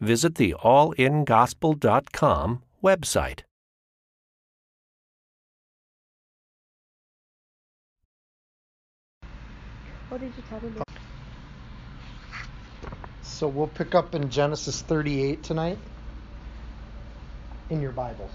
visit 0.00 0.36
the 0.36 0.54
allingospel.com 0.62 2.62
website. 2.82 3.40
What 10.08 10.20
did 10.20 10.32
you 10.36 10.42
tell 10.48 10.60
me? 10.60 10.70
So 13.22 13.46
we'll 13.46 13.68
pick 13.68 13.94
up 13.94 14.14
in 14.14 14.28
Genesis 14.28 14.82
38 14.82 15.42
tonight 15.42 15.78
in 17.70 17.80
your 17.80 17.92
Bibles. 17.92 18.32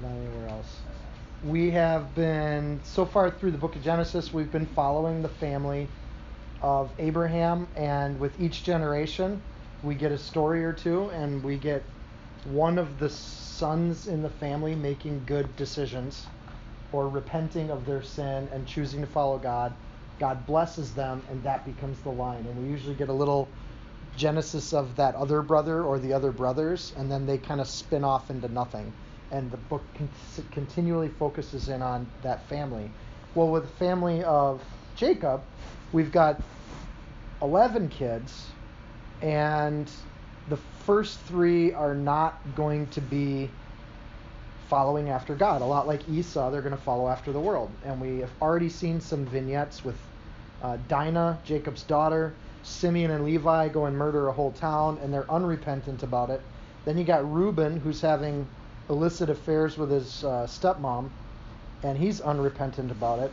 Not 0.00 0.10
anywhere 0.10 0.48
else. 0.48 0.80
We 1.44 1.70
have 1.70 2.14
been, 2.14 2.80
so 2.82 3.04
far 3.04 3.30
through 3.30 3.52
the 3.52 3.58
book 3.58 3.76
of 3.76 3.82
Genesis, 3.82 4.32
we've 4.32 4.50
been 4.50 4.66
following 4.66 5.22
the 5.22 5.28
family 5.28 5.86
of 6.62 6.90
Abraham, 6.98 7.68
and 7.76 8.18
with 8.18 8.40
each 8.40 8.64
generation, 8.64 9.40
we 9.82 9.94
get 9.94 10.12
a 10.12 10.18
story 10.18 10.64
or 10.64 10.72
two, 10.72 11.08
and 11.10 11.42
we 11.42 11.56
get 11.56 11.82
one 12.44 12.78
of 12.78 12.98
the 12.98 13.10
sons 13.10 14.06
in 14.06 14.22
the 14.22 14.30
family 14.30 14.74
making 14.74 15.22
good 15.26 15.54
decisions 15.56 16.26
or 16.92 17.08
repenting 17.08 17.70
of 17.70 17.84
their 17.84 18.02
sin 18.02 18.48
and 18.52 18.66
choosing 18.66 19.00
to 19.00 19.06
follow 19.06 19.38
God. 19.38 19.72
God 20.18 20.46
blesses 20.46 20.94
them, 20.94 21.22
and 21.30 21.42
that 21.44 21.64
becomes 21.64 21.98
the 22.00 22.10
line. 22.10 22.44
And 22.46 22.62
we 22.62 22.70
usually 22.70 22.94
get 22.94 23.08
a 23.08 23.12
little 23.12 23.48
genesis 24.16 24.72
of 24.72 24.96
that 24.96 25.14
other 25.14 25.42
brother 25.42 25.84
or 25.84 25.98
the 25.98 26.12
other 26.12 26.32
brothers, 26.32 26.92
and 26.96 27.10
then 27.10 27.26
they 27.26 27.38
kind 27.38 27.60
of 27.60 27.68
spin 27.68 28.04
off 28.04 28.30
into 28.30 28.48
nothing. 28.48 28.92
And 29.30 29.50
the 29.50 29.58
book 29.58 29.84
con- 29.94 30.08
continually 30.50 31.08
focuses 31.08 31.68
in 31.68 31.82
on 31.82 32.06
that 32.22 32.48
family. 32.48 32.90
Well, 33.34 33.48
with 33.48 33.64
the 33.64 33.76
family 33.76 34.24
of 34.24 34.62
Jacob, 34.96 35.42
we've 35.92 36.12
got 36.12 36.40
11 37.42 37.88
kids, 37.88 38.46
and 39.22 39.90
the 40.48 40.56
first 40.84 41.18
three 41.20 41.72
are 41.72 41.94
not 41.94 42.38
going 42.56 42.86
to 42.88 43.00
be 43.00 43.50
following 44.68 45.08
after 45.08 45.34
God. 45.34 45.62
A 45.62 45.64
lot 45.64 45.86
like 45.86 46.08
Esau, 46.08 46.50
they're 46.50 46.62
going 46.62 46.76
to 46.76 46.82
follow 46.82 47.08
after 47.08 47.32
the 47.32 47.40
world. 47.40 47.70
And 47.84 48.00
we 48.00 48.18
have 48.18 48.30
already 48.40 48.68
seen 48.68 49.00
some 49.00 49.24
vignettes 49.26 49.84
with 49.84 49.96
uh, 50.62 50.76
Dinah, 50.88 51.38
Jacob's 51.44 51.82
daughter, 51.82 52.34
Simeon 52.62 53.10
and 53.12 53.24
Levi 53.24 53.68
go 53.68 53.86
and 53.86 53.96
murder 53.96 54.28
a 54.28 54.32
whole 54.32 54.52
town, 54.52 54.98
and 55.02 55.12
they're 55.12 55.30
unrepentant 55.30 56.02
about 56.02 56.28
it. 56.30 56.42
Then 56.84 56.98
you 56.98 57.04
got 57.04 57.30
Reuben, 57.32 57.80
who's 57.80 58.00
having 58.00 58.46
illicit 58.90 59.30
affairs 59.30 59.78
with 59.78 59.90
his 59.90 60.24
uh, 60.24 60.46
stepmom, 60.46 61.08
and 61.82 61.96
he's 61.96 62.20
unrepentant 62.20 62.90
about 62.90 63.20
it. 63.20 63.32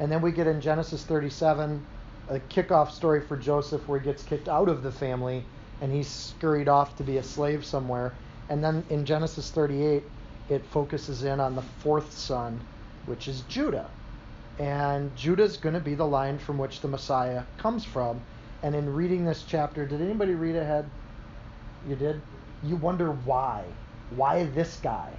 And 0.00 0.10
then 0.10 0.22
we 0.22 0.32
get 0.32 0.46
in 0.46 0.60
Genesis 0.60 1.04
37 1.04 1.86
a 2.30 2.38
kickoff 2.38 2.90
story 2.90 3.20
for 3.20 3.36
Joseph 3.36 3.86
where 3.86 3.98
he 4.00 4.04
gets 4.04 4.22
kicked 4.22 4.48
out 4.48 4.68
of 4.68 4.82
the 4.82 4.90
family 4.90 5.44
and 5.80 5.92
he's 5.92 6.08
scurried 6.08 6.68
off 6.68 6.96
to 6.96 7.02
be 7.02 7.18
a 7.18 7.22
slave 7.22 7.64
somewhere. 7.64 8.14
And 8.48 8.64
then 8.64 8.82
in 8.88 9.04
Genesis 9.04 9.50
38, 9.50 10.02
it 10.48 10.64
focuses 10.66 11.22
in 11.22 11.38
on 11.38 11.54
the 11.54 11.62
fourth 11.62 12.12
son, 12.12 12.60
which 13.06 13.28
is 13.28 13.42
Judah. 13.42 13.88
And 14.58 15.14
Judah's 15.16 15.56
going 15.56 15.74
to 15.74 15.80
be 15.80 15.94
the 15.94 16.06
line 16.06 16.38
from 16.38 16.58
which 16.58 16.80
the 16.80 16.88
Messiah 16.88 17.42
comes 17.58 17.84
from. 17.84 18.20
And 18.62 18.74
in 18.74 18.94
reading 18.94 19.24
this 19.24 19.44
chapter, 19.46 19.86
did 19.86 20.00
anybody 20.00 20.34
read 20.34 20.56
ahead? 20.56 20.88
You 21.88 21.96
did? 21.96 22.20
You 22.62 22.76
wonder 22.76 23.12
why. 23.12 23.64
Why 24.16 24.44
this 24.44 24.78
guy? 24.82 25.10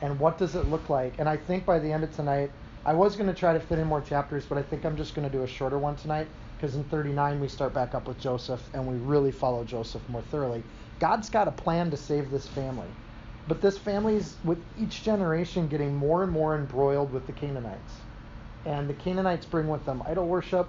And 0.00 0.18
what 0.20 0.38
does 0.38 0.54
it 0.54 0.70
look 0.70 0.88
like? 0.88 1.14
And 1.18 1.28
I 1.28 1.36
think 1.36 1.66
by 1.66 1.78
the 1.78 1.92
end 1.92 2.04
of 2.04 2.14
tonight, 2.14 2.50
I 2.86 2.94
was 2.94 3.16
going 3.16 3.26
to 3.26 3.34
try 3.34 3.52
to 3.52 3.58
fit 3.58 3.80
in 3.80 3.88
more 3.88 4.00
chapters, 4.00 4.46
but 4.46 4.58
I 4.58 4.62
think 4.62 4.84
I'm 4.84 4.96
just 4.96 5.16
going 5.16 5.28
to 5.28 5.36
do 5.36 5.42
a 5.42 5.46
shorter 5.48 5.76
one 5.76 5.96
tonight 5.96 6.28
because 6.56 6.76
in 6.76 6.84
39 6.84 7.40
we 7.40 7.48
start 7.48 7.74
back 7.74 7.96
up 7.96 8.06
with 8.06 8.20
Joseph 8.20 8.62
and 8.74 8.86
we 8.86 8.94
really 8.98 9.32
follow 9.32 9.64
Joseph 9.64 10.08
more 10.08 10.22
thoroughly. 10.22 10.62
God's 11.00 11.28
got 11.28 11.48
a 11.48 11.50
plan 11.50 11.90
to 11.90 11.96
save 11.96 12.30
this 12.30 12.46
family. 12.46 12.86
But 13.48 13.60
this 13.60 13.76
family's, 13.76 14.36
with 14.44 14.62
each 14.80 15.02
generation, 15.02 15.66
getting 15.66 15.96
more 15.96 16.22
and 16.22 16.30
more 16.30 16.54
embroiled 16.54 17.12
with 17.12 17.26
the 17.26 17.32
Canaanites. 17.32 17.94
And 18.64 18.88
the 18.88 18.94
Canaanites 18.94 19.46
bring 19.46 19.66
with 19.66 19.84
them 19.84 20.00
idol 20.06 20.28
worship, 20.28 20.68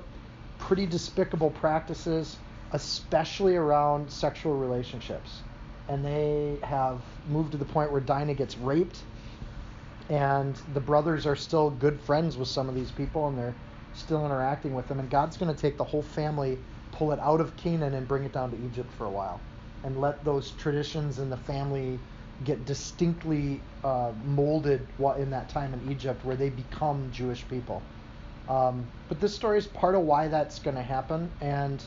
pretty 0.57 0.87
despicable 0.87 1.51
practices, 1.51 2.35
especially 2.71 3.55
around 3.55 4.09
sexual 4.09 4.57
relationships. 4.57 5.41
And 5.87 6.03
they 6.03 6.57
have 6.63 6.99
moved 7.29 7.51
to 7.51 7.59
the 7.59 7.65
point 7.65 7.91
where 7.91 8.01
Dinah 8.01 8.33
gets 8.33 8.57
raped, 8.57 9.03
and 10.09 10.55
the 10.73 10.79
brothers 10.81 11.25
are 11.25 11.35
still 11.35 11.69
good 11.69 11.99
friends 12.01 12.37
with 12.37 12.47
some 12.47 12.69
of 12.69 12.75
these 12.75 12.91
people, 12.91 13.27
and 13.27 13.37
they're 13.37 13.55
still 13.93 14.25
interacting 14.25 14.73
with 14.73 14.87
them. 14.87 14.99
And 14.99 15.09
God's 15.09 15.37
going 15.37 15.53
to 15.53 15.59
take 15.59 15.77
the 15.77 15.83
whole 15.83 16.03
family, 16.03 16.59
pull 16.91 17.11
it 17.11 17.19
out 17.19 17.41
of 17.41 17.55
Canaan, 17.57 17.93
and 17.93 18.07
bring 18.07 18.23
it 18.23 18.33
down 18.33 18.51
to 18.51 18.57
Egypt 18.57 18.91
for 18.93 19.05
a 19.05 19.11
while, 19.11 19.41
and 19.83 19.97
let 19.97 20.23
those 20.23 20.51
traditions 20.51 21.19
in 21.19 21.29
the 21.29 21.37
family 21.37 21.99
get 22.43 22.65
distinctly 22.65 23.65
uh, 23.83 24.13
molded 24.23 24.87
in 25.17 25.29
that 25.31 25.49
time 25.49 25.73
in 25.73 25.91
Egypt, 25.91 26.23
where 26.23 26.35
they 26.35 26.49
become 26.49 27.11
Jewish 27.11 27.47
people. 27.47 27.89
Um, 28.47 28.91
but 29.09 29.19
this 29.19 29.35
story 29.35 29.57
is 29.57 29.67
part 29.67 29.95
of 29.95 30.03
why 30.03 30.27
that's 30.29 30.59
going 30.59 30.75
to 30.75 30.83
happen. 30.83 31.31
And 31.41 31.83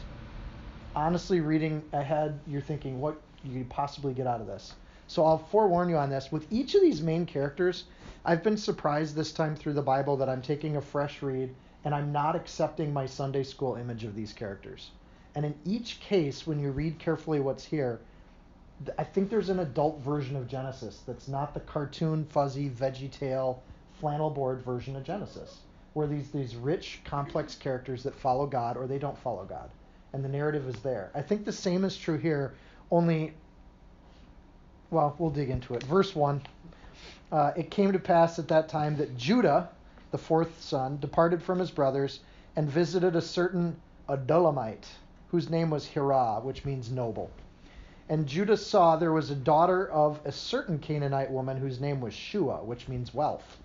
honestly, 0.95 1.41
reading 1.41 1.83
ahead, 1.93 2.41
you're 2.47 2.61
thinking, 2.61 3.01
what 3.01 3.23
you 3.43 3.61
could 3.61 3.71
possibly 3.71 4.13
get 4.13 4.27
out 4.27 4.41
of 4.41 4.47
this? 4.47 4.75
So 5.11 5.25
I'll 5.25 5.39
forewarn 5.39 5.89
you 5.89 5.97
on 5.97 6.09
this. 6.09 6.31
With 6.31 6.47
each 6.53 6.77
of 6.77 6.83
these 6.83 7.03
main 7.03 7.27
characters, 7.27 7.83
I've 8.25 8.45
been 8.45 8.57
surprised 8.57 9.17
this 9.17 9.33
time 9.33 9.57
through 9.57 9.73
the 9.73 9.83
Bible 9.83 10.17
that 10.19 10.29
I'm 10.29 10.41
taking 10.41 10.77
a 10.77 10.81
fresh 10.81 11.21
read 11.21 11.53
and 11.85 11.93
I'm 11.93 12.13
not 12.13 12.37
accepting 12.37 12.93
my 12.93 13.07
Sunday 13.07 13.43
school 13.43 13.75
image 13.75 14.05
of 14.05 14.15
these 14.15 14.33
characters. 14.33 14.93
And 15.35 15.45
in 15.45 15.57
each 15.65 15.99
case, 15.99 16.47
when 16.47 16.61
you 16.61 16.71
read 16.71 17.01
carefully 17.01 17.41
what's 17.41 17.65
here, 17.65 17.99
I 18.97 19.03
think 19.03 19.31
there's 19.31 19.49
an 19.49 19.59
adult 19.59 19.99
version 19.99 20.37
of 20.37 20.47
Genesis 20.47 21.03
that's 21.09 21.27
not 21.27 21.55
the 21.55 21.61
cartoon, 21.61 22.25
fuzzy, 22.27 22.71
veggie 22.71 23.11
tail, 23.11 23.65
flannel 23.99 24.31
board 24.31 24.63
version 24.63 24.95
of 24.95 25.03
Genesis, 25.03 25.59
where 25.95 26.07
these 26.07 26.31
these 26.31 26.55
rich, 26.55 27.01
complex 27.05 27.57
characters 27.57 28.05
that 28.05 28.15
follow 28.15 28.47
God 28.47 28.77
or 28.77 28.87
they 28.87 29.01
don't 29.01 29.19
follow 29.19 29.45
God, 29.45 29.71
and 30.13 30.25
the 30.25 30.29
narrative 30.29 30.69
is 30.69 30.81
there. 30.83 31.11
I 31.17 31.23
think 31.23 31.45
the 31.45 31.51
same 31.53 31.85
is 31.85 31.97
true 31.97 32.17
here, 32.17 32.55
only. 32.93 33.35
Well, 34.91 35.15
we'll 35.19 35.31
dig 35.31 35.51
into 35.51 35.75
it. 35.75 35.83
Verse 35.85 36.15
one. 36.15 36.43
Uh, 37.31 37.53
it 37.57 37.71
came 37.71 37.93
to 37.93 37.99
pass 37.99 38.39
at 38.41 38.49
that 38.49 38.69
time 38.69 38.97
that 38.97 39.17
Judah, 39.17 39.69
the 40.11 40.19
fourth 40.19 40.61
son, 40.61 40.99
departed 41.01 41.41
from 41.41 41.61
his 41.61 41.71
brothers 41.71 42.21
and 42.57 42.69
visited 42.69 43.15
a 43.15 43.23
certain 43.23 43.77
Adullamite, 44.09 44.89
whose 45.31 45.49
name 45.49 45.71
was 45.71 45.87
Hirah, 45.87 46.43
which 46.43 46.65
means 46.65 46.91
noble. 46.91 47.31
And 48.09 48.27
Judah 48.27 48.57
saw 48.57 48.97
there 48.97 49.13
was 49.13 49.31
a 49.31 49.37
daughter 49.37 49.89
of 49.91 50.19
a 50.25 50.33
certain 50.33 50.81
Canaanite 50.81 51.31
woman 51.31 51.57
whose 51.57 51.81
name 51.81 52.01
was 52.01 52.13
Shua, 52.13 52.57
which 52.65 52.89
means 52.89 53.15
wealth. 53.15 53.59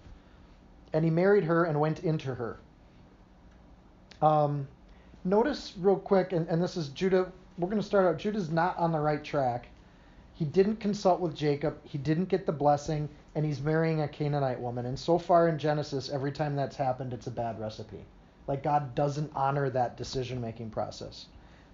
And 0.93 1.03
he 1.03 1.09
married 1.09 1.45
her 1.45 1.65
and 1.65 1.79
went 1.79 2.03
into 2.03 2.35
her. 2.35 2.59
Um, 4.21 4.67
notice 5.23 5.73
real 5.79 5.95
quick, 5.95 6.31
and, 6.31 6.47
and 6.47 6.61
this 6.61 6.77
is 6.77 6.89
Judah. 6.89 7.31
We're 7.57 7.69
going 7.69 7.81
to 7.81 7.87
start 7.87 8.05
out. 8.05 8.19
Judah's 8.19 8.51
not 8.51 8.77
on 8.77 8.91
the 8.91 8.99
right 8.99 9.23
track. 9.23 9.67
He 10.35 10.45
didn't 10.45 10.77
consult 10.77 11.21
with 11.21 11.33
Jacob. 11.33 11.77
He 11.85 11.97
didn't 11.97 12.25
get 12.25 12.45
the 12.45 12.51
blessing 12.51 13.09
and 13.35 13.45
he's 13.45 13.61
marrying 13.61 14.01
a 14.01 14.07
Canaanite 14.07 14.59
woman. 14.59 14.85
And 14.85 14.99
so 14.99 15.17
far 15.17 15.47
in 15.47 15.57
Genesis, 15.57 16.09
every 16.09 16.31
time 16.31 16.55
that's 16.55 16.75
happened, 16.75 17.13
it's 17.13 17.27
a 17.27 17.31
bad 17.31 17.59
recipe. 17.59 18.03
Like 18.47 18.61
God 18.61 18.95
doesn't 18.95 19.31
honor 19.33 19.69
that 19.69 19.97
decision 19.97 20.41
making 20.41 20.69
process. 20.69 21.27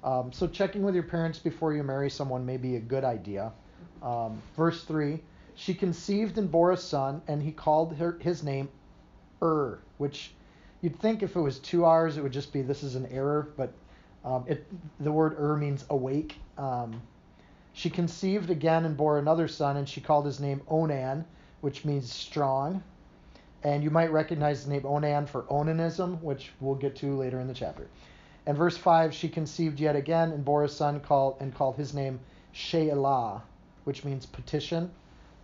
Um, 0.03 0.31
so 0.31 0.47
checking 0.47 0.83
with 0.83 0.95
your 0.95 1.03
parents 1.03 1.39
before 1.39 1.73
you 1.73 1.83
marry 1.83 2.09
someone 2.09 2.45
may 2.45 2.57
be 2.57 2.75
a 2.75 2.79
good 2.79 3.03
idea. 3.03 3.51
Um, 4.01 4.41
verse 4.55 4.83
3 4.83 5.19
She 5.55 5.73
conceived 5.73 6.37
and 6.37 6.49
bore 6.49 6.71
a 6.71 6.77
son, 6.77 7.21
and 7.27 7.41
he 7.41 7.51
called 7.51 7.95
her, 7.97 8.17
his 8.19 8.43
name 8.43 8.69
Ur, 9.41 9.79
which 9.97 10.33
you'd 10.81 10.99
think 10.99 11.21
if 11.23 11.35
it 11.35 11.41
was 11.41 11.59
two 11.59 11.85
hours, 11.85 12.17
it 12.17 12.21
would 12.21 12.31
just 12.31 12.53
be 12.53 12.61
this 12.61 12.83
is 12.83 12.95
an 12.95 13.05
error, 13.07 13.49
but 13.57 13.73
um, 14.23 14.45
it, 14.47 14.65
the 14.99 15.11
word 15.11 15.35
Ur 15.39 15.57
means 15.57 15.85
awake. 15.89 16.37
She 17.73 17.89
conceived 17.89 18.50
again 18.50 18.85
and 18.85 18.97
bore 18.97 19.18
another 19.18 19.47
son, 19.47 19.77
and 19.77 19.88
she 19.88 20.01
called 20.01 20.25
his 20.25 20.39
name 20.39 20.62
Onan 20.68 21.25
which 21.62 21.85
means 21.85 22.12
strong. 22.12 22.83
And 23.63 23.83
you 23.83 23.91
might 23.91 24.12
recognize 24.12 24.65
the 24.65 24.71
name 24.71 24.85
Onan 24.85 25.27
for 25.27 25.44
onanism, 25.44 26.21
which 26.21 26.51
we'll 26.59 26.75
get 26.75 26.95
to 26.97 27.15
later 27.15 27.39
in 27.39 27.47
the 27.47 27.53
chapter. 27.53 27.88
And 28.47 28.57
verse 28.57 28.75
5, 28.75 29.13
she 29.13 29.29
conceived 29.29 29.79
yet 29.79 29.95
again 29.95 30.31
and 30.31 30.44
bore 30.44 30.63
a 30.63 30.69
son 30.69 31.00
called 31.00 31.38
and 31.39 31.53
called 31.53 31.75
his 31.75 31.94
name 31.94 32.19
Shelah, 32.56 33.41
which 33.83 34.03
means 34.03 34.25
petition. 34.25 34.89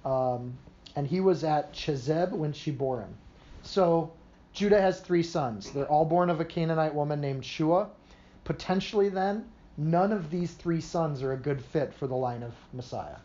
Um, 0.03 0.57
and 0.95 1.06
he 1.06 1.19
was 1.19 1.44
at 1.44 1.74
Chezib 1.74 2.31
when 2.31 2.53
she 2.53 2.71
bore 2.71 3.01
him. 3.01 3.15
So 3.62 4.12
Judah 4.53 4.81
has 4.81 5.00
three 5.00 5.21
sons. 5.21 5.69
They're 5.69 5.85
all 5.85 6.06
born 6.06 6.31
of 6.31 6.39
a 6.39 6.45
Canaanite 6.45 6.95
woman 6.95 7.21
named 7.21 7.45
Shua. 7.45 7.88
Potentially, 8.45 9.09
then, 9.09 9.45
none 9.77 10.12
of 10.12 10.31
these 10.31 10.53
three 10.53 10.81
sons 10.81 11.21
are 11.21 11.33
a 11.33 11.38
good 11.38 11.62
fit 11.62 11.94
for 11.94 12.07
the 12.07 12.15
line 12.15 12.44
of 12.44 12.53
Messiah. 12.74 13.18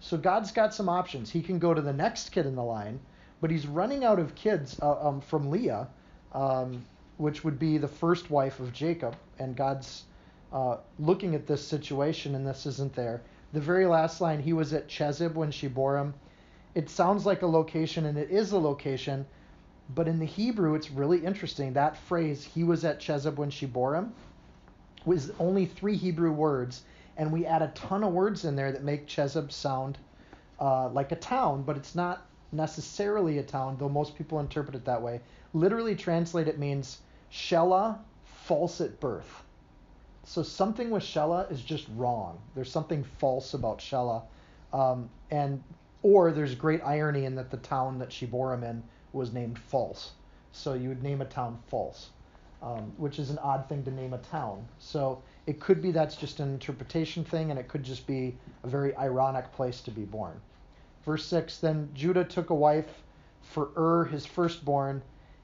So 0.00 0.16
God's 0.16 0.52
got 0.52 0.72
some 0.72 0.88
options. 0.88 1.30
He 1.30 1.42
can 1.42 1.58
go 1.58 1.74
to 1.74 1.82
the 1.82 1.92
next 1.92 2.30
kid 2.30 2.46
in 2.46 2.54
the 2.54 2.62
line, 2.62 3.00
but 3.40 3.50
he's 3.50 3.66
running 3.66 4.04
out 4.04 4.20
of 4.20 4.34
kids 4.36 4.78
uh, 4.80 5.08
um, 5.08 5.20
from 5.20 5.50
Leah, 5.50 5.88
um, 6.32 6.84
which 7.16 7.42
would 7.42 7.58
be 7.58 7.78
the 7.78 7.88
first 7.88 8.30
wife 8.30 8.60
of 8.60 8.72
Jacob. 8.72 9.16
And 9.40 9.56
God's 9.56 10.04
uh, 10.52 10.76
looking 11.00 11.34
at 11.34 11.46
this 11.46 11.66
situation, 11.66 12.36
and 12.36 12.46
this 12.46 12.64
isn't 12.64 12.94
there. 12.94 13.22
The 13.52 13.60
very 13.60 13.86
last 13.86 14.20
line, 14.20 14.40
he 14.40 14.52
was 14.52 14.72
at 14.72 14.88
Chezib 14.88 15.34
when 15.34 15.50
she 15.50 15.66
bore 15.66 15.98
him. 15.98 16.14
It 16.74 16.88
sounds 16.88 17.26
like 17.26 17.42
a 17.42 17.46
location, 17.46 18.06
and 18.06 18.16
it 18.16 18.30
is 18.30 18.52
a 18.52 18.58
location, 18.58 19.26
but 19.94 20.06
in 20.06 20.18
the 20.18 20.26
Hebrew, 20.26 20.74
it's 20.74 20.90
really 20.90 21.18
interesting. 21.24 21.72
That 21.72 21.96
phrase, 21.96 22.44
he 22.44 22.62
was 22.62 22.84
at 22.84 23.00
Chezib 23.00 23.36
when 23.36 23.50
she 23.50 23.66
bore 23.66 23.96
him, 23.96 24.12
was 25.04 25.32
only 25.38 25.66
three 25.66 25.96
Hebrew 25.96 26.32
words, 26.32 26.82
and 27.16 27.32
we 27.32 27.46
add 27.46 27.62
a 27.62 27.68
ton 27.68 28.04
of 28.04 28.12
words 28.12 28.44
in 28.44 28.56
there 28.56 28.72
that 28.72 28.82
make 28.82 29.06
Chezib 29.06 29.50
sound 29.52 29.98
uh, 30.60 30.88
like 30.88 31.12
a 31.12 31.16
town, 31.16 31.62
but 31.62 31.76
it's 31.76 31.94
not 31.94 32.26
necessarily 32.52 33.38
a 33.38 33.42
town, 33.42 33.76
though 33.78 33.88
most 33.88 34.16
people 34.16 34.40
interpret 34.40 34.74
it 34.74 34.84
that 34.84 35.02
way. 35.02 35.20
Literally 35.52 35.94
translate 35.94 36.48
it 36.48 36.58
means 36.58 36.98
Shelah, 37.32 37.98
false 38.44 38.80
at 38.80 38.98
birth. 39.00 39.44
So 40.24 40.42
something 40.42 40.90
with 40.90 41.02
Shelah 41.02 41.50
is 41.50 41.62
just 41.62 41.86
wrong. 41.96 42.38
There's 42.54 42.70
something 42.70 43.04
false 43.18 43.54
about 43.54 43.78
Shelah, 43.78 44.22
Um, 44.72 45.08
and 45.30 45.62
or 46.02 46.32
there's 46.32 46.54
great 46.54 46.82
irony 46.84 47.24
in 47.24 47.34
that 47.36 47.50
the 47.50 47.56
town 47.56 47.98
that 47.98 48.12
she 48.12 48.26
bore 48.26 48.52
him 48.52 48.62
in 48.62 48.82
was 49.12 49.32
named 49.32 49.58
False. 49.58 50.12
So 50.52 50.74
you 50.74 50.88
would 50.90 51.02
name 51.02 51.20
a 51.20 51.24
town 51.24 51.58
False, 51.68 52.10
um, 52.62 52.92
which 52.96 53.18
is 53.18 53.30
an 53.30 53.38
odd 53.38 53.68
thing 53.68 53.84
to 53.84 53.90
name 53.90 54.14
a 54.14 54.18
town. 54.18 54.66
So 54.78 55.22
it 55.46 55.60
could 55.60 55.80
be 55.80 55.90
that's 55.90 56.16
just 56.16 56.40
an 56.40 56.48
interpretation 56.48 57.24
thing, 57.24 57.50
and 57.50 57.58
it 57.58 57.68
could 57.68 57.82
just 57.82 58.06
be 58.06 58.36
a 58.64 58.68
very 58.68 58.96
ironic 58.96 59.52
place 59.52 59.80
to 59.82 59.90
be 59.90 60.04
born. 60.04 60.40
Verse 61.04 61.24
6 61.26 61.58
Then 61.58 61.88
Judah 61.94 62.24
took 62.24 62.50
a 62.50 62.54
wife 62.54 63.02
for 63.42 63.70
Ur, 63.76 64.04
his 64.04 64.26
firstborn, 64.26 65.02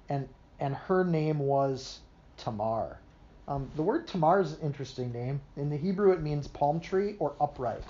and, 0.08 0.28
and 0.60 0.74
her 0.74 1.04
name 1.04 1.38
was 1.38 2.00
Tamar. 2.36 2.98
Um, 3.46 3.70
the 3.76 3.82
word 3.82 4.06
Tamar 4.06 4.40
is 4.40 4.52
an 4.52 4.60
interesting 4.62 5.12
name. 5.12 5.40
In 5.56 5.70
the 5.70 5.76
Hebrew, 5.76 6.12
it 6.12 6.22
means 6.22 6.48
palm 6.48 6.80
tree 6.80 7.16
or 7.18 7.34
upright. 7.40 7.82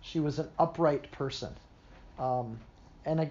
She 0.00 0.20
was 0.20 0.38
an 0.38 0.48
upright 0.58 1.10
person. 1.12 1.54
Um, 2.18 2.58
and 3.04 3.20
I, 3.20 3.30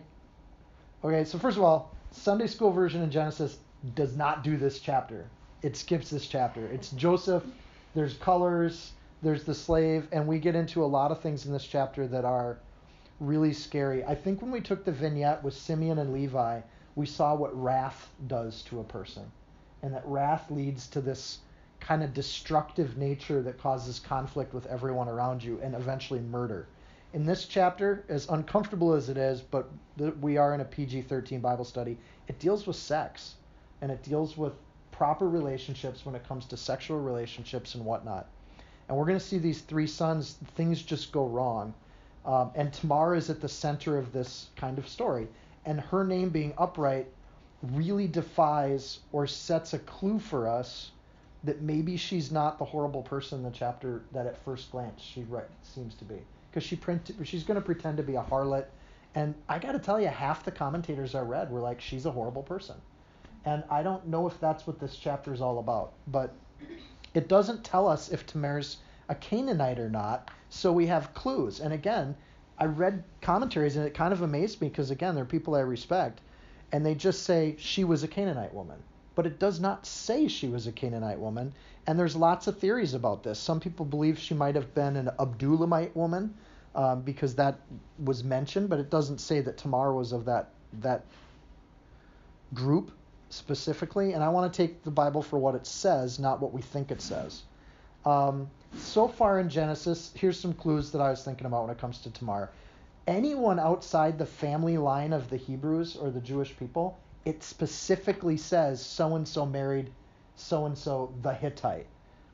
okay, 1.03 1.23
so 1.23 1.37
first 1.37 1.57
of 1.57 1.63
all, 1.63 1.91
Sunday 2.11 2.47
school 2.47 2.71
version 2.71 3.01
in 3.01 3.11
Genesis 3.11 3.57
does 3.95 4.15
not 4.15 4.43
do 4.43 4.57
this 4.57 4.79
chapter. 4.79 5.25
It 5.61 5.75
skips 5.75 6.09
this 6.09 6.27
chapter. 6.27 6.65
It's 6.67 6.91
Joseph. 6.91 7.43
There's 7.93 8.15
colors. 8.15 8.93
There's 9.21 9.43
the 9.43 9.55
slave, 9.55 10.07
and 10.11 10.27
we 10.27 10.39
get 10.39 10.55
into 10.55 10.83
a 10.83 10.85
lot 10.85 11.11
of 11.11 11.21
things 11.21 11.45
in 11.45 11.51
this 11.51 11.65
chapter 11.65 12.07
that 12.07 12.25
are 12.25 12.57
really 13.19 13.53
scary. 13.53 14.03
I 14.03 14.13
think 14.13 14.41
when 14.41 14.51
we 14.51 14.61
took 14.61 14.85
the 14.85 14.91
vignette 14.91 15.43
with 15.43 15.55
Simeon 15.55 15.97
and 15.97 16.13
Levi, 16.13 16.61
we 16.95 17.05
saw 17.05 17.33
what 17.33 17.59
wrath 17.59 18.09
does 18.27 18.61
to 18.63 18.79
a 18.79 18.83
person, 18.83 19.31
and 19.81 19.93
that 19.93 20.05
wrath 20.05 20.51
leads 20.51 20.87
to 20.89 21.01
this 21.01 21.39
kind 21.79 22.03
of 22.03 22.13
destructive 22.13 22.97
nature 22.97 23.41
that 23.41 23.59
causes 23.59 23.99
conflict 23.99 24.53
with 24.53 24.67
everyone 24.67 25.07
around 25.07 25.43
you 25.43 25.59
and 25.63 25.73
eventually 25.73 26.19
murder 26.19 26.67
in 27.13 27.25
this 27.25 27.45
chapter, 27.45 28.03
as 28.09 28.27
uncomfortable 28.29 28.93
as 28.93 29.09
it 29.09 29.17
is, 29.17 29.41
but 29.41 29.69
th- 29.97 30.13
we 30.21 30.37
are 30.37 30.53
in 30.53 30.61
a 30.61 30.65
PG 30.65 31.03
13 31.03 31.39
Bible 31.39 31.65
study, 31.65 31.97
it 32.27 32.37
deals 32.39 32.67
with 32.67 32.75
sex 32.75 33.35
and 33.81 33.91
it 33.91 34.03
deals 34.03 34.37
with 34.37 34.53
proper 34.91 35.29
relationships 35.29 36.05
when 36.05 36.15
it 36.15 36.27
comes 36.27 36.45
to 36.47 36.57
sexual 36.57 36.99
relationships 36.99 37.75
and 37.75 37.85
whatnot. 37.85 38.27
And 38.87 38.97
we're 38.97 39.05
going 39.05 39.19
to 39.19 39.25
see 39.25 39.37
these 39.37 39.61
three 39.61 39.87
sons, 39.87 40.37
things 40.55 40.81
just 40.81 41.11
go 41.11 41.25
wrong. 41.25 41.73
Um, 42.25 42.51
and 42.55 42.73
Tamar 42.73 43.15
is 43.15 43.29
at 43.29 43.41
the 43.41 43.49
center 43.49 43.97
of 43.97 44.11
this 44.11 44.47
kind 44.55 44.77
of 44.77 44.87
story. 44.87 45.27
And 45.65 45.79
her 45.79 46.03
name 46.03 46.29
being 46.29 46.53
upright 46.57 47.07
really 47.61 48.07
defies 48.07 48.99
or 49.11 49.27
sets 49.27 49.73
a 49.73 49.79
clue 49.79 50.19
for 50.19 50.47
us 50.47 50.91
that 51.43 51.61
maybe 51.61 51.97
she's 51.97 52.31
not 52.31 52.57
the 52.57 52.65
horrible 52.65 53.01
person 53.01 53.39
in 53.39 53.43
the 53.43 53.51
chapter 53.51 54.03
that 54.11 54.25
at 54.25 54.37
first 54.43 54.71
glance 54.71 55.01
she 55.01 55.23
right, 55.23 55.49
seems 55.63 55.95
to 55.95 56.05
be 56.05 56.19
because 56.49 56.67
she 56.67 56.75
print 56.75 57.11
she's 57.23 57.43
going 57.43 57.59
to 57.59 57.65
pretend 57.65 57.97
to 57.97 58.03
be 58.03 58.15
a 58.15 58.23
harlot. 58.23 58.65
And 59.15 59.35
I 59.47 59.59
got 59.59 59.71
to 59.73 59.79
tell 59.79 59.99
you, 59.99 60.07
half 60.07 60.43
the 60.43 60.51
commentators 60.51 61.15
I 61.15 61.21
read 61.21 61.51
were 61.51 61.59
like, 61.59 61.81
she's 61.81 62.05
a 62.05 62.11
horrible 62.11 62.43
person. 62.43 62.75
And 63.47 63.63
I 63.69 63.81
don't 63.81 64.05
know 64.07 64.27
if 64.27 64.37
that's 64.41 64.67
what 64.67 64.77
this 64.77 64.97
chapter 64.97 65.33
is 65.33 65.39
all 65.39 65.59
about, 65.59 65.93
but 66.07 66.33
it 67.13 67.29
doesn't 67.29 67.63
tell 67.63 67.87
us 67.87 68.09
if 68.09 68.25
Tamar's 68.25 68.77
a 69.07 69.15
Canaanite 69.15 69.79
or 69.79 69.89
not. 69.89 70.29
So 70.49 70.73
we 70.73 70.85
have 70.87 71.13
clues. 71.13 71.61
And 71.61 71.73
again, 71.73 72.13
I 72.57 72.65
read 72.65 73.03
commentaries 73.21 73.77
and 73.77 73.85
it 73.85 73.93
kind 73.93 74.11
of 74.11 74.21
amazed 74.21 74.59
me 74.59 74.67
because 74.67 74.91
again, 74.91 75.15
they're 75.15 75.23
people 75.23 75.55
I 75.55 75.61
respect, 75.61 76.19
and 76.73 76.85
they 76.85 76.93
just 76.93 77.23
say 77.23 77.55
she 77.57 77.85
was 77.85 78.03
a 78.03 78.07
Canaanite 78.07 78.53
woman 78.53 78.83
but 79.17 79.25
it 79.25 79.39
does 79.39 79.59
not 79.59 79.83
say 79.83 80.27
she 80.27 80.47
was 80.47 80.67
a 80.67 80.71
Canaanite 80.71 81.17
woman. 81.17 81.51
And 81.87 81.97
there's 81.97 82.15
lots 82.15 82.45
of 82.45 82.59
theories 82.59 82.93
about 82.93 83.23
this. 83.23 83.39
Some 83.39 83.59
people 83.59 83.83
believe 83.83 84.19
she 84.19 84.35
might 84.35 84.53
have 84.53 84.75
been 84.75 84.95
an 84.95 85.09
Adullamite 85.17 85.95
woman 85.95 86.35
um, 86.75 87.01
because 87.01 87.33
that 87.33 87.59
was 87.97 88.23
mentioned, 88.23 88.69
but 88.69 88.79
it 88.79 88.91
doesn't 88.91 89.17
say 89.17 89.41
that 89.41 89.57
Tamar 89.57 89.91
was 89.91 90.11
of 90.11 90.25
that 90.25 90.49
that 90.81 91.03
group 92.53 92.91
specifically. 93.29 94.13
And 94.13 94.23
I 94.23 94.29
want 94.29 94.51
to 94.51 94.57
take 94.57 94.83
the 94.83 94.91
Bible 94.91 95.21
for 95.21 95.37
what 95.37 95.55
it 95.55 95.65
says, 95.65 96.19
not 96.19 96.41
what 96.41 96.53
we 96.53 96.61
think 96.61 96.91
it 96.91 97.01
says. 97.01 97.43
Um, 98.05 98.49
so 98.75 99.07
far 99.07 99.39
in 99.39 99.49
Genesis, 99.49 100.11
here's 100.15 100.39
some 100.39 100.53
clues 100.53 100.91
that 100.91 101.01
I 101.01 101.09
was 101.09 101.23
thinking 101.23 101.45
about 101.45 101.63
when 101.63 101.71
it 101.71 101.79
comes 101.79 101.99
to 101.99 102.11
Tamar. 102.11 102.49
Anyone 103.05 103.59
outside 103.59 104.17
the 104.17 104.25
family 104.25 104.77
line 104.77 105.13
of 105.13 105.29
the 105.29 105.37
Hebrews 105.37 105.95
or 105.95 106.09
the 106.09 106.19
Jewish 106.19 106.57
people 106.57 106.97
it 107.27 107.43
specifically 107.43 108.37
says 108.37 108.81
so 108.83 109.15
and 109.17 109.27
so 109.27 109.45
married 109.45 109.91
so 110.37 110.65
and 110.65 110.77
so 110.77 111.13
the 111.21 111.33
Hittite 111.33 111.87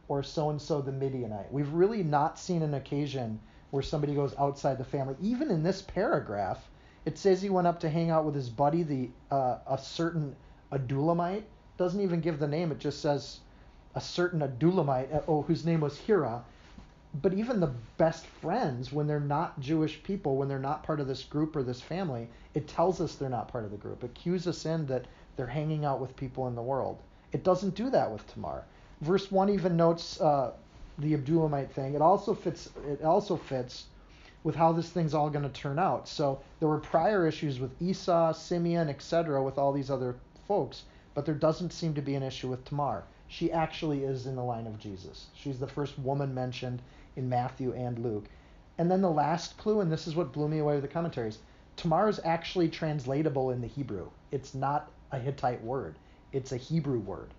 or 0.07 0.21
so 0.21 0.51
and 0.51 0.61
so 0.61 0.81
the 0.81 0.91
Midianite. 0.91 1.51
We've 1.51 1.73
really 1.73 2.03
not 2.03 2.37
seen 2.37 2.61
an 2.61 2.75
occasion 2.75 3.39
where 3.71 3.81
somebody 3.81 4.13
goes 4.13 4.35
outside 4.37 4.77
the 4.77 4.83
family. 4.83 5.15
Even 5.19 5.49
in 5.49 5.63
this 5.63 5.81
paragraph, 5.81 6.69
it 7.05 7.17
says 7.17 7.41
he 7.41 7.49
went 7.49 7.65
up 7.65 7.79
to 7.79 7.89
hang 7.89 8.11
out 8.11 8.23
with 8.23 8.35
his 8.35 8.51
buddy, 8.51 8.83
the 8.83 9.09
uh, 9.31 9.57
a 9.65 9.79
certain 9.79 10.35
Adullamite. 10.73 11.43
Doesn't 11.77 12.01
even 12.01 12.21
give 12.21 12.39
the 12.39 12.47
name. 12.47 12.71
It 12.71 12.79
just 12.79 13.01
says 13.01 13.39
a 13.95 14.01
certain 14.01 14.41
Adullamite, 14.41 15.13
uh, 15.13 15.21
oh, 15.27 15.41
whose 15.41 15.65
name 15.65 15.81
was 15.81 15.97
Hira 15.97 16.43
but 17.21 17.33
even 17.33 17.59
the 17.59 17.71
best 17.97 18.25
friends, 18.25 18.91
when 18.91 19.05
they're 19.05 19.19
not 19.19 19.59
Jewish 19.59 20.01
people, 20.01 20.35
when 20.35 20.47
they're 20.47 20.57
not 20.57 20.81
part 20.81 20.99
of 20.99 21.07
this 21.07 21.23
group 21.23 21.55
or 21.55 21.61
this 21.61 21.79
family, 21.79 22.27
it 22.55 22.67
tells 22.67 22.99
us 22.99 23.15
they're 23.15 23.29
not 23.29 23.49
part 23.49 23.65
of 23.65 23.71
the 23.71 23.77
group. 23.77 24.03
It 24.03 24.15
cues 24.15 24.47
us 24.47 24.65
in 24.65 24.87
that 24.87 25.05
they're 25.35 25.45
hanging 25.45 25.85
out 25.85 25.99
with 25.99 26.15
people 26.15 26.47
in 26.47 26.55
the 26.55 26.61
world. 26.61 26.97
It 27.31 27.43
doesn't 27.43 27.75
do 27.75 27.91
that 27.91 28.11
with 28.11 28.25
Tamar. 28.33 28.63
Verse 29.01 29.31
one 29.31 29.49
even 29.49 29.77
notes 29.77 30.19
uh, 30.21 30.53
the 30.97 31.15
Adullamite 31.15 31.69
thing. 31.69 31.93
It 31.93 32.01
also 32.01 32.33
fits. 32.33 32.69
It 32.87 33.03
also 33.03 33.35
fits 33.37 33.85
with 34.43 34.55
how 34.55 34.71
this 34.71 34.89
thing's 34.89 35.13
all 35.13 35.29
going 35.29 35.45
to 35.45 35.61
turn 35.61 35.77
out. 35.77 36.07
So 36.07 36.41
there 36.59 36.67
were 36.67 36.79
prior 36.79 37.27
issues 37.27 37.59
with 37.59 37.79
Esau, 37.81 38.33
Simeon, 38.33 38.89
etc., 38.89 39.41
with 39.41 39.57
all 39.57 39.71
these 39.71 39.91
other 39.91 40.15
folks, 40.47 40.83
but 41.13 41.25
there 41.25 41.35
doesn't 41.35 41.73
seem 41.73 41.93
to 41.93 42.01
be 42.01 42.15
an 42.15 42.23
issue 42.23 42.49
with 42.49 42.65
Tamar. 42.65 43.03
She 43.27 43.51
actually 43.51 44.03
is 44.03 44.25
in 44.25 44.35
the 44.35 44.43
line 44.43 44.67
of 44.67 44.79
Jesus. 44.79 45.27
She's 45.33 45.59
the 45.59 45.67
first 45.67 45.97
woman 45.97 46.33
mentioned 46.33 46.81
in 47.15 47.29
Matthew 47.29 47.73
and 47.73 47.99
Luke. 47.99 48.25
And 48.77 48.89
then 48.89 49.01
the 49.01 49.11
last 49.11 49.57
clue, 49.57 49.81
and 49.81 49.91
this 49.91 50.07
is 50.07 50.15
what 50.15 50.31
blew 50.31 50.47
me 50.47 50.59
away 50.59 50.73
with 50.73 50.81
the 50.81 50.87
commentaries 50.87 51.39
Tamar 51.75 52.07
is 52.07 52.19
actually 52.23 52.69
translatable 52.69 53.49
in 53.49 53.61
the 53.61 53.67
Hebrew. 53.67 54.09
It's 54.31 54.53
not 54.53 54.91
a 55.11 55.19
Hittite 55.19 55.63
word, 55.63 55.95
it's 56.31 56.51
a 56.51 56.57
Hebrew 56.57 56.99
word. 56.99 57.33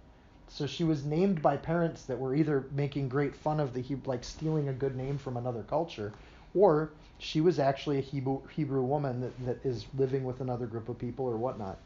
So 0.49 0.67
she 0.67 0.85
was 0.85 1.05
named 1.05 1.43
by 1.43 1.57
parents 1.57 2.05
that 2.05 2.19
were 2.19 2.35
either 2.35 2.67
making 2.71 3.09
great 3.09 3.35
fun 3.35 3.61
of 3.61 3.73
the 3.73 3.81
Hebrew, 3.81 4.11
like 4.11 4.25
stealing 4.25 4.69
a 4.69 4.73
good 4.73 4.97
name 4.97 5.19
from 5.19 5.37
another 5.37 5.63
culture, 5.63 6.13
or 6.55 6.91
she 7.19 7.41
was 7.41 7.59
actually 7.59 7.99
a 7.99 8.03
Hebrew, 8.03 8.41
Hebrew 8.49 8.83
woman 8.83 9.21
that, 9.21 9.47
that 9.47 9.65
is 9.65 9.87
living 9.97 10.25
with 10.25 10.41
another 10.41 10.67
group 10.67 10.89
of 10.89 10.99
people 10.99 11.27
or 11.27 11.37
whatnot. 11.37 11.79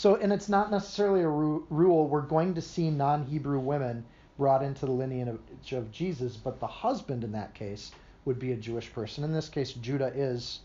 So, 0.00 0.16
and 0.16 0.32
it's 0.32 0.48
not 0.48 0.70
necessarily 0.70 1.20
a 1.20 1.28
ru- 1.28 1.66
rule. 1.68 2.08
We're 2.08 2.22
going 2.22 2.54
to 2.54 2.62
see 2.62 2.88
non 2.88 3.22
Hebrew 3.26 3.58
women 3.58 4.06
brought 4.38 4.62
into 4.62 4.86
the 4.86 4.92
lineage 4.92 5.72
of 5.72 5.92
Jesus, 5.92 6.38
but 6.38 6.58
the 6.58 6.66
husband 6.66 7.22
in 7.22 7.32
that 7.32 7.52
case 7.52 7.92
would 8.24 8.38
be 8.38 8.52
a 8.52 8.56
Jewish 8.56 8.90
person. 8.94 9.24
In 9.24 9.32
this 9.34 9.50
case, 9.50 9.74
Judah 9.74 10.10
is, 10.14 10.60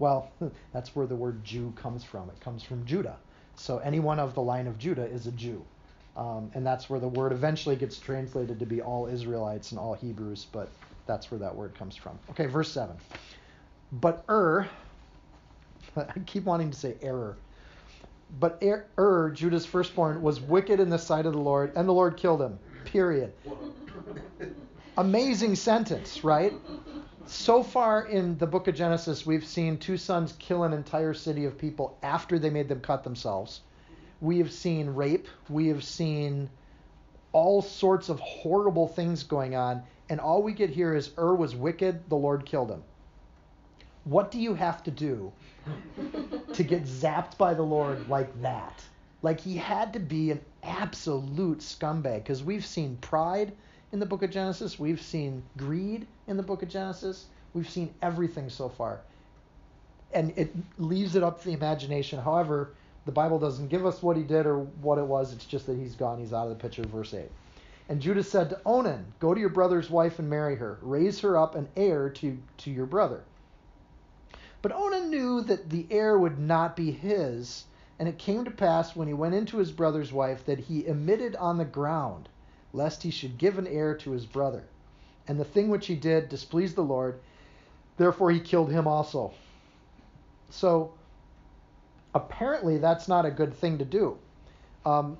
well, 0.00 0.32
that's 0.72 0.96
where 0.96 1.06
the 1.06 1.14
word 1.14 1.44
Jew 1.44 1.72
comes 1.76 2.02
from. 2.02 2.30
It 2.30 2.40
comes 2.40 2.64
from 2.64 2.84
Judah. 2.84 3.16
So 3.54 3.78
anyone 3.78 4.18
of 4.18 4.34
the 4.34 4.42
line 4.42 4.66
of 4.66 4.76
Judah 4.76 5.06
is 5.06 5.28
a 5.28 5.32
Jew. 5.32 5.64
Um, 6.16 6.50
and 6.54 6.66
that's 6.66 6.90
where 6.90 6.98
the 6.98 7.06
word 7.06 7.30
eventually 7.30 7.76
gets 7.76 7.96
translated 7.96 8.58
to 8.58 8.66
be 8.66 8.82
all 8.82 9.06
Israelites 9.06 9.70
and 9.70 9.78
all 9.78 9.94
Hebrews, 9.94 10.48
but 10.50 10.68
that's 11.06 11.30
where 11.30 11.38
that 11.38 11.54
word 11.54 11.76
comes 11.76 11.94
from. 11.94 12.18
Okay, 12.30 12.46
verse 12.46 12.72
7. 12.72 12.96
But 13.92 14.24
Ur, 14.28 14.68
I 15.96 16.18
keep 16.26 16.44
wanting 16.44 16.72
to 16.72 16.76
say 16.76 16.96
error. 17.00 17.36
But 18.38 18.62
Er, 18.62 18.86
Ur, 18.98 19.30
Judah's 19.30 19.66
firstborn, 19.66 20.22
was 20.22 20.40
wicked 20.40 20.80
in 20.80 20.88
the 20.88 20.98
sight 20.98 21.26
of 21.26 21.32
the 21.32 21.40
Lord, 21.40 21.72
and 21.76 21.88
the 21.88 21.92
Lord 21.92 22.16
killed 22.16 22.40
him. 22.40 22.58
Period. 22.84 23.32
Amazing 24.96 25.56
sentence, 25.56 26.24
right? 26.24 26.52
So 27.26 27.62
far 27.62 28.06
in 28.06 28.38
the 28.38 28.46
book 28.46 28.66
of 28.68 28.74
Genesis, 28.74 29.24
we've 29.24 29.46
seen 29.46 29.78
two 29.78 29.96
sons 29.96 30.34
kill 30.38 30.64
an 30.64 30.72
entire 30.72 31.14
city 31.14 31.44
of 31.44 31.58
people 31.58 31.96
after 32.02 32.38
they 32.38 32.50
made 32.50 32.68
them 32.68 32.80
cut 32.80 33.04
themselves. 33.04 33.60
We 34.20 34.38
have 34.38 34.52
seen 34.52 34.90
rape. 34.90 35.28
We 35.48 35.68
have 35.68 35.84
seen 35.84 36.50
all 37.32 37.62
sorts 37.62 38.08
of 38.08 38.20
horrible 38.20 38.88
things 38.88 39.22
going 39.22 39.54
on. 39.54 39.82
And 40.08 40.20
all 40.20 40.42
we 40.42 40.52
get 40.52 40.70
here 40.70 40.94
is 40.94 41.12
Ur 41.18 41.34
was 41.34 41.54
wicked, 41.54 42.08
the 42.08 42.16
Lord 42.16 42.44
killed 42.44 42.70
him. 42.70 42.82
What 44.10 44.32
do 44.32 44.40
you 44.40 44.54
have 44.54 44.82
to 44.82 44.90
do 44.90 45.30
to 46.52 46.64
get 46.64 46.82
zapped 46.82 47.38
by 47.38 47.54
the 47.54 47.62
Lord 47.62 48.08
like 48.08 48.42
that? 48.42 48.82
Like 49.22 49.38
he 49.38 49.56
had 49.56 49.92
to 49.92 50.00
be 50.00 50.32
an 50.32 50.40
absolute 50.64 51.58
scumbag 51.58 52.24
because 52.24 52.42
we've 52.42 52.66
seen 52.66 52.96
pride 52.96 53.52
in 53.92 54.00
the 54.00 54.06
book 54.06 54.24
of 54.24 54.32
Genesis, 54.32 54.80
we've 54.80 55.00
seen 55.00 55.44
greed 55.56 56.08
in 56.26 56.36
the 56.36 56.42
book 56.42 56.64
of 56.64 56.68
Genesis, 56.68 57.26
we've 57.54 57.70
seen 57.70 57.94
everything 58.02 58.50
so 58.50 58.68
far. 58.68 58.98
And 60.12 60.36
it 60.36 60.52
leaves 60.76 61.14
it 61.14 61.22
up 61.22 61.38
to 61.42 61.46
the 61.46 61.54
imagination. 61.54 62.18
However, 62.18 62.72
the 63.06 63.12
Bible 63.12 63.38
doesn't 63.38 63.68
give 63.68 63.86
us 63.86 64.02
what 64.02 64.16
he 64.16 64.24
did 64.24 64.44
or 64.44 64.58
what 64.58 64.98
it 64.98 65.06
was, 65.06 65.32
it's 65.32 65.44
just 65.44 65.66
that 65.66 65.78
he's 65.78 65.94
gone, 65.94 66.18
he's 66.18 66.32
out 66.32 66.48
of 66.48 66.58
the 66.58 66.60
picture, 66.60 66.82
verse 66.82 67.14
8. 67.14 67.30
And 67.88 68.00
Judah 68.00 68.24
said 68.24 68.50
to 68.50 68.60
Onan, 68.66 69.04
Go 69.20 69.34
to 69.34 69.40
your 69.40 69.50
brother's 69.50 69.88
wife 69.88 70.18
and 70.18 70.28
marry 70.28 70.56
her, 70.56 70.78
raise 70.82 71.20
her 71.20 71.36
up 71.36 71.54
an 71.54 71.68
heir 71.76 72.10
to, 72.10 72.36
to 72.58 72.72
your 72.72 72.86
brother. 72.86 73.22
But 74.62 74.72
Onan 74.72 75.10
knew 75.10 75.40
that 75.42 75.70
the 75.70 75.86
heir 75.90 76.18
would 76.18 76.38
not 76.38 76.76
be 76.76 76.90
his, 76.90 77.64
and 77.98 78.08
it 78.08 78.18
came 78.18 78.44
to 78.44 78.50
pass 78.50 78.94
when 78.94 79.08
he 79.08 79.14
went 79.14 79.34
into 79.34 79.56
his 79.56 79.72
brother's 79.72 80.12
wife 80.12 80.44
that 80.44 80.58
he 80.58 80.86
emitted 80.86 81.34
on 81.36 81.56
the 81.56 81.64
ground, 81.64 82.28
lest 82.72 83.02
he 83.02 83.10
should 83.10 83.38
give 83.38 83.58
an 83.58 83.66
heir 83.66 83.94
to 83.96 84.10
his 84.10 84.26
brother. 84.26 84.64
And 85.26 85.40
the 85.40 85.44
thing 85.44 85.68
which 85.68 85.86
he 85.86 85.94
did 85.94 86.28
displeased 86.28 86.76
the 86.76 86.82
Lord, 86.82 87.20
therefore 87.96 88.30
he 88.30 88.40
killed 88.40 88.70
him 88.70 88.86
also. 88.86 89.32
So 90.50 90.92
apparently 92.14 92.78
that's 92.78 93.08
not 93.08 93.24
a 93.24 93.30
good 93.30 93.54
thing 93.54 93.78
to 93.78 93.84
do. 93.84 94.18
Um, 94.84 95.16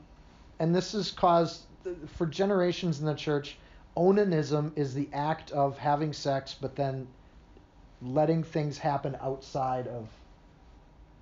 and 0.58 0.74
this 0.74 0.92
has 0.92 1.10
caused, 1.10 1.62
for 2.06 2.26
generations 2.26 3.00
in 3.00 3.06
the 3.06 3.14
church, 3.14 3.56
onanism 3.96 4.72
is 4.76 4.92
the 4.92 5.08
act 5.12 5.50
of 5.52 5.78
having 5.78 6.12
sex, 6.12 6.54
but 6.60 6.76
then 6.76 7.06
letting 8.02 8.42
things 8.42 8.78
happen 8.78 9.16
outside 9.20 9.86
of 9.86 10.08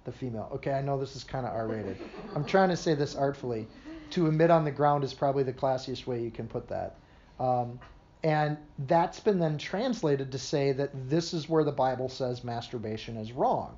the 0.04 0.12
female. 0.12 0.49
Okay, 0.54 0.73
I 0.73 0.80
know 0.80 0.99
this 0.99 1.16
is 1.16 1.25
kind 1.25 1.47
of 1.47 1.52
R 1.52 1.66
rated. 1.66 1.99
I'm 2.35 2.44
trying 2.44 2.70
to 2.70 2.76
say 2.76 2.94
this 2.94 3.14
artfully. 3.14 3.66
To 4.12 4.26
emit 4.26 4.50
on 4.50 4.64
the 4.64 4.70
ground 4.70 5.04
is 5.04 5.12
probably 5.12 5.42
the 5.42 5.52
classiest 5.52 6.06
way 6.06 6.23
you 6.23 6.30
can 6.30 6.49
put 6.49 6.68
that. 6.68 6.97
Um, 7.38 7.78
and 8.23 8.56
that's 8.87 9.20
been 9.20 9.38
then 9.38 9.58
translated 9.58 10.32
to 10.32 10.38
say 10.38 10.73
that 10.73 10.90
this 11.11 11.35
is 11.35 11.49
where 11.49 11.62
the 11.62 11.73
Bible 11.73 12.08
says 12.08 12.42
masturbation 12.42 13.16
is 13.16 13.32
wrong. 13.32 13.76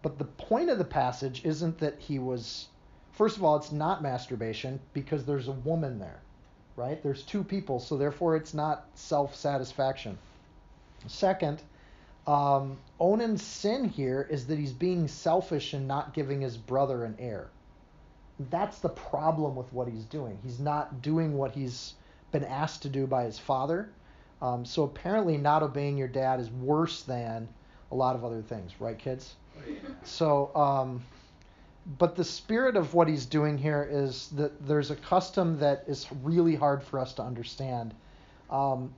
But 0.00 0.18
the 0.18 0.24
point 0.24 0.70
of 0.70 0.78
the 0.78 0.84
passage 0.84 1.44
isn't 1.44 1.78
that 1.78 1.98
he 1.98 2.18
was, 2.18 2.68
first 3.12 3.36
of 3.36 3.44
all, 3.44 3.56
it's 3.56 3.72
not 3.72 4.00
masturbation 4.00 4.80
because 4.94 5.24
there's 5.24 5.48
a 5.48 5.52
woman 5.52 5.98
there, 5.98 6.20
right? 6.76 7.02
There's 7.02 7.22
two 7.22 7.42
people, 7.42 7.80
so 7.80 7.96
therefore 7.96 8.36
it's 8.36 8.54
not 8.54 8.86
self 8.94 9.34
satisfaction. 9.34 10.16
Second, 11.08 11.60
um, 12.28 12.76
Onan's 13.00 13.42
sin 13.42 13.88
here 13.88 14.26
is 14.30 14.46
that 14.48 14.58
he's 14.58 14.72
being 14.72 15.08
selfish 15.08 15.72
and 15.72 15.88
not 15.88 16.12
giving 16.12 16.42
his 16.42 16.58
brother 16.58 17.04
an 17.04 17.16
heir. 17.18 17.48
That's 18.50 18.78
the 18.80 18.90
problem 18.90 19.56
with 19.56 19.72
what 19.72 19.88
he's 19.88 20.04
doing. 20.04 20.38
He's 20.44 20.60
not 20.60 21.00
doing 21.00 21.38
what 21.38 21.52
he's 21.52 21.94
been 22.30 22.44
asked 22.44 22.82
to 22.82 22.90
do 22.90 23.06
by 23.06 23.24
his 23.24 23.38
father. 23.38 23.88
Um, 24.42 24.64
so 24.66 24.82
apparently, 24.84 25.38
not 25.38 25.62
obeying 25.62 25.96
your 25.96 26.06
dad 26.06 26.38
is 26.38 26.50
worse 26.50 27.02
than 27.02 27.48
a 27.90 27.94
lot 27.94 28.14
of 28.14 28.24
other 28.24 28.42
things, 28.42 28.72
right, 28.78 28.98
kids? 28.98 29.34
So, 30.04 30.54
um, 30.54 31.02
but 31.98 32.14
the 32.14 32.24
spirit 32.24 32.76
of 32.76 32.92
what 32.92 33.08
he's 33.08 33.24
doing 33.24 33.56
here 33.56 33.88
is 33.90 34.28
that 34.36 34.66
there's 34.68 34.90
a 34.90 34.96
custom 34.96 35.58
that 35.60 35.84
is 35.88 36.06
really 36.22 36.54
hard 36.54 36.82
for 36.82 37.00
us 37.00 37.14
to 37.14 37.22
understand. 37.22 37.94
Um, 38.50 38.92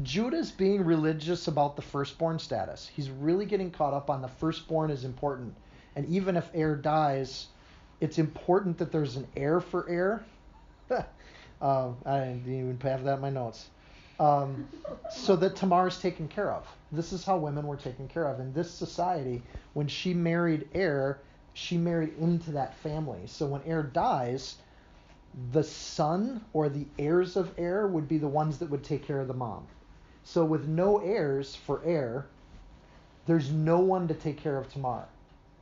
Judah's 0.00 0.52
being 0.52 0.84
religious 0.84 1.48
about 1.48 1.74
the 1.74 1.82
firstborn 1.82 2.38
status. 2.38 2.88
He's 2.94 3.10
really 3.10 3.46
getting 3.46 3.72
caught 3.72 3.92
up 3.92 4.10
on 4.10 4.22
the 4.22 4.28
firstborn 4.28 4.92
is 4.92 5.04
important. 5.04 5.56
And 5.96 6.06
even 6.06 6.36
if 6.36 6.48
heir 6.54 6.76
dies, 6.76 7.48
it's 8.00 8.18
important 8.18 8.78
that 8.78 8.92
there's 8.92 9.16
an 9.16 9.26
heir 9.36 9.60
for 9.60 9.88
heir. 9.88 10.24
uh, 11.60 11.92
I 12.06 12.18
didn't 12.20 12.46
even 12.46 12.78
have 12.82 13.02
that 13.02 13.14
in 13.14 13.20
my 13.20 13.30
notes. 13.30 13.70
Um, 14.20 14.68
so 15.10 15.34
that 15.34 15.56
Tamar 15.56 15.88
is 15.88 15.98
taken 15.98 16.28
care 16.28 16.52
of. 16.52 16.64
This 16.92 17.12
is 17.12 17.24
how 17.24 17.36
women 17.36 17.66
were 17.66 17.76
taken 17.76 18.06
care 18.06 18.28
of. 18.28 18.38
In 18.38 18.52
this 18.52 18.70
society, 18.70 19.42
when 19.72 19.88
she 19.88 20.14
married 20.14 20.68
heir, 20.74 21.18
she 21.54 21.76
married 21.76 22.16
into 22.20 22.52
that 22.52 22.76
family. 22.76 23.22
So 23.26 23.46
when 23.46 23.62
heir 23.64 23.82
dies, 23.82 24.58
the 25.50 25.64
son 25.64 26.44
or 26.52 26.68
the 26.68 26.86
heirs 27.00 27.36
of 27.36 27.52
heir 27.58 27.88
would 27.88 28.06
be 28.06 28.18
the 28.18 28.28
ones 28.28 28.58
that 28.58 28.70
would 28.70 28.84
take 28.84 29.04
care 29.04 29.20
of 29.20 29.26
the 29.26 29.34
mom. 29.34 29.66
So 30.30 30.44
with 30.44 30.68
no 30.68 30.98
heirs 30.98 31.56
for 31.56 31.80
heir, 31.86 32.26
there's 33.24 33.50
no 33.50 33.78
one 33.78 34.06
to 34.08 34.14
take 34.14 34.36
care 34.36 34.58
of 34.58 34.70
Tamar. 34.70 35.08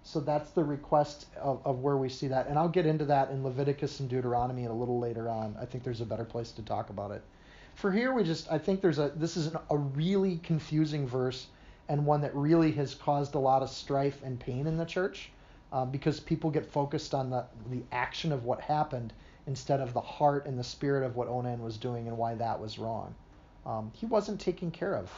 So 0.02 0.18
that's 0.18 0.50
the 0.50 0.64
request 0.64 1.26
of, 1.40 1.64
of 1.64 1.84
where 1.84 1.96
we 1.96 2.08
see 2.08 2.26
that. 2.26 2.48
And 2.48 2.58
I'll 2.58 2.68
get 2.68 2.84
into 2.84 3.04
that 3.04 3.30
in 3.30 3.44
Leviticus 3.44 4.00
and 4.00 4.08
Deuteronomy 4.08 4.64
a 4.64 4.72
little 4.72 4.98
later 4.98 5.28
on. 5.28 5.56
I 5.56 5.66
think 5.66 5.84
there's 5.84 6.00
a 6.00 6.04
better 6.04 6.24
place 6.24 6.50
to 6.50 6.62
talk 6.62 6.90
about 6.90 7.12
it. 7.12 7.22
For 7.76 7.92
here, 7.92 8.12
we 8.12 8.24
just, 8.24 8.50
I 8.50 8.58
think 8.58 8.80
there's 8.80 8.98
a, 8.98 9.12
this 9.14 9.36
is 9.36 9.46
an, 9.46 9.56
a 9.70 9.76
really 9.76 10.38
confusing 10.38 11.06
verse 11.06 11.46
and 11.88 12.04
one 12.04 12.20
that 12.22 12.34
really 12.34 12.72
has 12.72 12.92
caused 12.92 13.36
a 13.36 13.38
lot 13.38 13.62
of 13.62 13.70
strife 13.70 14.20
and 14.24 14.40
pain 14.40 14.66
in 14.66 14.76
the 14.76 14.84
church 14.84 15.30
uh, 15.72 15.84
because 15.84 16.18
people 16.18 16.50
get 16.50 16.66
focused 16.66 17.14
on 17.14 17.30
the, 17.30 17.44
the 17.70 17.84
action 17.92 18.32
of 18.32 18.42
what 18.42 18.60
happened 18.60 19.12
instead 19.46 19.78
of 19.78 19.92
the 19.92 20.00
heart 20.00 20.44
and 20.44 20.58
the 20.58 20.64
spirit 20.64 21.06
of 21.06 21.14
what 21.14 21.28
Onan 21.28 21.62
was 21.62 21.76
doing 21.76 22.08
and 22.08 22.18
why 22.18 22.34
that 22.34 22.60
was 22.60 22.80
wrong 22.80 23.14
um, 23.66 23.90
he 23.94 24.06
wasn't 24.06 24.40
taking 24.40 24.70
care 24.70 24.94
of 24.94 25.10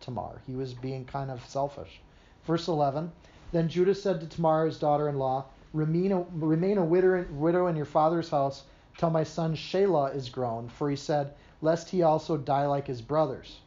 Tamar. 0.00 0.40
He 0.46 0.54
was 0.54 0.72
being 0.72 1.04
kind 1.04 1.30
of 1.30 1.44
selfish. 1.46 2.00
Verse 2.44 2.66
11 2.66 3.12
Then 3.52 3.68
Judah 3.68 3.94
said 3.94 4.20
to 4.20 4.26
Tamar, 4.26 4.64
his 4.64 4.78
daughter 4.78 5.08
in 5.08 5.18
law, 5.18 5.44
remain 5.74 6.10
a, 6.12 6.24
remain 6.32 6.78
a 6.78 6.84
widow, 6.84 7.26
widow 7.30 7.66
in 7.66 7.76
your 7.76 7.84
father's 7.84 8.30
house 8.30 8.64
till 8.96 9.10
my 9.10 9.22
son 9.22 9.54
Shelah 9.54 10.14
is 10.14 10.30
grown, 10.30 10.68
for 10.68 10.88
he 10.88 10.96
said, 10.96 11.34
Lest 11.60 11.90
he 11.90 12.02
also 12.02 12.38
die 12.38 12.66
like 12.66 12.86
his 12.86 13.02
brothers. 13.02 13.60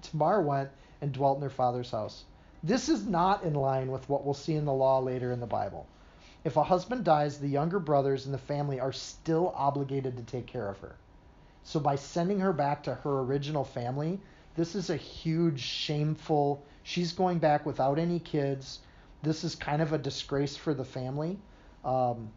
Tamar 0.00 0.40
went 0.40 0.70
and 1.02 1.12
dwelt 1.12 1.36
in 1.36 1.42
her 1.42 1.50
father's 1.50 1.90
house. 1.90 2.24
This 2.62 2.88
is 2.88 3.06
not 3.06 3.42
in 3.44 3.54
line 3.54 3.92
with 3.92 4.08
what 4.08 4.24
we'll 4.24 4.34
see 4.34 4.54
in 4.54 4.64
the 4.64 4.72
law 4.72 4.98
later 4.98 5.30
in 5.30 5.40
the 5.40 5.46
Bible. 5.46 5.86
If 6.42 6.56
a 6.56 6.62
husband 6.62 7.04
dies, 7.04 7.38
the 7.38 7.48
younger 7.48 7.78
brothers 7.78 8.24
in 8.24 8.32
the 8.32 8.38
family 8.38 8.80
are 8.80 8.92
still 8.92 9.52
obligated 9.54 10.16
to 10.16 10.22
take 10.22 10.46
care 10.46 10.68
of 10.68 10.78
her. 10.78 10.96
So 11.68 11.78
by 11.78 11.96
sending 11.96 12.40
her 12.40 12.54
back 12.54 12.84
to 12.84 12.94
her 12.94 13.20
original 13.20 13.62
family, 13.62 14.18
this 14.56 14.74
is 14.74 14.88
a 14.88 14.96
huge 14.96 15.60
shameful. 15.60 16.64
She's 16.82 17.12
going 17.12 17.40
back 17.40 17.66
without 17.66 17.98
any 17.98 18.20
kids. 18.20 18.78
This 19.22 19.44
is 19.44 19.54
kind 19.54 19.82
of 19.82 19.92
a 19.92 19.98
disgrace 19.98 20.56
for 20.56 20.72
the 20.72 20.86
family. 20.86 21.38
Um, 21.84 22.30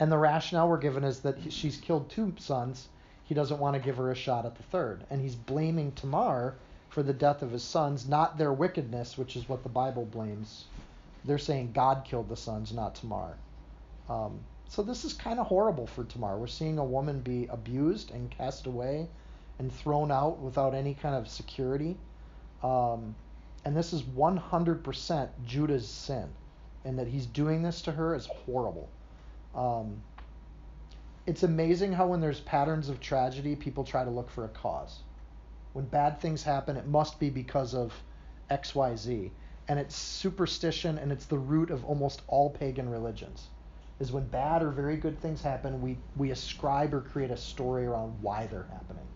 and 0.00 0.10
the 0.10 0.16
rationale 0.16 0.66
we're 0.70 0.78
given 0.78 1.04
is 1.04 1.20
that 1.20 1.52
she's 1.52 1.76
killed 1.76 2.08
two 2.08 2.32
sons. 2.38 2.88
He 3.24 3.34
doesn't 3.34 3.60
want 3.60 3.74
to 3.74 3.82
give 3.82 3.98
her 3.98 4.10
a 4.10 4.14
shot 4.14 4.46
at 4.46 4.56
the 4.56 4.62
third. 4.62 5.04
And 5.10 5.20
he's 5.20 5.34
blaming 5.34 5.92
Tamar 5.92 6.54
for 6.88 7.02
the 7.02 7.12
death 7.12 7.42
of 7.42 7.50
his 7.50 7.62
sons, 7.62 8.08
not 8.08 8.38
their 8.38 8.54
wickedness, 8.54 9.18
which 9.18 9.36
is 9.36 9.46
what 9.46 9.62
the 9.62 9.68
Bible 9.68 10.06
blames. 10.06 10.64
They're 11.26 11.36
saying 11.36 11.72
God 11.72 12.06
killed 12.06 12.30
the 12.30 12.36
sons, 12.38 12.72
not 12.72 12.94
Tamar. 12.94 13.36
Um, 14.08 14.40
so 14.72 14.82
this 14.82 15.04
is 15.04 15.12
kind 15.12 15.38
of 15.38 15.48
horrible 15.48 15.86
for 15.86 16.02
Tamar. 16.02 16.38
We're 16.38 16.46
seeing 16.46 16.78
a 16.78 16.84
woman 16.84 17.20
be 17.20 17.46
abused 17.48 18.10
and 18.10 18.30
cast 18.30 18.64
away 18.64 19.06
and 19.58 19.70
thrown 19.70 20.10
out 20.10 20.38
without 20.38 20.72
any 20.72 20.94
kind 20.94 21.14
of 21.14 21.28
security. 21.28 21.98
Um, 22.62 23.14
and 23.66 23.76
this 23.76 23.92
is 23.92 24.00
100% 24.00 25.28
Judah's 25.44 25.86
sin. 25.86 26.26
And 26.86 26.98
that 26.98 27.06
he's 27.06 27.26
doing 27.26 27.62
this 27.62 27.82
to 27.82 27.92
her 27.92 28.14
is 28.14 28.24
horrible. 28.24 28.88
Um, 29.54 30.00
it's 31.26 31.42
amazing 31.42 31.92
how 31.92 32.06
when 32.06 32.22
there's 32.22 32.40
patterns 32.40 32.88
of 32.88 32.98
tragedy, 32.98 33.54
people 33.54 33.84
try 33.84 34.04
to 34.04 34.10
look 34.10 34.30
for 34.30 34.46
a 34.46 34.48
cause. 34.48 35.00
When 35.74 35.84
bad 35.84 36.18
things 36.18 36.42
happen, 36.42 36.78
it 36.78 36.86
must 36.86 37.20
be 37.20 37.28
because 37.28 37.74
of 37.74 37.92
XYZ. 38.50 39.32
And 39.68 39.78
it's 39.78 39.94
superstition 39.94 40.96
and 40.96 41.12
it's 41.12 41.26
the 41.26 41.36
root 41.36 41.70
of 41.70 41.84
almost 41.84 42.22
all 42.26 42.48
pagan 42.48 42.88
religions 42.88 43.48
is 44.02 44.10
when 44.10 44.24
bad 44.24 44.64
or 44.64 44.70
very 44.70 44.96
good 44.96 45.20
things 45.20 45.42
happen, 45.42 45.80
we, 45.80 45.96
we 46.16 46.32
ascribe 46.32 46.92
or 46.92 47.00
create 47.00 47.30
a 47.30 47.36
story 47.36 47.86
around 47.86 48.20
why 48.20 48.48
they're 48.48 48.66
happening. 48.72 49.06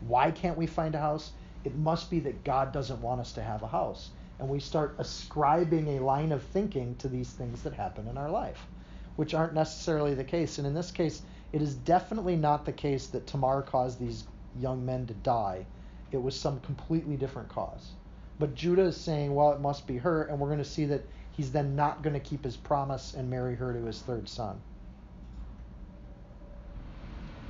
Why 0.00 0.32
can't 0.32 0.58
we 0.58 0.66
find 0.66 0.96
a 0.96 0.98
house? 0.98 1.30
It 1.62 1.76
must 1.76 2.10
be 2.10 2.18
that 2.18 2.42
God 2.42 2.72
doesn't 2.72 3.00
want 3.00 3.20
us 3.20 3.30
to 3.34 3.42
have 3.42 3.62
a 3.62 3.68
house. 3.68 4.10
And 4.40 4.48
we 4.48 4.58
start 4.58 4.96
ascribing 4.98 5.86
a 5.86 6.02
line 6.02 6.32
of 6.32 6.42
thinking 6.42 6.96
to 6.96 7.06
these 7.06 7.30
things 7.30 7.62
that 7.62 7.72
happen 7.72 8.08
in 8.08 8.18
our 8.18 8.28
life, 8.28 8.66
which 9.14 9.32
aren't 9.32 9.54
necessarily 9.54 10.14
the 10.14 10.24
case. 10.24 10.58
And 10.58 10.66
in 10.66 10.74
this 10.74 10.90
case, 10.90 11.22
it 11.52 11.62
is 11.62 11.76
definitely 11.76 12.34
not 12.34 12.64
the 12.64 12.72
case 12.72 13.06
that 13.06 13.28
Tamar 13.28 13.62
caused 13.62 14.00
these 14.00 14.24
young 14.58 14.84
men 14.84 15.06
to 15.06 15.14
die. 15.14 15.64
It 16.10 16.20
was 16.20 16.34
some 16.34 16.58
completely 16.62 17.16
different 17.16 17.48
cause. 17.48 17.92
But 18.40 18.56
Judah 18.56 18.86
is 18.86 18.96
saying, 18.96 19.32
well, 19.32 19.52
it 19.52 19.60
must 19.60 19.86
be 19.86 19.98
her, 19.98 20.24
and 20.24 20.40
we're 20.40 20.48
going 20.48 20.58
to 20.58 20.64
see 20.64 20.86
that 20.86 21.06
he's 21.32 21.52
then 21.52 21.74
not 21.74 22.02
going 22.02 22.14
to 22.14 22.20
keep 22.20 22.44
his 22.44 22.56
promise 22.56 23.14
and 23.14 23.30
marry 23.30 23.54
her 23.54 23.72
to 23.72 23.84
his 23.84 24.00
third 24.00 24.28
son. 24.28 24.60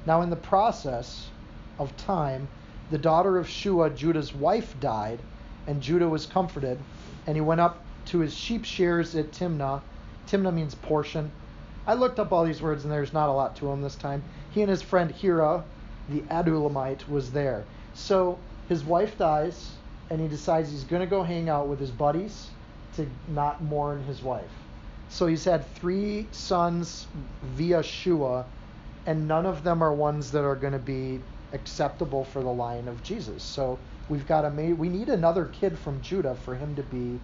Now, 0.06 0.22
in 0.22 0.30
the 0.30 0.36
process 0.36 1.28
of 1.78 1.96
time, 1.96 2.48
the 2.90 2.98
daughter 2.98 3.38
of 3.38 3.48
Shua, 3.48 3.90
Judah's 3.90 4.34
wife, 4.34 4.78
died, 4.80 5.20
and 5.66 5.80
Judah 5.80 6.08
was 6.08 6.26
comforted, 6.26 6.78
and 7.26 7.36
he 7.36 7.40
went 7.40 7.60
up 7.60 7.80
to 8.06 8.18
his 8.18 8.34
sheep 8.34 8.64
shears 8.64 9.14
at 9.14 9.30
Timnah. 9.32 9.80
Timnah 10.26 10.52
means 10.52 10.74
portion. 10.74 11.30
I 11.86 11.94
looked 11.94 12.18
up 12.18 12.32
all 12.32 12.44
these 12.44 12.62
words, 12.62 12.84
and 12.84 12.92
there's 12.92 13.12
not 13.12 13.28
a 13.28 13.32
lot 13.32 13.56
to 13.56 13.66
them 13.66 13.82
this 13.82 13.94
time. 13.94 14.22
He 14.50 14.60
and 14.60 14.70
his 14.70 14.82
friend 14.82 15.10
Hira, 15.10 15.64
the 16.08 16.20
Adullamite, 16.22 17.08
was 17.08 17.30
there. 17.30 17.64
So 17.94 18.38
his 18.68 18.84
wife 18.84 19.18
dies, 19.18 19.72
and 20.10 20.20
he 20.20 20.28
decides 20.28 20.70
he's 20.70 20.84
going 20.84 21.00
to 21.00 21.06
go 21.06 21.22
hang 21.22 21.48
out 21.48 21.68
with 21.68 21.78
his 21.78 21.90
buddies 21.90 22.48
to 22.96 23.06
not 23.28 23.62
mourn 23.62 24.02
his 24.04 24.22
wife. 24.22 24.50
So 25.08 25.26
he's 25.26 25.44
had 25.44 25.66
three 25.74 26.26
sons 26.32 27.06
via 27.54 27.82
Shua, 27.82 28.46
and 29.06 29.28
none 29.28 29.46
of 29.46 29.62
them 29.62 29.82
are 29.82 29.92
ones 29.92 30.30
that 30.32 30.44
are 30.44 30.56
going 30.56 30.72
to 30.72 30.78
be 30.78 31.20
acceptable 31.52 32.24
for 32.24 32.42
the 32.42 32.52
line 32.52 32.88
of 32.88 33.02
Jesus. 33.02 33.42
So 33.42 33.78
we've 34.08 34.26
got 34.26 34.44
a 34.44 34.50
we 34.50 34.88
need 34.88 35.08
another 35.08 35.46
kid 35.46 35.78
from 35.78 36.00
Judah 36.00 36.34
for 36.34 36.54
him 36.54 36.74
to 36.76 36.82
be 36.82 37.20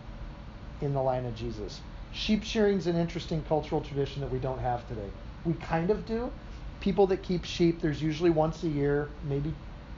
in 0.81 0.93
the 0.93 1.03
line 1.03 1.25
of 1.25 1.35
Jesus. 1.35 1.81
Sheep 2.13 2.45
shearing 2.45 2.79
is 2.79 2.87
an 2.87 2.97
interesting 2.97 3.43
cultural 3.49 3.81
tradition 3.81 4.21
that 4.21 4.31
we 4.31 4.39
don't 4.39 4.59
have 4.59 4.87
today. 4.89 5.09
We 5.45 5.55
kind 5.55 5.91
of 5.91 6.07
do. 6.07 6.31
People 6.81 7.07
that 7.09 7.23
keep 7.23 7.45
sheep, 7.45 7.81
there's 7.81 8.03
usually 8.03 8.31
once 8.31 8.63
a 8.63 8.69
year, 8.69 9.09
maybe 9.29 9.53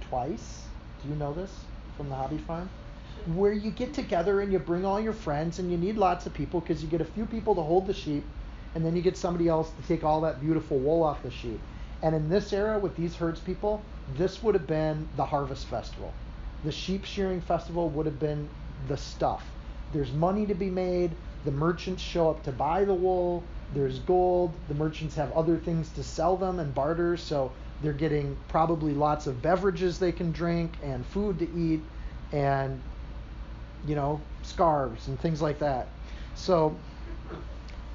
twice. 0.08 0.62
Do 1.02 1.08
you 1.08 1.14
know 1.16 1.32
this 1.32 1.52
from 1.96 2.08
the 2.08 2.14
hobby 2.14 2.38
farm? 2.38 2.70
Where 3.28 3.52
you 3.52 3.70
get 3.70 3.94
together 3.94 4.40
and 4.40 4.52
you 4.52 4.58
bring 4.58 4.84
all 4.84 5.00
your 5.00 5.12
friends 5.12 5.58
and 5.58 5.70
you 5.70 5.78
need 5.78 5.96
lots 5.96 6.26
of 6.26 6.34
people 6.34 6.60
because 6.60 6.82
you 6.82 6.88
get 6.88 7.00
a 7.00 7.04
few 7.04 7.26
people 7.26 7.54
to 7.54 7.62
hold 7.62 7.86
the 7.86 7.94
sheep 7.94 8.24
and 8.74 8.84
then 8.84 8.94
you 8.94 9.02
get 9.02 9.16
somebody 9.16 9.48
else 9.48 9.70
to 9.70 9.88
take 9.88 10.04
all 10.04 10.20
that 10.22 10.40
beautiful 10.40 10.78
wool 10.78 11.02
off 11.02 11.22
the 11.22 11.30
sheep. 11.30 11.60
And 12.02 12.14
in 12.14 12.28
this 12.28 12.52
era 12.52 12.78
with 12.78 12.96
these 12.96 13.16
herds 13.16 13.40
people, 13.40 13.82
this 14.16 14.42
would 14.42 14.54
have 14.54 14.66
been 14.66 15.08
the 15.16 15.24
harvest 15.24 15.66
festival. 15.66 16.12
The 16.64 16.72
sheep 16.72 17.04
shearing 17.04 17.40
festival 17.40 17.88
would 17.90 18.06
have 18.06 18.20
been 18.20 18.48
the 18.88 18.96
stuff. 18.96 19.44
There's 19.92 20.12
money 20.12 20.46
to 20.46 20.54
be 20.54 20.70
made. 20.70 21.10
The 21.44 21.50
merchants 21.50 22.02
show 22.02 22.30
up 22.30 22.42
to 22.44 22.52
buy 22.52 22.84
the 22.84 22.94
wool. 22.94 23.42
There's 23.74 23.98
gold. 24.00 24.52
The 24.68 24.74
merchants 24.74 25.14
have 25.16 25.32
other 25.32 25.56
things 25.56 25.90
to 25.90 26.02
sell 26.02 26.36
them 26.36 26.58
and 26.58 26.74
barter. 26.74 27.16
So 27.16 27.52
they're 27.82 27.92
getting 27.92 28.36
probably 28.48 28.92
lots 28.92 29.26
of 29.26 29.42
beverages 29.42 29.98
they 29.98 30.12
can 30.12 30.32
drink 30.32 30.72
and 30.82 31.04
food 31.06 31.38
to 31.38 31.48
eat 31.58 31.80
and 32.32 32.80
you 33.86 33.94
know, 33.94 34.20
scarves 34.42 35.08
and 35.08 35.18
things 35.20 35.40
like 35.40 35.58
that. 35.58 35.88
So 36.34 36.76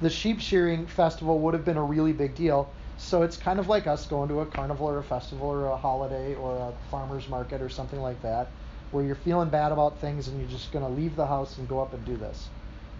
the 0.00 0.10
sheep 0.10 0.40
shearing 0.40 0.86
festival 0.86 1.38
would 1.40 1.54
have 1.54 1.64
been 1.64 1.76
a 1.76 1.82
really 1.82 2.12
big 2.12 2.34
deal. 2.34 2.70
So 2.98 3.22
it's 3.22 3.36
kind 3.36 3.58
of 3.58 3.68
like 3.68 3.86
us 3.86 4.06
going 4.06 4.28
to 4.28 4.40
a 4.40 4.46
carnival 4.46 4.88
or 4.88 4.98
a 4.98 5.02
festival 5.02 5.48
or 5.48 5.66
a 5.66 5.76
holiday 5.76 6.34
or 6.34 6.56
a 6.56 6.72
farmer's 6.90 7.28
market 7.28 7.60
or 7.60 7.68
something 7.68 8.00
like 8.00 8.20
that, 8.22 8.48
where 8.90 9.04
you're 9.04 9.14
feeling 9.14 9.48
bad 9.48 9.72
about 9.72 9.98
things 10.00 10.28
and 10.28 10.40
you're 10.40 10.48
just 10.48 10.72
going 10.72 10.84
to 10.84 10.90
leave 10.90 11.16
the 11.16 11.26
house 11.26 11.58
and 11.58 11.68
go 11.68 11.80
up 11.80 11.92
and 11.92 12.04
do 12.04 12.16
this. 12.16 12.48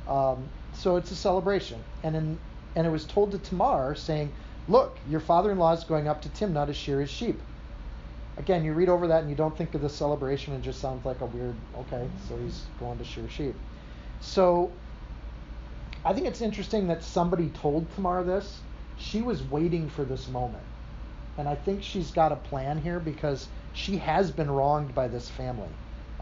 Um, 0.06 0.48
so 0.74 0.96
it's 0.96 1.10
a 1.10 1.16
celebration. 1.16 1.82
And 2.02 2.14
in, 2.14 2.38
and 2.74 2.86
it 2.86 2.90
was 2.90 3.06
told 3.06 3.32
to 3.32 3.38
Tamar 3.38 3.94
saying, 3.94 4.32
Look, 4.68 4.98
your 5.08 5.20
father 5.20 5.52
in 5.52 5.58
law 5.58 5.72
is 5.72 5.84
going 5.84 6.08
up 6.08 6.22
to 6.22 6.28
Timnah 6.28 6.66
to 6.66 6.74
shear 6.74 7.00
his 7.00 7.10
sheep 7.10 7.40
again, 8.36 8.64
you 8.64 8.72
read 8.72 8.88
over 8.88 9.06
that 9.08 9.22
and 9.22 9.30
you 9.30 9.36
don't 9.36 9.56
think 9.56 9.74
of 9.74 9.80
the 9.80 9.88
celebration. 9.88 10.54
It 10.54 10.62
just 10.62 10.80
sounds 10.80 11.04
like 11.04 11.20
a 11.20 11.26
weird, 11.26 11.54
okay, 11.78 12.06
so 12.28 12.36
he's 12.36 12.64
going 12.78 12.98
to 12.98 13.04
shear 13.04 13.28
sheep. 13.28 13.54
So 14.20 14.70
I 16.04 16.12
think 16.12 16.26
it's 16.26 16.40
interesting 16.40 16.86
that 16.88 17.02
somebody 17.02 17.48
told 17.50 17.86
Tamar 17.94 18.24
this. 18.24 18.60
She 18.98 19.22
was 19.22 19.42
waiting 19.42 19.88
for 19.88 20.04
this 20.04 20.28
moment. 20.28 20.62
And 21.38 21.48
I 21.48 21.54
think 21.54 21.82
she's 21.82 22.10
got 22.10 22.32
a 22.32 22.36
plan 22.36 22.80
here 22.80 22.98
because 22.98 23.48
she 23.72 23.98
has 23.98 24.30
been 24.30 24.50
wronged 24.50 24.94
by 24.94 25.08
this 25.08 25.28
family. 25.28 25.68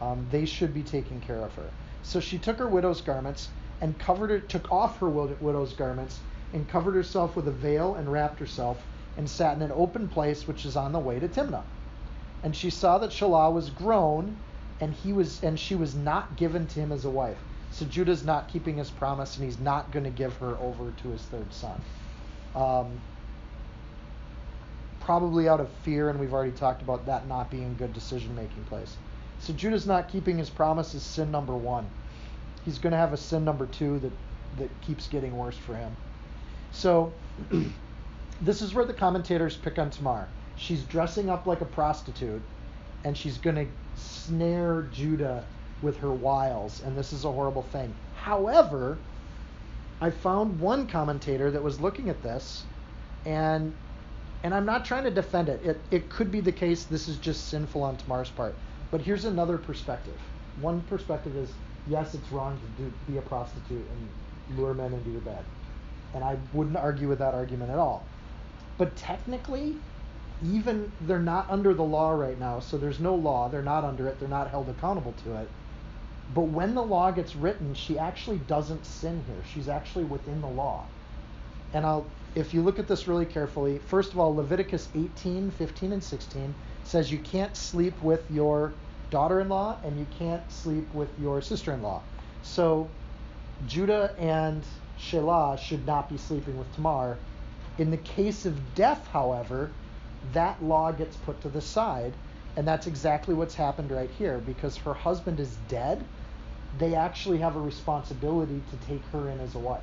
Um, 0.00 0.26
they 0.30 0.44
should 0.44 0.74
be 0.74 0.82
taking 0.82 1.20
care 1.20 1.40
of 1.40 1.54
her. 1.54 1.70
So 2.02 2.18
she 2.20 2.38
took 2.38 2.58
her 2.58 2.68
widow's 2.68 3.00
garments 3.00 3.48
and 3.80 3.98
covered 3.98 4.30
her, 4.30 4.40
took 4.40 4.72
off 4.72 4.98
her 4.98 5.08
widow's 5.08 5.72
garments 5.72 6.18
and 6.52 6.68
covered 6.68 6.94
herself 6.94 7.36
with 7.36 7.46
a 7.48 7.52
veil 7.52 7.94
and 7.94 8.10
wrapped 8.10 8.40
herself 8.40 8.82
and 9.16 9.28
sat 9.28 9.56
in 9.56 9.62
an 9.62 9.72
open 9.72 10.08
place 10.08 10.48
which 10.48 10.64
is 10.64 10.76
on 10.76 10.92
the 10.92 10.98
way 10.98 11.20
to 11.20 11.28
Timnah 11.28 11.62
and 12.44 12.54
she 12.54 12.68
saw 12.68 12.98
that 12.98 13.10
Shelah 13.10 13.50
was 13.52 13.70
grown, 13.70 14.36
and 14.78 14.92
he 14.92 15.14
was 15.14 15.42
and 15.42 15.58
she 15.58 15.74
was 15.74 15.94
not 15.94 16.36
given 16.36 16.66
to 16.68 16.80
him 16.80 16.92
as 16.92 17.06
a 17.06 17.10
wife. 17.10 17.38
So 17.72 17.86
Judah's 17.86 18.24
not 18.24 18.48
keeping 18.48 18.76
his 18.76 18.90
promise, 18.90 19.36
and 19.36 19.44
he's 19.44 19.58
not 19.58 19.90
going 19.90 20.04
to 20.04 20.10
give 20.10 20.36
her 20.36 20.56
over 20.58 20.92
to 21.02 21.08
his 21.08 21.22
third 21.22 21.52
son. 21.52 21.80
Um, 22.54 23.00
probably 25.00 25.48
out 25.48 25.58
of 25.58 25.70
fear, 25.82 26.10
and 26.10 26.20
we've 26.20 26.34
already 26.34 26.52
talked 26.52 26.82
about 26.82 27.06
that 27.06 27.26
not 27.26 27.50
being 27.50 27.64
a 27.64 27.78
good 27.78 27.94
decision 27.94 28.36
making 28.36 28.62
place. 28.64 28.94
So 29.40 29.54
Judah's 29.54 29.86
not 29.86 30.08
keeping 30.08 30.36
his 30.38 30.50
promise 30.50 30.94
is 30.94 31.02
sin 31.02 31.30
number 31.30 31.56
one. 31.56 31.86
He's 32.66 32.78
going 32.78 32.92
to 32.92 32.98
have 32.98 33.14
a 33.14 33.16
sin 33.16 33.44
number 33.44 33.66
two 33.66 33.98
that 34.00 34.12
that 34.58 34.70
keeps 34.82 35.08
getting 35.08 35.36
worse 35.36 35.56
for 35.56 35.74
him. 35.74 35.96
So 36.72 37.12
this 38.42 38.60
is 38.60 38.74
where 38.74 38.84
the 38.84 38.92
commentators 38.92 39.56
pick 39.56 39.78
on 39.78 39.90
Tamar 39.90 40.28
she's 40.56 40.84
dressing 40.84 41.30
up 41.30 41.46
like 41.46 41.60
a 41.60 41.66
prostitute 41.66 42.42
and 43.04 43.16
she's 43.16 43.38
going 43.38 43.56
to 43.56 43.66
snare 43.96 44.88
Judah 44.92 45.44
with 45.82 45.98
her 45.98 46.12
wiles, 46.12 46.80
and 46.80 46.96
this 46.96 47.12
is 47.12 47.24
a 47.24 47.30
horrible 47.30 47.62
thing. 47.62 47.94
However, 48.14 48.98
I 50.00 50.10
found 50.10 50.58
one 50.58 50.86
commentator 50.86 51.50
that 51.50 51.62
was 51.62 51.80
looking 51.80 52.08
at 52.08 52.22
this, 52.22 52.64
and 53.26 53.72
and 54.42 54.54
I'm 54.54 54.66
not 54.66 54.84
trying 54.84 55.04
to 55.04 55.10
defend 55.10 55.48
it. 55.48 55.64
It 55.64 55.80
it 55.90 56.10
could 56.10 56.30
be 56.30 56.40
the 56.40 56.52
case 56.52 56.84
this 56.84 57.08
is 57.08 57.18
just 57.18 57.48
sinful 57.48 57.82
on 57.82 57.96
Tamar's 57.96 58.30
part, 58.30 58.54
but 58.90 59.02
here's 59.02 59.24
another 59.26 59.58
perspective. 59.58 60.18
One 60.60 60.80
perspective 60.82 61.36
is 61.36 61.50
yes, 61.86 62.14
it's 62.14 62.32
wrong 62.32 62.58
to 62.58 62.82
do, 62.82 62.92
be 63.06 63.18
a 63.18 63.22
prostitute 63.22 63.86
and 63.90 64.58
lure 64.58 64.74
men 64.74 64.94
into 64.94 65.10
your 65.10 65.20
bed, 65.20 65.44
and 66.14 66.24
I 66.24 66.38
wouldn't 66.52 66.76
argue 66.76 67.08
with 67.08 67.18
that 67.18 67.34
argument 67.34 67.70
at 67.70 67.78
all. 67.78 68.08
But 68.78 68.96
technically, 68.96 69.76
even 70.44 70.90
they're 71.02 71.18
not 71.18 71.48
under 71.50 71.74
the 71.74 71.82
law 71.82 72.12
right 72.12 72.38
now, 72.38 72.60
so 72.60 72.76
there's 72.76 73.00
no 73.00 73.14
law. 73.14 73.48
They're 73.48 73.62
not 73.62 73.84
under 73.84 74.08
it. 74.08 74.18
They're 74.20 74.28
not 74.28 74.50
held 74.50 74.68
accountable 74.68 75.14
to 75.24 75.36
it. 75.36 75.48
But 76.34 76.42
when 76.42 76.74
the 76.74 76.82
law 76.82 77.10
gets 77.10 77.36
written, 77.36 77.74
she 77.74 77.98
actually 77.98 78.38
doesn't 78.38 78.84
sin 78.84 79.22
here. 79.26 79.42
She's 79.52 79.68
actually 79.68 80.04
within 80.04 80.40
the 80.40 80.48
law. 80.48 80.84
And 81.72 81.84
I'll, 81.84 82.06
if 82.34 82.54
you 82.54 82.62
look 82.62 82.78
at 82.78 82.88
this 82.88 83.06
really 83.06 83.26
carefully, 83.26 83.78
first 83.78 84.12
of 84.12 84.18
all, 84.18 84.34
Leviticus 84.34 84.88
18, 84.94 85.50
15, 85.50 85.92
and 85.92 86.02
16 86.02 86.54
says 86.84 87.10
you 87.10 87.18
can't 87.18 87.56
sleep 87.56 87.94
with 88.02 88.28
your 88.30 88.72
daughter-in-law 89.10 89.78
and 89.84 89.98
you 89.98 90.06
can't 90.18 90.42
sleep 90.50 90.92
with 90.94 91.08
your 91.20 91.40
sister-in-law. 91.40 92.02
So 92.42 92.88
Judah 93.66 94.14
and 94.18 94.62
Shelah 94.98 95.58
should 95.58 95.86
not 95.86 96.08
be 96.08 96.18
sleeping 96.18 96.58
with 96.58 96.72
Tamar. 96.74 97.16
In 97.78 97.90
the 97.90 97.96
case 97.98 98.46
of 98.46 98.74
death, 98.74 99.06
however, 99.08 99.70
that 100.32 100.62
law 100.62 100.92
gets 100.92 101.16
put 101.16 101.40
to 101.42 101.48
the 101.48 101.60
side. 101.60 102.14
And 102.56 102.66
that's 102.66 102.86
exactly 102.86 103.34
what's 103.34 103.54
happened 103.54 103.90
right 103.90 104.10
here 104.16 104.38
because 104.38 104.76
her 104.78 104.94
husband 104.94 105.40
is 105.40 105.56
dead. 105.68 106.04
They 106.78 106.94
actually 106.94 107.38
have 107.38 107.56
a 107.56 107.60
responsibility 107.60 108.62
to 108.70 108.86
take 108.86 109.04
her 109.06 109.28
in 109.28 109.40
as 109.40 109.54
a 109.54 109.58
wife 109.58 109.82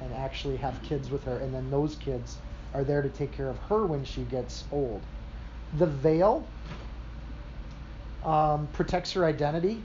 and 0.00 0.12
actually 0.12 0.56
have 0.56 0.80
kids 0.82 1.10
with 1.10 1.24
her. 1.24 1.38
And 1.38 1.54
then 1.54 1.70
those 1.70 1.96
kids 1.96 2.36
are 2.72 2.84
there 2.84 3.02
to 3.02 3.08
take 3.08 3.32
care 3.32 3.48
of 3.48 3.58
her 3.68 3.86
when 3.86 4.04
she 4.04 4.22
gets 4.22 4.64
old. 4.72 5.02
The 5.78 5.86
veil 5.86 6.46
um, 8.24 8.66
protects 8.72 9.12
her 9.12 9.24
identity. 9.24 9.82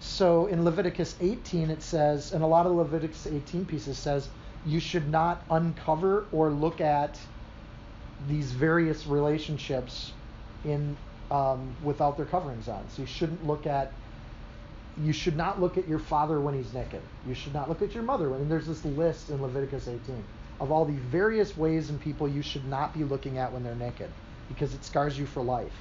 So 0.00 0.46
in 0.46 0.64
Leviticus 0.64 1.16
18, 1.20 1.70
it 1.70 1.82
says, 1.82 2.32
and 2.32 2.42
a 2.42 2.46
lot 2.46 2.66
of 2.66 2.72
Leviticus 2.72 3.26
18 3.26 3.66
pieces 3.66 3.98
says, 3.98 4.28
you 4.66 4.80
should 4.80 5.08
not 5.10 5.42
uncover 5.50 6.26
or 6.32 6.50
look 6.50 6.80
at 6.80 7.18
these 8.28 8.52
various 8.52 9.06
relationships 9.06 10.12
in 10.64 10.96
um, 11.30 11.76
without 11.82 12.16
their 12.16 12.26
coverings 12.26 12.68
on. 12.68 12.88
So 12.90 13.02
you 13.02 13.08
shouldn't 13.08 13.46
look 13.46 13.66
at 13.66 13.92
you 14.96 15.12
should 15.12 15.36
not 15.36 15.60
look 15.60 15.76
at 15.78 15.88
your 15.88 15.98
father 15.98 16.40
when 16.40 16.54
he's 16.54 16.72
naked. 16.72 17.02
You 17.26 17.34
should 17.34 17.54
not 17.54 17.68
look 17.68 17.82
at 17.82 17.94
your 17.94 18.04
mother 18.04 18.30
when 18.30 18.40
and 18.42 18.50
there's 18.50 18.66
this 18.66 18.84
list 18.84 19.30
in 19.30 19.42
Leviticus 19.42 19.88
18. 19.88 20.28
of 20.60 20.70
all 20.70 20.84
the 20.84 20.92
various 20.98 21.56
ways 21.56 21.90
and 21.90 22.00
people 22.00 22.28
you 22.28 22.42
should 22.42 22.64
not 22.64 22.94
be 22.94 23.04
looking 23.04 23.38
at 23.38 23.52
when 23.52 23.62
they're 23.64 23.74
naked 23.74 24.14
because 24.48 24.74
it 24.74 24.84
scars 24.84 25.18
you 25.18 25.26
for 25.26 25.42
life. 25.42 25.74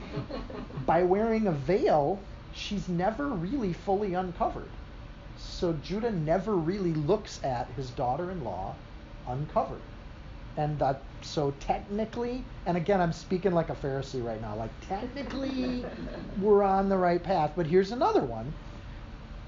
By 0.74 1.04
wearing 1.04 1.46
a 1.46 1.52
veil, 1.52 2.26
she's 2.52 2.88
never 2.88 3.28
really 3.28 3.72
fully 3.72 4.14
uncovered. 4.14 4.70
So 5.36 5.74
Judah 5.74 6.10
never 6.12 6.56
really 6.56 6.94
looks 6.94 7.42
at 7.44 7.72
his 7.76 7.90
daughter 7.90 8.30
in 8.30 8.42
law 8.44 8.78
uncovered. 9.26 9.84
And 10.56 10.78
that, 10.80 11.09
so 11.24 11.52
technically, 11.60 12.44
and 12.66 12.76
again, 12.76 13.00
I'm 13.00 13.12
speaking 13.12 13.52
like 13.52 13.70
a 13.70 13.74
Pharisee 13.74 14.24
right 14.24 14.40
now, 14.40 14.56
like 14.56 14.70
technically 14.88 15.84
we're 16.40 16.62
on 16.62 16.88
the 16.88 16.96
right 16.96 17.22
path. 17.22 17.52
But 17.56 17.66
here's 17.66 17.92
another 17.92 18.22
one. 18.22 18.52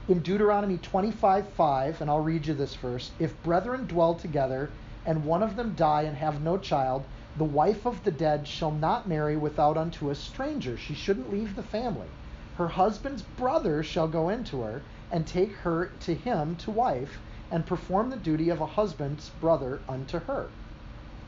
In 0.09 0.21
Deuteronomy 0.21 0.79
25:5, 0.79 2.01
and 2.01 2.11
I'll 2.11 2.21
read 2.21 2.47
you 2.47 2.55
this 2.55 2.75
verse 2.75 3.13
If 3.19 3.41
brethren 3.43 3.87
dwell 3.87 4.15
together, 4.15 4.71
and 5.07 5.25
one 5.25 5.43
of 5.43 5.57
them 5.57 5.75
die 5.75 6.03
and 6.03 6.17
have 6.17 6.43
no 6.43 6.59
child, 6.59 7.05
the 7.37 7.45
wife 7.45 7.87
of 7.87 8.05
the 8.05 8.11
dead 8.11 8.47
shall 8.47 8.71
not 8.71 9.09
marry 9.09 9.37
without 9.37 9.77
unto 9.77 10.11
a 10.11 10.15
stranger. 10.15 10.77
She 10.77 10.95
shouldn't 10.95 11.33
leave 11.33 11.57
the 11.57 11.63
family. 11.63 12.09
Her 12.57 12.69
husband's 12.69 13.23
brother 13.23 13.83
shall 13.83 14.09
go 14.09 14.29
into 14.29 14.61
her 14.63 14.83
and 15.11 15.27
take 15.27 15.53
her 15.57 15.91
to 16.01 16.15
him 16.15 16.57
to 16.57 16.71
wife 16.71 17.19
and 17.51 17.65
perform 17.65 18.11
the 18.11 18.17
duty 18.17 18.49
of 18.49 18.61
a 18.61 18.67
husband's 18.67 19.31
brother 19.41 19.81
unto 19.89 20.19
her. 20.21 20.49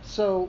So 0.07 0.49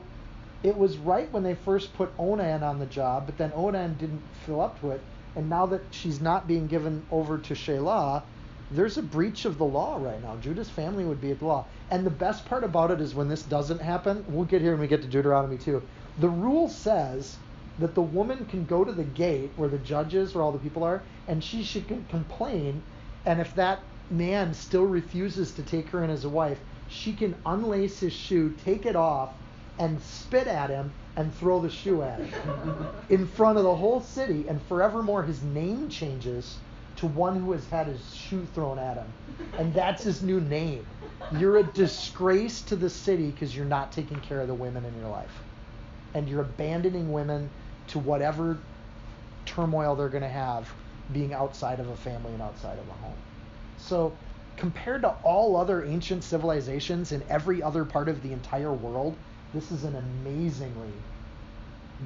it 0.64 0.78
was 0.78 0.98
right 0.98 1.32
when 1.32 1.44
they 1.44 1.56
first 1.56 1.94
put 1.96 2.12
Onan 2.18 2.64
on 2.64 2.80
the 2.80 2.86
job, 2.86 3.26
but 3.26 3.38
then 3.38 3.52
Onan 3.56 3.96
didn't 4.00 4.22
fill 4.46 4.62
up 4.62 4.80
to 4.82 4.92
it. 4.92 5.02
And 5.36 5.50
now 5.50 5.66
that 5.68 5.82
she's 5.92 6.22
not 6.22 6.48
being 6.48 6.68
given 6.68 7.06
over 7.12 7.38
to 7.38 7.54
Shelah, 7.54 8.24
there's 8.72 8.98
a 8.98 9.04
breach 9.04 9.46
of 9.46 9.58
the 9.58 9.66
law 9.66 9.98
right 10.02 10.22
now. 10.24 10.38
Judah's 10.38 10.70
family 10.70 11.04
would 11.04 11.22
be 11.22 11.32
at 11.32 11.40
the 11.40 11.46
law. 11.46 11.66
And 11.92 12.06
the 12.06 12.10
best 12.10 12.46
part 12.46 12.64
about 12.64 12.90
it 12.90 13.00
is 13.00 13.14
when 13.14 13.28
this 13.28 13.44
doesn't 13.44 13.82
happen, 13.82 14.26
we'll 14.28 14.46
get 14.46 14.62
here 14.62 14.72
when 14.72 14.82
we 14.82 14.88
get 14.88 15.02
to 15.04 15.08
Deuteronomy 15.08 15.58
2. 15.58 15.82
The 16.20 16.30
rule 16.30 16.70
says 16.70 17.38
that 17.80 17.94
the 17.94 18.02
woman 18.02 18.46
can 18.46 18.66
go 18.66 18.84
to 18.84 18.92
the 18.92 19.04
gate 19.04 19.52
where 19.56 19.70
the 19.70 19.78
judges, 19.78 20.34
where 20.34 20.44
all 20.44 20.52
the 20.52 20.58
people 20.60 20.84
are, 20.84 21.04
and 21.28 21.44
she 21.44 21.64
should 21.64 21.88
complain. 22.10 22.82
And 23.26 23.40
if 23.40 23.54
that 23.56 23.80
man 24.10 24.54
still 24.54 24.86
refuses 24.86 25.52
to 25.54 25.64
take 25.64 25.90
her 25.90 26.04
in 26.04 26.10
as 26.10 26.26
a 26.26 26.30
wife, 26.30 26.60
she 26.88 27.14
can 27.14 27.36
unlace 27.46 28.00
his 28.00 28.14
shoe, 28.14 28.56
take 28.64 28.86
it 28.86 28.96
off, 28.96 29.34
and 29.80 30.02
spit 30.02 30.48
at 30.48 30.70
him 30.70 30.92
and 31.16 31.34
throw 31.36 31.60
the 31.60 31.70
shoe 31.70 32.02
at 32.02 32.20
him 32.20 32.88
in 33.10 33.28
front 33.28 33.58
of 33.58 33.64
the 33.64 33.76
whole 33.76 34.02
city. 34.02 34.46
And 34.48 34.62
forevermore, 34.64 35.24
his 35.24 35.42
name 35.44 35.90
changes 35.90 36.58
to 36.98 37.08
one 37.08 37.40
who 37.40 37.52
has 37.52 37.68
had 37.70 37.88
his 37.88 38.16
shoe 38.16 38.46
thrown 38.54 38.80
at 38.80 38.98
him. 38.98 39.08
And 39.58 39.74
that's 39.74 40.04
his 40.04 40.22
new 40.22 40.40
name. 40.40 40.86
You're 41.38 41.58
a 41.58 41.64
disgrace 41.64 42.62
to 42.64 42.76
the 42.76 42.90
city 42.90 43.32
because 43.32 43.56
you're 43.56 43.66
not 43.66 43.92
taking 43.92 44.20
care 44.22 44.42
of 44.42 44.48
the 44.48 44.54
women 44.54 44.86
in 44.86 44.98
your 45.00 45.10
life. 45.10 45.44
And 46.14 46.30
you're 46.30 46.42
abandoning 46.42 47.12
women 47.12 47.50
to 47.88 48.00
whatever 48.00 48.58
turmoil 49.46 49.96
they're 49.96 50.10
going 50.10 50.24
to 50.24 50.30
have 50.30 50.72
being 51.14 51.34
outside 51.34 51.80
of 51.80 51.90
a 51.90 51.96
family 51.98 52.34
and 52.34 52.42
outside 52.42 52.80
of 52.80 52.88
a 52.88 52.94
home. 52.94 53.18
So, 53.78 54.14
compared 54.58 55.02
to 55.02 55.10
all 55.24 55.58
other 55.58 55.84
ancient 55.84 56.24
civilizations 56.24 57.12
in 57.12 57.22
every 57.30 57.62
other 57.62 57.84
part 57.84 58.08
of 58.08 58.24
the 58.24 58.32
entire 58.32 58.72
world, 58.72 59.16
this 59.54 59.72
is 59.72 59.84
an 59.84 59.96
amazingly 59.96 60.94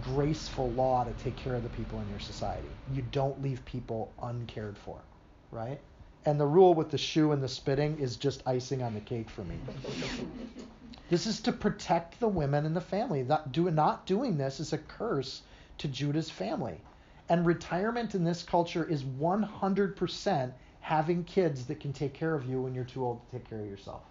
graceful 0.02 0.72
law 0.72 1.04
to 1.04 1.12
take 1.14 1.36
care 1.36 1.56
of 1.56 1.64
the 1.64 1.70
people 1.70 2.00
in 2.00 2.10
your 2.10 2.20
society. 2.20 2.70
You 2.94 3.02
don't 3.02 3.42
leave 3.42 3.64
people 3.66 4.12
uncared 4.22 4.78
for, 4.78 5.00
right? 5.52 5.80
And 6.26 6.40
the 6.40 6.46
rule 6.46 6.74
with 6.74 6.92
the 6.92 6.98
shoe 6.98 7.32
and 7.32 7.42
the 7.42 7.48
spitting 7.48 7.98
is 8.00 8.18
just 8.18 8.44
icing 8.46 8.84
on 8.84 8.94
the 8.94 9.00
cake 9.00 9.30
for 9.30 9.44
me. 9.44 9.56
this 11.10 11.26
is 11.26 11.42
to 11.42 11.52
protect 11.52 12.20
the 12.20 12.28
women 12.28 12.66
in 12.66 12.74
the 12.74 12.82
family. 12.82 13.24
That 13.24 13.52
do, 13.52 13.70
not 13.72 14.06
doing 14.06 14.38
this 14.38 14.60
is 14.60 14.74
a 14.74 14.78
curse 14.78 15.42
to 15.80 15.88
Judah's 15.88 16.30
family. 16.30 16.80
And 17.30 17.46
retirement 17.46 18.16
in 18.16 18.24
this 18.24 18.44
culture 18.44 18.84
is 18.84 19.04
100% 19.04 20.52
having 20.82 21.24
kids 21.24 21.66
that 21.66 21.80
can 21.80 21.94
take 21.94 22.14
care 22.14 22.34
of 22.34 22.46
you 22.46 22.62
when 22.62 22.74
you're 22.74 22.84
too 22.84 23.06
old 23.06 23.26
to 23.26 23.38
take 23.38 23.50
care 23.50 23.60
of 23.60 23.68
yourself. 23.68 24.02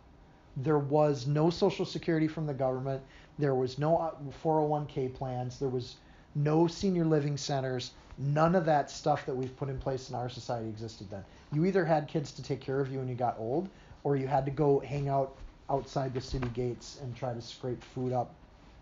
There 0.63 0.79
was 0.79 1.27
no 1.27 1.51
social 1.51 1.85
security 1.85 2.27
from 2.27 2.47
the 2.47 2.55
government. 2.55 3.03
There 3.39 3.55
was 3.55 3.79
no 3.79 4.13
401k 4.43 5.07
uh, 5.15 5.17
plans. 5.17 5.59
There 5.59 5.69
was 5.69 5.97
no 6.35 6.67
senior 6.67 7.05
living 7.05 7.37
centers. 7.37 7.93
None 8.19 8.57
of 8.57 8.65
that 8.65 8.91
stuff 8.91 9.25
that 9.27 9.37
we've 9.37 9.57
put 9.57 9.69
in 9.69 9.79
place 9.79 10.11
in 10.11 10.17
our 10.17 10.29
society 10.29 10.69
existed 10.69 11.09
then. 11.11 11.25
You 11.53 11.65
either 11.65 11.85
had 11.85 12.09
kids 12.09 12.33
to 12.33 12.43
take 12.43 12.61
care 12.61 12.81
of 12.81 12.91
you 12.91 12.99
when 12.99 13.09
you 13.09 13.15
got 13.15 13.39
old, 13.39 13.69
or 14.03 14.17
you 14.17 14.27
had 14.27 14.45
to 14.47 14.51
go 14.51 14.81
hang 14.81 15.09
out 15.09 15.37
outside 15.71 16.13
the 16.13 16.21
city 16.21 16.49
gates 16.55 16.99
and 17.03 17.15
try 17.15 17.33
to 17.33 17.41
scrape 17.41 17.83
food 17.83 18.13
up 18.13 18.35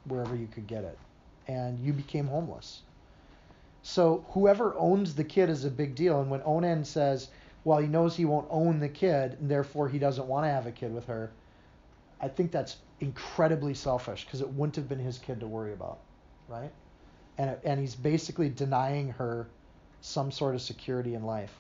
wherever 0.09 0.35
you 0.35 0.47
could 0.47 0.67
get 0.67 0.85
it. 0.85 0.99
And 1.49 1.79
you 1.81 1.93
became 1.93 2.27
homeless. 2.27 2.81
So 3.83 4.25
whoever 4.31 4.75
owns 4.79 5.15
the 5.15 5.25
kid 5.25 5.51
is 5.51 5.65
a 5.65 5.71
big 5.71 5.95
deal. 5.95 6.21
And 6.21 6.31
when 6.31 6.43
Onan 6.45 6.85
says, 6.85 7.29
well, 7.65 7.79
he 7.79 7.87
knows 7.87 8.17
he 8.17 8.25
won't 8.25 8.47
own 8.51 8.81
the 8.81 8.89
kid, 8.89 9.37
and 9.41 9.51
therefore 9.51 9.89
he 9.89 9.99
doesn't 9.99 10.27
want 10.27 10.45
to 10.45 10.51
have 10.51 10.67
a 10.67 10.73
kid 10.73 10.95
with 10.95 11.07
her, 11.07 11.31
I 12.21 12.29
think 12.29 12.51
that's 12.51 12.77
incredibly 13.01 13.75
selfish 13.75 14.25
because 14.25 14.41
it 14.41 14.49
wouldn't 14.49 14.77
have 14.77 14.89
been 14.89 14.99
his 14.99 15.19
kid 15.19 15.41
to 15.41 15.47
worry 15.47 15.73
about, 15.73 15.99
right? 16.49 16.73
And 17.39 17.57
and 17.65 17.81
he's 17.81 17.95
basically 17.95 18.49
denying 18.49 19.11
her 19.11 19.49
some 20.01 20.31
sort 20.31 20.55
of 20.55 20.63
security 20.63 21.15
in 21.15 21.25
life. 21.25 21.53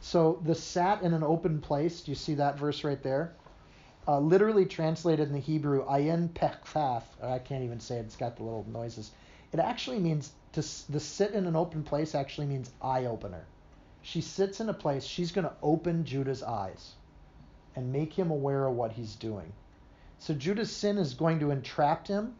So 0.00 0.40
the 0.44 0.54
sat 0.54 1.02
in 1.02 1.14
an 1.14 1.22
open 1.22 1.60
place. 1.60 2.02
Do 2.02 2.10
you 2.10 2.16
see 2.16 2.34
that 2.34 2.58
verse 2.58 2.84
right 2.84 3.02
there? 3.02 3.32
Uh, 4.08 4.20
literally 4.20 4.66
translated 4.66 5.26
in 5.28 5.32
the 5.32 5.40
Hebrew, 5.40 5.84
ayin 5.86 6.28
pechthaf. 6.28 7.02
I 7.22 7.38
can't 7.38 7.64
even 7.64 7.80
say 7.80 7.96
it. 7.96 8.06
It's 8.06 8.16
got 8.16 8.36
the 8.36 8.44
little 8.44 8.64
noises. 8.70 9.10
It 9.52 9.58
actually 9.58 9.98
means 9.98 10.32
to 10.52 10.60
the 10.90 11.00
sit 11.00 11.32
in 11.32 11.46
an 11.46 11.56
open 11.56 11.82
place. 11.82 12.14
Actually 12.14 12.46
means 12.46 12.70
eye 12.82 13.06
opener. 13.06 13.46
She 14.02 14.20
sits 14.20 14.60
in 14.60 14.68
a 14.68 14.74
place. 14.74 15.04
She's 15.04 15.32
going 15.32 15.46
to 15.46 15.54
open 15.62 16.04
Judah's 16.04 16.42
eyes 16.42 16.92
and 17.74 17.92
make 17.92 18.12
him 18.12 18.30
aware 18.30 18.66
of 18.66 18.74
what 18.74 18.92
he's 18.92 19.16
doing. 19.16 19.52
So 20.18 20.34
Judah's 20.34 20.74
sin 20.74 20.98
is 20.98 21.14
going 21.14 21.40
to 21.40 21.50
entrap 21.50 22.06
him. 22.06 22.34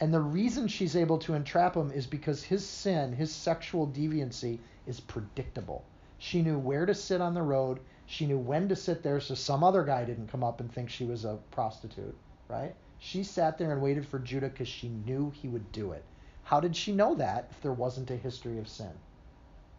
And 0.00 0.12
the 0.12 0.20
reason 0.20 0.66
she's 0.66 0.96
able 0.96 1.18
to 1.18 1.34
entrap 1.34 1.76
him 1.76 1.92
is 1.92 2.06
because 2.06 2.42
his 2.42 2.66
sin, 2.66 3.12
his 3.12 3.32
sexual 3.32 3.86
deviancy, 3.86 4.58
is 4.86 5.00
predictable. 5.00 5.84
She 6.18 6.42
knew 6.42 6.58
where 6.58 6.86
to 6.86 6.94
sit 6.94 7.20
on 7.20 7.34
the 7.34 7.42
road. 7.42 7.80
She 8.06 8.26
knew 8.26 8.38
when 8.38 8.68
to 8.68 8.76
sit 8.76 9.02
there 9.02 9.20
so 9.20 9.34
some 9.34 9.62
other 9.62 9.84
guy 9.84 10.04
didn't 10.04 10.28
come 10.28 10.42
up 10.42 10.60
and 10.60 10.72
think 10.72 10.90
she 10.90 11.04
was 11.04 11.24
a 11.24 11.38
prostitute, 11.50 12.16
right? 12.48 12.74
She 12.98 13.24
sat 13.24 13.58
there 13.58 13.72
and 13.72 13.82
waited 13.82 14.06
for 14.06 14.18
Judah 14.18 14.48
because 14.48 14.68
she 14.68 14.88
knew 14.88 15.30
he 15.30 15.48
would 15.48 15.70
do 15.72 15.92
it. 15.92 16.04
How 16.44 16.60
did 16.60 16.76
she 16.76 16.92
know 16.92 17.14
that 17.16 17.48
if 17.50 17.60
there 17.60 17.72
wasn't 17.72 18.10
a 18.10 18.16
history 18.16 18.58
of 18.58 18.68
sin? 18.68 18.92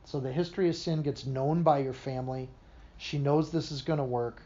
So 0.05 0.19
the 0.19 0.31
history 0.31 0.69
of 0.69 0.75
sin 0.75 1.01
gets 1.01 1.25
known 1.25 1.63
by 1.63 1.79
your 1.79 1.93
family. 1.93 2.49
She 2.97 3.17
knows 3.17 3.51
this 3.51 3.71
is 3.71 3.81
going 3.81 3.99
to 3.99 4.03
work. 4.03 4.41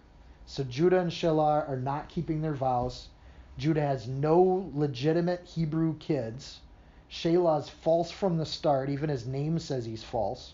So 0.49 0.63
Judah 0.63 1.01
and 1.01 1.11
Shelah 1.11 1.67
are 1.67 1.77
not 1.77 2.07
keeping 2.07 2.41
their 2.41 2.53
vows. 2.53 3.09
Judah 3.57 3.81
has 3.81 4.07
no 4.07 4.71
legitimate 4.73 5.43
Hebrew 5.43 5.97
kids. 5.97 6.61
Shelah's 7.11 7.67
false 7.67 8.11
from 8.11 8.37
the 8.37 8.45
start. 8.45 8.89
Even 8.89 9.09
his 9.09 9.27
name 9.27 9.59
says 9.59 9.83
he's 9.83 10.05
false. 10.05 10.53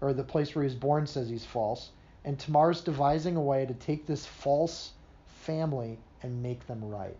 Or 0.00 0.12
the 0.12 0.22
place 0.22 0.54
where 0.54 0.62
he's 0.62 0.76
born 0.76 1.08
says 1.08 1.28
he's 1.28 1.44
false. 1.44 1.90
And 2.24 2.38
Tamar's 2.38 2.82
devising 2.82 3.34
a 3.34 3.42
way 3.42 3.66
to 3.66 3.74
take 3.74 4.06
this 4.06 4.24
false 4.24 4.92
family 5.26 5.98
and 6.22 6.40
make 6.40 6.66
them 6.68 6.84
right. 6.84 7.16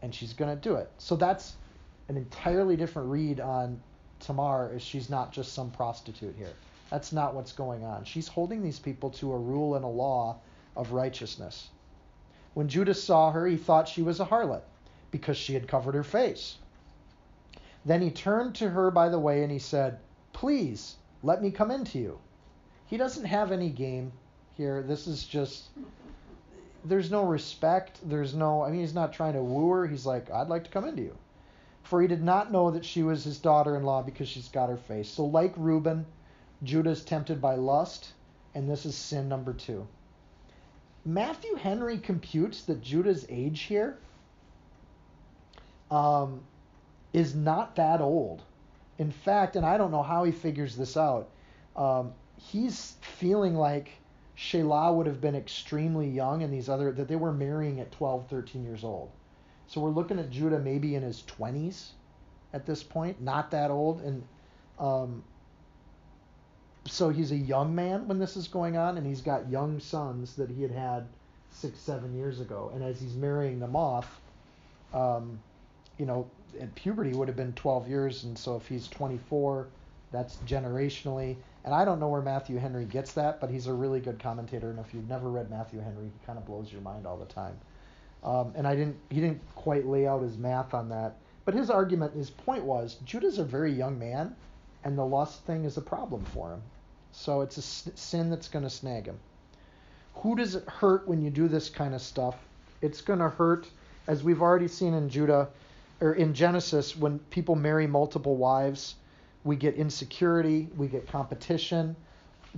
And 0.00 0.14
she's 0.14 0.32
going 0.32 0.56
to 0.56 0.60
do 0.60 0.76
it. 0.76 0.90
So 0.96 1.16
that's 1.16 1.56
an 2.08 2.16
entirely 2.16 2.76
different 2.76 3.10
read 3.10 3.40
on 3.40 3.78
Tamar 4.20 4.72
is 4.74 4.82
she's 4.82 5.10
not 5.10 5.32
just 5.32 5.52
some 5.52 5.70
prostitute 5.70 6.34
here. 6.36 6.54
That's 6.90 7.12
not 7.12 7.34
what's 7.34 7.52
going 7.52 7.84
on. 7.84 8.04
She's 8.04 8.26
holding 8.26 8.62
these 8.62 8.78
people 8.78 9.10
to 9.10 9.32
a 9.32 9.38
rule 9.38 9.74
and 9.74 9.84
a 9.84 9.88
law 9.88 10.38
of 10.76 10.92
righteousness. 10.92 11.68
When 12.54 12.68
Judah 12.68 12.94
saw 12.94 13.30
her, 13.30 13.46
he 13.46 13.56
thought 13.56 13.88
she 13.88 14.02
was 14.02 14.20
a 14.20 14.26
harlot 14.26 14.62
because 15.10 15.36
she 15.36 15.54
had 15.54 15.68
covered 15.68 15.94
her 15.94 16.02
face. 16.02 16.56
Then 17.84 18.02
he 18.02 18.10
turned 18.10 18.54
to 18.56 18.70
her 18.70 18.90
by 18.90 19.08
the 19.08 19.18
way 19.18 19.42
and 19.42 19.52
he 19.52 19.58
said, 19.58 19.98
Please, 20.32 20.96
let 21.22 21.42
me 21.42 21.50
come 21.50 21.70
into 21.70 21.98
you. 21.98 22.18
He 22.86 22.96
doesn't 22.96 23.24
have 23.24 23.52
any 23.52 23.70
game 23.70 24.12
here. 24.56 24.82
This 24.82 25.06
is 25.06 25.24
just, 25.24 25.68
there's 26.84 27.10
no 27.10 27.24
respect. 27.24 28.00
There's 28.08 28.34
no, 28.34 28.62
I 28.62 28.70
mean, 28.70 28.80
he's 28.80 28.94
not 28.94 29.12
trying 29.12 29.34
to 29.34 29.42
woo 29.42 29.70
her. 29.70 29.86
He's 29.86 30.06
like, 30.06 30.30
I'd 30.30 30.48
like 30.48 30.64
to 30.64 30.70
come 30.70 30.86
into 30.86 31.02
you. 31.02 31.16
For 31.82 32.02
he 32.02 32.08
did 32.08 32.22
not 32.22 32.52
know 32.52 32.70
that 32.70 32.84
she 32.84 33.02
was 33.02 33.24
his 33.24 33.38
daughter 33.38 33.76
in 33.76 33.84
law 33.84 34.02
because 34.02 34.28
she's 34.28 34.48
got 34.48 34.68
her 34.68 34.76
face. 34.76 35.08
So, 35.08 35.24
like 35.24 35.54
Reuben, 35.56 36.04
Judah 36.62 36.90
is 36.90 37.04
tempted 37.04 37.40
by 37.40 37.54
lust, 37.54 38.12
and 38.54 38.68
this 38.68 38.84
is 38.84 38.94
sin 38.94 39.28
number 39.28 39.52
two. 39.52 39.86
Matthew 41.08 41.54
Henry 41.54 41.96
computes 41.96 42.64
that 42.64 42.82
Judah's 42.82 43.24
age 43.30 43.62
here 43.62 43.96
um, 45.90 46.42
is 47.14 47.34
not 47.34 47.76
that 47.76 48.02
old. 48.02 48.42
In 48.98 49.10
fact, 49.10 49.56
and 49.56 49.64
I 49.64 49.78
don't 49.78 49.90
know 49.90 50.02
how 50.02 50.24
he 50.24 50.32
figures 50.32 50.76
this 50.76 50.98
out, 50.98 51.30
um, 51.76 52.12
he's 52.36 52.96
feeling 53.00 53.54
like 53.56 53.88
Shelah 54.36 54.94
would 54.94 55.06
have 55.06 55.18
been 55.18 55.34
extremely 55.34 56.10
young, 56.10 56.42
and 56.42 56.52
these 56.52 56.68
other 56.68 56.92
that 56.92 57.08
they 57.08 57.16
were 57.16 57.32
marrying 57.32 57.80
at 57.80 57.90
12, 57.90 58.28
13 58.28 58.62
years 58.62 58.84
old. 58.84 59.10
So 59.66 59.80
we're 59.80 59.88
looking 59.88 60.18
at 60.18 60.28
Judah 60.28 60.58
maybe 60.58 60.94
in 60.94 61.02
his 61.02 61.22
20s 61.22 61.92
at 62.52 62.66
this 62.66 62.82
point, 62.82 63.22
not 63.22 63.50
that 63.52 63.70
old, 63.70 64.02
and 64.02 64.22
um, 64.78 65.24
so 66.90 67.10
he's 67.10 67.32
a 67.32 67.36
young 67.36 67.74
man 67.74 68.06
when 68.08 68.18
this 68.18 68.36
is 68.36 68.48
going 68.48 68.76
on, 68.76 68.98
and 68.98 69.06
he's 69.06 69.20
got 69.20 69.48
young 69.48 69.80
sons 69.80 70.34
that 70.36 70.50
he 70.50 70.62
had 70.62 70.70
had 70.70 71.06
six, 71.50 71.78
seven 71.78 72.16
years 72.16 72.40
ago. 72.40 72.70
And 72.74 72.82
as 72.82 73.00
he's 73.00 73.14
marrying 73.14 73.58
them 73.58 73.76
off, 73.76 74.20
um, 74.92 75.38
you 75.98 76.06
know, 76.06 76.28
at 76.60 76.74
puberty 76.74 77.12
would 77.12 77.28
have 77.28 77.36
been 77.36 77.52
12 77.54 77.88
years, 77.88 78.24
and 78.24 78.36
so 78.36 78.56
if 78.56 78.66
he's 78.66 78.88
24, 78.88 79.68
that's 80.12 80.36
generationally. 80.46 81.36
And 81.64 81.74
I 81.74 81.84
don't 81.84 82.00
know 82.00 82.08
where 82.08 82.22
Matthew 82.22 82.56
Henry 82.56 82.84
gets 82.84 83.12
that, 83.12 83.40
but 83.40 83.50
he's 83.50 83.66
a 83.66 83.72
really 83.72 84.00
good 84.00 84.18
commentator. 84.18 84.70
And 84.70 84.78
if 84.78 84.94
you've 84.94 85.08
never 85.08 85.28
read 85.28 85.50
Matthew 85.50 85.80
Henry, 85.80 86.04
he 86.04 86.26
kind 86.26 86.38
of 86.38 86.46
blows 86.46 86.72
your 86.72 86.80
mind 86.80 87.06
all 87.06 87.16
the 87.16 87.26
time. 87.26 87.58
Um, 88.24 88.52
and 88.56 88.66
I 88.66 88.74
didn't, 88.74 88.96
he 89.10 89.20
didn't 89.20 89.42
quite 89.54 89.86
lay 89.86 90.06
out 90.06 90.22
his 90.22 90.38
math 90.38 90.74
on 90.74 90.88
that. 90.88 91.16
But 91.44 91.54
his 91.54 91.70
argument, 91.70 92.14
his 92.14 92.30
point 92.30 92.64
was, 92.64 92.96
Judah's 93.04 93.38
a 93.38 93.44
very 93.44 93.72
young 93.72 93.98
man, 93.98 94.34
and 94.84 94.96
the 94.96 95.04
lust 95.04 95.44
thing 95.44 95.64
is 95.64 95.76
a 95.76 95.82
problem 95.82 96.24
for 96.24 96.52
him. 96.52 96.62
So 97.20 97.40
it's 97.40 97.56
a 97.56 97.62
sin 97.62 98.30
that's 98.30 98.46
going 98.46 98.62
to 98.62 98.70
snag 98.70 99.06
him. 99.06 99.18
Who 100.14 100.36
does 100.36 100.54
it 100.54 100.68
hurt 100.68 101.08
when 101.08 101.20
you 101.20 101.30
do 101.30 101.48
this 101.48 101.68
kind 101.68 101.92
of 101.92 102.00
stuff? 102.00 102.36
It's 102.80 103.00
going 103.00 103.18
to 103.18 103.28
hurt, 103.28 103.68
as 104.06 104.22
we've 104.22 104.40
already 104.40 104.68
seen 104.68 104.94
in 104.94 105.10
Judah, 105.10 105.48
or 106.00 106.14
in 106.14 106.32
Genesis, 106.32 106.96
when 106.96 107.18
people 107.30 107.56
marry 107.56 107.88
multiple 107.88 108.36
wives, 108.36 108.94
we 109.42 109.56
get 109.56 109.74
insecurity, 109.74 110.68
we 110.76 110.86
get 110.86 111.08
competition, 111.08 111.96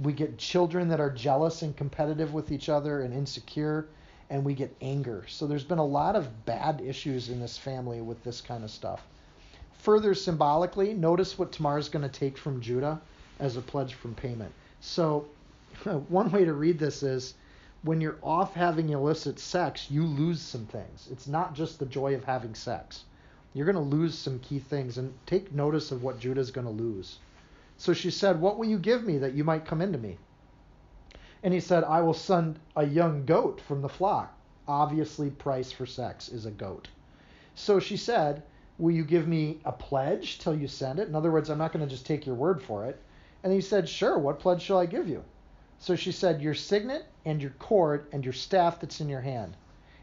we 0.03 0.13
get 0.13 0.37
children 0.37 0.89
that 0.89 1.01
are 1.01 1.11
jealous 1.11 1.63
and 1.63 1.75
competitive 1.75 2.35
with 2.35 2.53
each 2.53 2.69
other 2.69 3.01
and 3.01 3.15
insecure, 3.15 3.89
and 4.29 4.45
we 4.45 4.53
get 4.53 4.77
anger. 4.83 5.25
So 5.27 5.47
there's 5.47 5.65
been 5.65 5.79
a 5.79 5.85
lot 5.85 6.17
of 6.17 6.45
bad 6.45 6.83
issues 6.83 7.31
in 7.31 7.41
this 7.41 7.57
family 7.57 8.03
with 8.03 8.23
this 8.25 8.43
kind 8.43 8.63
of 8.63 8.71
stuff. 8.71 9.01
Further 9.79 10.15
symbolically, 10.15 10.93
notice 10.93 11.39
what 11.39 11.51
Tamar 11.51 11.79
is 11.79 11.89
going 11.89 12.09
to 12.09 12.21
take 12.21 12.37
from 12.37 12.61
Judah 12.61 13.01
as 13.41 13.57
a 13.57 13.63
pledge 13.63 13.95
from 13.95 14.15
payment. 14.15 14.53
So, 14.81 15.27
one 16.09 16.31
way 16.31 16.45
to 16.45 16.53
read 16.53 16.79
this 16.79 17.03
is 17.03 17.35
when 17.83 18.01
you're 18.01 18.19
off 18.23 18.55
having 18.55 18.91
illicit 18.91 19.39
sex, 19.39 19.91
you 19.91 20.05
lose 20.05 20.41
some 20.41 20.67
things. 20.67 21.09
It's 21.11 21.27
not 21.27 21.55
just 21.55 21.79
the 21.79 21.87
joy 21.87 22.15
of 22.15 22.25
having 22.25 22.55
sex. 22.55 23.05
You're 23.55 23.67
going 23.67 23.77
to 23.77 23.97
lose 23.97 24.17
some 24.17 24.39
key 24.39 24.59
things, 24.59 24.99
and 24.99 25.13
take 25.27 25.53
notice 25.53 25.91
of 25.91 26.03
what 26.03 26.21
Judah's 26.21 26.51
going 26.51 26.67
to 26.67 26.73
lose. 26.73 27.19
So 27.79 27.95
she 27.95 28.11
said, 28.11 28.41
What 28.41 28.59
will 28.59 28.67
you 28.67 28.79
give 28.79 29.05
me 29.05 29.19
that 29.19 29.33
you 29.33 29.43
might 29.43 29.65
come 29.65 29.81
into 29.81 29.99
me? 29.99 30.19
And 31.43 31.55
he 31.55 31.61
said, 31.61 31.83
I 31.85 32.03
will 32.03 32.15
send 32.15 32.61
a 32.77 32.85
young 32.85 33.25
goat 33.25 33.61
from 33.61 33.81
the 33.81 33.89
flock. 33.89 34.37
Obviously, 34.69 35.31
price 35.31 35.73
for 35.73 35.87
sex 35.87 36.29
is 36.29 36.45
a 36.45 36.51
goat. 36.51 36.89
So 37.55 37.81
she 37.81 37.97
said, 37.97 38.43
Will 38.79 38.93
you 38.93 39.05
give 39.05 39.27
me 39.27 39.61
a 39.65 39.73
pledge 39.73 40.39
till 40.39 40.55
you 40.55 40.69
send 40.69 40.99
it? 40.99 41.09
In 41.09 41.15
other 41.15 41.31
words, 41.31 41.49
I'm 41.49 41.59
not 41.59 41.73
going 41.73 41.85
to 41.85 41.91
just 41.91 42.07
take 42.07 42.27
your 42.27 42.35
word 42.35 42.63
for 42.63 42.85
it. 42.85 43.01
And 43.43 43.53
he 43.53 43.63
said, 43.63 43.89
Sure, 43.89 44.19
what 44.19 44.39
pledge 44.39 44.61
shall 44.61 44.79
I 44.79 44.87
give 44.87 45.09
you? 45.09 45.25
So 45.79 45.97
she 45.97 46.13
said, 46.13 46.43
Your 46.43 46.53
signet 46.53 47.07
and 47.25 47.41
your 47.41 47.53
cord 47.53 48.07
and 48.13 48.23
your 48.23 48.35
staff 48.35 48.81
that's 48.81 49.01
in 49.01 49.09
your 49.09 49.23
hand. 49.23 49.57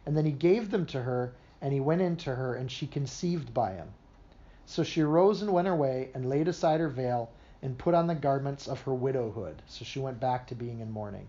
And 0.05 0.17
then 0.17 0.25
he 0.25 0.31
gave 0.31 0.71
them 0.71 0.87
to 0.87 1.03
her, 1.03 1.33
and 1.61 1.71
he 1.71 1.79
went 1.79 2.01
in 2.01 2.15
to 2.17 2.33
her, 2.33 2.55
and 2.55 2.71
she 2.71 2.87
conceived 2.87 3.53
by 3.53 3.73
him. 3.73 3.89
So 4.65 4.83
she 4.83 5.01
arose 5.01 5.41
and 5.41 5.53
went 5.53 5.67
her 5.67 5.75
way, 5.75 6.09
and 6.15 6.27
laid 6.27 6.47
aside 6.47 6.79
her 6.79 6.89
veil, 6.89 7.29
and 7.61 7.77
put 7.77 7.93
on 7.93 8.07
the 8.07 8.15
garments 8.15 8.67
of 8.67 8.81
her 8.81 8.93
widowhood. 8.93 9.61
So 9.67 9.85
she 9.85 9.99
went 9.99 10.19
back 10.19 10.47
to 10.47 10.55
being 10.55 10.79
in 10.79 10.89
mourning. 10.89 11.27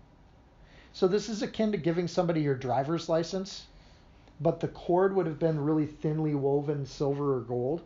So 0.93 1.07
this 1.07 1.29
is 1.29 1.43
akin 1.43 1.71
to 1.73 1.77
giving 1.77 2.07
somebody 2.07 2.41
your 2.41 2.55
driver's 2.55 3.07
license, 3.07 3.67
but 4.41 4.59
the 4.59 4.67
cord 4.67 5.15
would 5.15 5.27
have 5.27 5.37
been 5.37 5.59
really 5.59 5.85
thinly 5.85 6.33
woven 6.33 6.87
silver 6.87 7.35
or 7.35 7.41
gold 7.41 7.83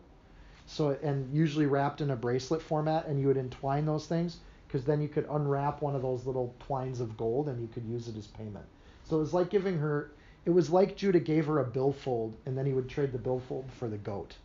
so 0.65 0.97
and 1.03 1.33
usually 1.33 1.65
wrapped 1.65 2.01
in 2.01 2.11
a 2.11 2.15
bracelet 2.15 2.61
format, 2.61 3.07
and 3.07 3.19
you 3.19 3.27
would 3.27 3.37
entwine 3.37 3.85
those 3.85 4.07
things 4.07 4.37
because 4.67 4.85
then 4.85 5.01
you 5.01 5.07
could 5.07 5.27
unwrap 5.29 5.81
one 5.81 5.95
of 5.95 6.01
those 6.01 6.25
little 6.25 6.55
twines 6.59 6.99
of 6.99 7.15
gold 7.15 7.47
and 7.47 7.61
you 7.61 7.67
could 7.67 7.85
use 7.85 8.07
it 8.07 8.17
as 8.17 8.27
payment. 8.27 8.65
So 9.03 9.17
it 9.17 9.19
was 9.19 9.33
like 9.33 9.49
giving 9.49 9.77
her. 9.77 10.11
It 10.45 10.49
was 10.49 10.69
like 10.69 10.97
Judah 10.97 11.19
gave 11.19 11.45
her 11.45 11.59
a 11.59 11.63
billfold, 11.63 12.35
and 12.45 12.57
then 12.57 12.65
he 12.65 12.73
would 12.73 12.89
trade 12.89 13.11
the 13.11 13.17
billfold 13.17 13.65
for 13.71 13.87
the 13.87 13.97
goat 13.97 14.35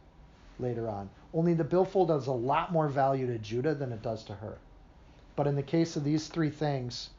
later 0.60 0.88
on. 0.88 1.08
Only 1.32 1.54
the 1.54 1.64
billfold 1.64 2.10
has 2.10 2.26
a 2.26 2.32
lot 2.32 2.72
more 2.72 2.88
value 2.88 3.26
to 3.26 3.38
Judah 3.38 3.74
than 3.74 3.92
it 3.92 4.02
does 4.02 4.22
to 4.24 4.34
her. 4.34 4.58
But 5.34 5.46
in 5.46 5.56
the 5.56 5.62
case 5.62 5.96
of 5.96 6.04
these 6.04 6.28
three 6.28 6.50
things, 6.50 7.10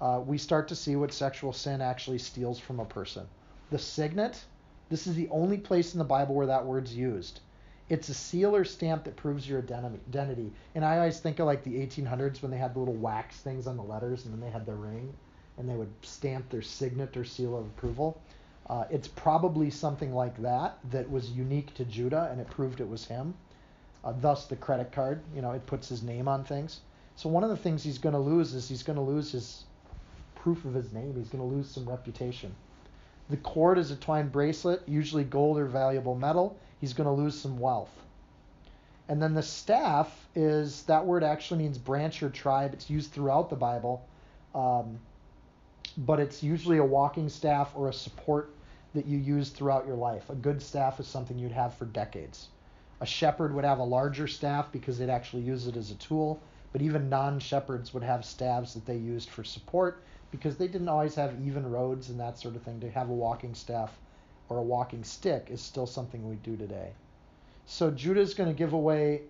uh, 0.00 0.20
we 0.24 0.38
start 0.38 0.68
to 0.68 0.76
see 0.76 0.94
what 0.96 1.12
sexual 1.12 1.52
sin 1.52 1.80
actually 1.80 2.18
steals 2.18 2.58
from 2.58 2.80
a 2.80 2.84
person. 2.84 3.26
The 3.70 3.78
signet, 3.78 4.44
this 4.88 5.06
is 5.06 5.14
the 5.14 5.28
only 5.30 5.58
place 5.58 5.94
in 5.94 5.98
the 5.98 6.04
Bible 6.04 6.34
where 6.34 6.46
that 6.46 6.66
word's 6.66 6.94
used. 6.94 7.40
It's 7.88 8.08
a 8.08 8.14
seal 8.14 8.54
or 8.54 8.64
stamp 8.64 9.04
that 9.04 9.16
proves 9.16 9.48
your 9.48 9.60
identity. 9.60 10.52
And 10.74 10.84
I 10.84 10.98
always 10.98 11.20
think 11.20 11.38
of 11.38 11.46
like 11.46 11.64
the 11.64 11.74
1800s 11.74 12.42
when 12.42 12.50
they 12.50 12.58
had 12.58 12.74
the 12.74 12.78
little 12.78 12.94
wax 12.94 13.36
things 13.38 13.66
on 13.66 13.76
the 13.76 13.82
letters 13.82 14.24
and 14.24 14.34
then 14.34 14.40
they 14.40 14.50
had 14.50 14.66
the 14.66 14.74
ring 14.74 15.12
and 15.56 15.68
they 15.68 15.74
would 15.74 15.92
stamp 16.02 16.50
their 16.50 16.62
signet 16.62 17.16
or 17.16 17.24
seal 17.24 17.56
of 17.56 17.64
approval. 17.64 18.20
Uh, 18.68 18.84
it's 18.90 19.08
probably 19.08 19.70
something 19.70 20.14
like 20.14 20.40
that 20.42 20.78
that 20.90 21.10
was 21.10 21.30
unique 21.30 21.72
to 21.74 21.84
Judah 21.84 22.28
and 22.30 22.40
it 22.40 22.50
proved 22.50 22.80
it 22.80 22.88
was 22.88 23.06
him. 23.06 23.34
Uh, 24.04 24.12
thus, 24.20 24.46
the 24.46 24.56
credit 24.56 24.92
card, 24.92 25.20
you 25.34 25.42
know, 25.42 25.52
it 25.52 25.66
puts 25.66 25.88
his 25.88 26.02
name 26.02 26.28
on 26.28 26.44
things. 26.44 26.80
So, 27.16 27.28
one 27.28 27.42
of 27.42 27.50
the 27.50 27.56
things 27.56 27.82
he's 27.82 27.98
going 27.98 28.12
to 28.12 28.20
lose 28.20 28.54
is 28.54 28.68
he's 28.68 28.84
going 28.84 28.96
to 28.96 29.02
lose 29.02 29.32
his 29.32 29.64
proof 30.36 30.64
of 30.64 30.74
his 30.74 30.92
name. 30.92 31.14
He's 31.16 31.28
going 31.28 31.48
to 31.48 31.56
lose 31.56 31.68
some 31.68 31.88
reputation. 31.88 32.54
The 33.30 33.36
cord 33.36 33.76
is 33.78 33.90
a 33.90 33.96
twine 33.96 34.28
bracelet, 34.28 34.82
usually 34.88 35.24
gold 35.24 35.58
or 35.58 35.66
valuable 35.66 36.14
metal. 36.14 36.56
He's 36.80 36.94
going 36.94 37.06
to 37.06 37.12
lose 37.12 37.38
some 37.38 37.58
wealth. 37.58 37.90
And 39.08 39.22
then 39.22 39.34
the 39.34 39.42
staff 39.42 40.28
is 40.34 40.82
that 40.84 41.04
word 41.04 41.24
actually 41.24 41.62
means 41.62 41.78
branch 41.78 42.22
or 42.22 42.30
tribe. 42.30 42.72
It's 42.72 42.88
used 42.88 43.12
throughout 43.12 43.50
the 43.50 43.56
Bible, 43.56 44.06
um, 44.54 44.98
but 45.96 46.20
it's 46.20 46.42
usually 46.42 46.78
a 46.78 46.84
walking 46.84 47.28
staff 47.28 47.72
or 47.74 47.88
a 47.88 47.92
support 47.92 48.50
that 48.94 49.06
you 49.06 49.18
use 49.18 49.50
throughout 49.50 49.86
your 49.86 49.96
life. 49.96 50.28
A 50.30 50.34
good 50.34 50.62
staff 50.62 51.00
is 51.00 51.06
something 51.06 51.38
you'd 51.38 51.52
have 51.52 51.74
for 51.74 51.86
decades. 51.86 52.48
A 53.00 53.06
shepherd 53.06 53.54
would 53.54 53.64
have 53.64 53.78
a 53.78 53.84
larger 53.84 54.26
staff 54.26 54.72
because 54.72 54.98
they'd 54.98 55.10
actually 55.10 55.42
use 55.42 55.66
it 55.66 55.76
as 55.76 55.90
a 55.90 55.94
tool, 55.96 56.40
but 56.72 56.82
even 56.82 57.08
non 57.08 57.38
shepherds 57.38 57.94
would 57.94 58.02
have 58.02 58.24
staves 58.24 58.74
that 58.74 58.86
they 58.86 58.96
used 58.96 59.30
for 59.30 59.44
support 59.44 60.02
because 60.30 60.56
they 60.56 60.68
didn't 60.68 60.88
always 60.88 61.14
have 61.14 61.34
even 61.44 61.70
roads 61.70 62.10
and 62.10 62.20
that 62.20 62.38
sort 62.38 62.56
of 62.56 62.62
thing. 62.62 62.80
To 62.80 62.90
have 62.90 63.08
a 63.08 63.14
walking 63.14 63.54
staff 63.54 63.98
or 64.48 64.58
a 64.58 64.62
walking 64.62 65.04
stick 65.04 65.48
is 65.50 65.60
still 65.60 65.86
something 65.86 66.28
we 66.28 66.36
do 66.36 66.56
today. 66.56 66.92
So 67.66 67.90
Judah 67.90 68.20
is 68.20 68.34
going 68.34 68.48
to 68.48 68.54
give 68.54 68.72
away, 68.72 69.22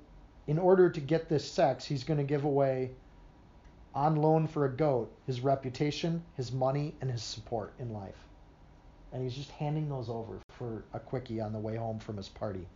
in 0.46 0.58
order 0.58 0.90
to 0.90 1.00
get 1.00 1.28
this 1.28 1.48
sex, 1.48 1.84
he's 1.84 2.04
going 2.04 2.18
to 2.18 2.24
give 2.24 2.44
away 2.44 2.90
on 3.94 4.16
loan 4.16 4.46
for 4.46 4.66
a 4.66 4.70
goat 4.70 5.12
his 5.26 5.40
reputation, 5.40 6.22
his 6.36 6.52
money, 6.52 6.94
and 7.00 7.10
his 7.10 7.22
support 7.22 7.72
in 7.78 7.92
life. 7.92 8.16
And 9.12 9.22
he's 9.22 9.34
just 9.34 9.50
handing 9.50 9.88
those 9.88 10.08
over 10.08 10.38
for 10.52 10.84
a 10.92 11.00
quickie 11.00 11.40
on 11.40 11.52
the 11.52 11.58
way 11.58 11.76
home 11.76 11.98
from 11.98 12.16
his 12.16 12.28
party. 12.28 12.66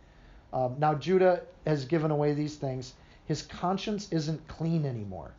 Um, 0.51 0.75
now, 0.79 0.93
Judah 0.95 1.41
has 1.65 1.85
given 1.85 2.11
away 2.11 2.33
these 2.33 2.55
things. 2.55 2.93
His 3.25 3.41
conscience 3.41 4.07
isn't 4.11 4.47
clean 4.47 4.85
anymore 4.85 5.33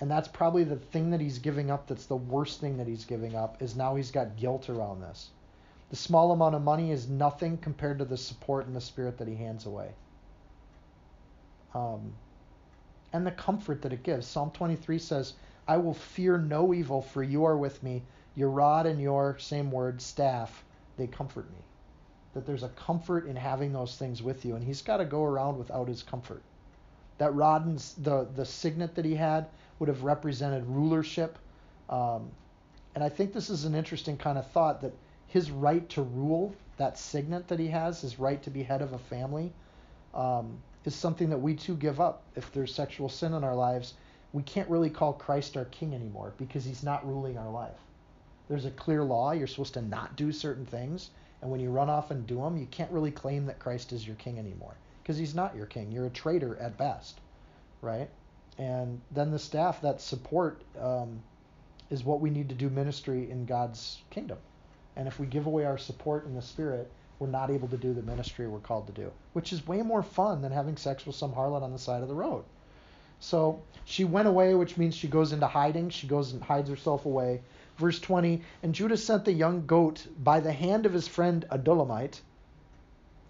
and 0.00 0.10
that's 0.10 0.28
probably 0.28 0.64
the 0.64 0.76
thing 0.76 1.10
that 1.10 1.20
he's 1.20 1.38
giving 1.38 1.70
up 1.70 1.86
that's 1.86 2.06
the 2.06 2.16
worst 2.16 2.58
thing 2.58 2.78
that 2.78 2.86
he's 2.86 3.04
giving 3.04 3.36
up 3.36 3.62
is 3.62 3.76
now 3.76 3.94
he's 3.94 4.10
got 4.10 4.36
guilt 4.36 4.70
around 4.70 5.02
this. 5.02 5.28
The 5.90 5.96
small 5.96 6.32
amount 6.32 6.54
of 6.54 6.62
money 6.62 6.90
is 6.90 7.08
nothing 7.08 7.58
compared 7.58 7.98
to 7.98 8.06
the 8.06 8.16
support 8.16 8.66
and 8.66 8.74
the 8.74 8.80
spirit 8.80 9.18
that 9.18 9.28
he 9.28 9.34
hands 9.34 9.66
away. 9.66 9.90
Um, 11.74 12.14
and 13.12 13.26
the 13.26 13.32
comfort 13.32 13.82
that 13.82 13.92
it 13.92 14.02
gives. 14.02 14.26
Psalm 14.26 14.50
23 14.52 14.98
says 14.98 15.34
i 15.68 15.76
will 15.76 15.94
fear 15.94 16.38
no 16.38 16.72
evil 16.72 17.02
for 17.02 17.22
you 17.22 17.44
are 17.44 17.58
with 17.58 17.82
me. 17.82 18.02
Your 18.34 18.48
rod 18.48 18.86
and 18.86 19.00
your 19.00 19.38
same 19.38 19.70
word 19.70 20.00
staff 20.00 20.64
they 20.96 21.08
comfort 21.08 21.50
me. 21.50 21.58
That 22.32 22.46
there's 22.46 22.62
a 22.62 22.70
comfort 22.70 23.26
in 23.26 23.36
having 23.36 23.72
those 23.72 23.96
things 23.96 24.22
with 24.22 24.46
you 24.46 24.54
and 24.54 24.64
he's 24.64 24.80
got 24.80 24.96
to 24.96 25.04
go 25.04 25.24
around 25.24 25.58
without 25.58 25.88
his 25.88 26.02
comfort. 26.02 26.42
That 27.18 27.34
rod 27.34 27.66
and 27.66 27.78
the 27.98 28.26
the 28.34 28.46
signet 28.46 28.94
that 28.94 29.04
he 29.04 29.16
had 29.16 29.46
would 29.80 29.88
have 29.88 30.04
represented 30.04 30.64
rulership. 30.66 31.36
Um, 31.88 32.30
and 32.94 33.02
I 33.02 33.08
think 33.08 33.32
this 33.32 33.50
is 33.50 33.64
an 33.64 33.74
interesting 33.74 34.16
kind 34.16 34.38
of 34.38 34.48
thought 34.52 34.80
that 34.82 34.92
his 35.26 35.50
right 35.50 35.88
to 35.90 36.02
rule, 36.02 36.54
that 36.76 36.96
signet 36.96 37.48
that 37.48 37.58
he 37.58 37.68
has, 37.68 38.02
his 38.02 38.18
right 38.20 38.40
to 38.44 38.50
be 38.50 38.62
head 38.62 38.82
of 38.82 38.92
a 38.92 38.98
family, 38.98 39.52
um, 40.14 40.58
is 40.84 40.94
something 40.94 41.30
that 41.30 41.38
we 41.38 41.54
too 41.54 41.76
give 41.76 42.00
up. 42.00 42.22
If 42.36 42.52
there's 42.52 42.74
sexual 42.74 43.08
sin 43.08 43.34
in 43.34 43.42
our 43.42 43.54
lives, 43.54 43.94
we 44.32 44.42
can't 44.42 44.68
really 44.68 44.90
call 44.90 45.12
Christ 45.12 45.56
our 45.56 45.64
king 45.66 45.94
anymore 45.94 46.32
because 46.36 46.64
he's 46.64 46.82
not 46.82 47.06
ruling 47.06 47.36
our 47.36 47.50
life. 47.50 47.78
There's 48.48 48.64
a 48.64 48.70
clear 48.72 49.02
law. 49.02 49.32
You're 49.32 49.46
supposed 49.46 49.74
to 49.74 49.82
not 49.82 50.16
do 50.16 50.32
certain 50.32 50.66
things. 50.66 51.10
And 51.42 51.50
when 51.50 51.60
you 51.60 51.70
run 51.70 51.88
off 51.88 52.10
and 52.10 52.26
do 52.26 52.36
them, 52.36 52.56
you 52.56 52.66
can't 52.66 52.90
really 52.90 53.10
claim 53.10 53.46
that 53.46 53.58
Christ 53.58 53.92
is 53.92 54.06
your 54.06 54.16
king 54.16 54.38
anymore 54.38 54.74
because 55.02 55.16
he's 55.16 55.34
not 55.34 55.56
your 55.56 55.66
king. 55.66 55.90
You're 55.90 56.06
a 56.06 56.10
traitor 56.10 56.56
at 56.58 56.76
best, 56.76 57.20
right? 57.80 58.10
And 58.60 59.00
then 59.10 59.30
the 59.30 59.38
staff 59.38 59.80
that 59.80 60.02
support 60.02 60.60
um, 60.78 61.22
is 61.88 62.04
what 62.04 62.20
we 62.20 62.28
need 62.28 62.50
to 62.50 62.54
do 62.54 62.68
ministry 62.68 63.30
in 63.30 63.46
God's 63.46 64.02
kingdom. 64.10 64.36
And 64.96 65.08
if 65.08 65.18
we 65.18 65.26
give 65.26 65.46
away 65.46 65.64
our 65.64 65.78
support 65.78 66.26
in 66.26 66.34
the 66.34 66.42
spirit, 66.42 66.90
we're 67.18 67.28
not 67.28 67.50
able 67.50 67.68
to 67.68 67.78
do 67.78 67.94
the 67.94 68.02
ministry 68.02 68.46
we're 68.46 68.58
called 68.58 68.86
to 68.88 68.92
do, 68.92 69.10
which 69.32 69.54
is 69.54 69.66
way 69.66 69.80
more 69.80 70.02
fun 70.02 70.42
than 70.42 70.52
having 70.52 70.76
sex 70.76 71.06
with 71.06 71.16
some 71.16 71.32
harlot 71.32 71.62
on 71.62 71.72
the 71.72 71.78
side 71.78 72.02
of 72.02 72.08
the 72.08 72.14
road. 72.14 72.44
So 73.18 73.62
she 73.86 74.04
went 74.04 74.28
away, 74.28 74.54
which 74.54 74.76
means 74.76 74.94
she 74.94 75.08
goes 75.08 75.32
into 75.32 75.46
hiding. 75.46 75.88
She 75.88 76.06
goes 76.06 76.32
and 76.32 76.42
hides 76.42 76.68
herself 76.68 77.06
away. 77.06 77.40
Verse 77.78 77.98
20 77.98 78.42
And 78.62 78.74
Judah 78.74 78.98
sent 78.98 79.24
the 79.24 79.32
young 79.32 79.64
goat 79.64 80.06
by 80.22 80.40
the 80.40 80.52
hand 80.52 80.84
of 80.84 80.92
his 80.92 81.08
friend 81.08 81.46
Adullamite, 81.50 82.20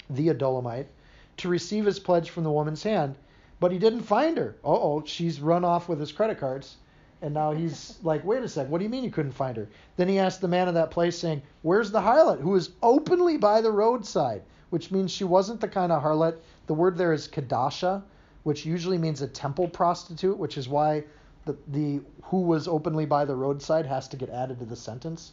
the 0.08 0.28
Adullamite, 0.28 0.88
to 1.36 1.48
receive 1.48 1.84
his 1.84 2.00
pledge 2.00 2.30
from 2.30 2.42
the 2.42 2.50
woman's 2.50 2.82
hand. 2.82 3.14
But 3.60 3.72
he 3.72 3.78
didn't 3.78 4.02
find 4.02 4.38
her. 4.38 4.56
Uh 4.64 4.68
oh, 4.72 5.04
she's 5.04 5.40
run 5.40 5.64
off 5.64 5.86
with 5.86 6.00
his 6.00 6.12
credit 6.12 6.40
cards. 6.40 6.76
And 7.20 7.34
now 7.34 7.52
he's 7.52 7.98
like, 8.02 8.24
wait 8.24 8.42
a 8.42 8.48
sec, 8.48 8.68
what 8.68 8.78
do 8.78 8.84
you 8.84 8.90
mean 8.90 9.04
you 9.04 9.10
couldn't 9.10 9.32
find 9.32 9.56
her? 9.58 9.68
Then 9.96 10.08
he 10.08 10.18
asked 10.18 10.40
the 10.40 10.48
man 10.48 10.66
of 10.66 10.74
that 10.74 10.90
place, 10.90 11.18
saying, 11.18 11.42
Where's 11.60 11.90
the 11.90 12.00
harlot 12.00 12.40
who 12.40 12.54
is 12.56 12.70
openly 12.82 13.36
by 13.36 13.60
the 13.60 13.70
roadside? 13.70 14.42
Which 14.70 14.90
means 14.90 15.10
she 15.10 15.24
wasn't 15.24 15.60
the 15.60 15.68
kind 15.68 15.92
of 15.92 16.02
harlot. 16.02 16.38
The 16.66 16.74
word 16.74 16.96
there 16.96 17.12
is 17.12 17.28
kadasha, 17.28 18.02
which 18.44 18.64
usually 18.64 18.96
means 18.96 19.20
a 19.20 19.28
temple 19.28 19.68
prostitute, 19.68 20.38
which 20.38 20.56
is 20.56 20.68
why 20.68 21.04
the, 21.44 21.56
the 21.68 22.00
who 22.22 22.40
was 22.40 22.66
openly 22.66 23.04
by 23.04 23.26
the 23.26 23.36
roadside 23.36 23.84
has 23.84 24.08
to 24.08 24.16
get 24.16 24.30
added 24.30 24.58
to 24.60 24.64
the 24.64 24.76
sentence, 24.76 25.32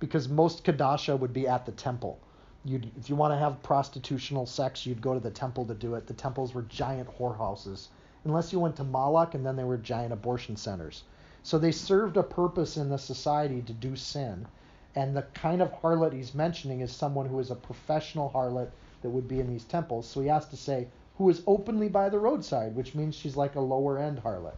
because 0.00 0.28
most 0.28 0.64
kadasha 0.64 1.16
would 1.16 1.32
be 1.32 1.46
at 1.46 1.64
the 1.64 1.72
temple. 1.72 2.18
You'd, 2.64 2.90
if 2.96 3.08
you 3.08 3.16
want 3.16 3.32
to 3.32 3.38
have 3.38 3.62
prostitutional 3.62 4.46
sex, 4.46 4.84
you'd 4.84 5.00
go 5.00 5.14
to 5.14 5.20
the 5.20 5.30
temple 5.30 5.64
to 5.66 5.74
do 5.74 5.94
it. 5.94 6.06
The 6.06 6.14
temples 6.14 6.54
were 6.54 6.62
giant 6.62 7.08
whorehouses, 7.08 7.88
unless 8.24 8.52
you 8.52 8.60
went 8.60 8.76
to 8.76 8.84
Moloch, 8.84 9.34
and 9.34 9.46
then 9.46 9.56
they 9.56 9.64
were 9.64 9.76
giant 9.78 10.12
abortion 10.12 10.56
centers. 10.56 11.04
So 11.42 11.58
they 11.58 11.72
served 11.72 12.16
a 12.16 12.22
purpose 12.22 12.76
in 12.76 12.88
the 12.88 12.98
society 12.98 13.62
to 13.62 13.72
do 13.72 13.96
sin. 13.96 14.46
And 14.94 15.16
the 15.16 15.22
kind 15.34 15.62
of 15.62 15.72
harlot 15.72 16.12
he's 16.12 16.34
mentioning 16.34 16.80
is 16.80 16.90
someone 16.90 17.26
who 17.26 17.38
is 17.38 17.50
a 17.50 17.54
professional 17.54 18.30
harlot 18.30 18.70
that 19.02 19.10
would 19.10 19.28
be 19.28 19.40
in 19.40 19.48
these 19.48 19.64
temples. 19.64 20.06
So 20.08 20.20
he 20.20 20.26
has 20.26 20.48
to 20.48 20.56
say, 20.56 20.88
who 21.18 21.28
is 21.28 21.42
openly 21.46 21.88
by 21.88 22.08
the 22.08 22.18
roadside, 22.18 22.74
which 22.76 22.94
means 22.94 23.14
she's 23.14 23.36
like 23.36 23.54
a 23.54 23.60
lower 23.60 23.98
end 23.98 24.22
harlot. 24.22 24.56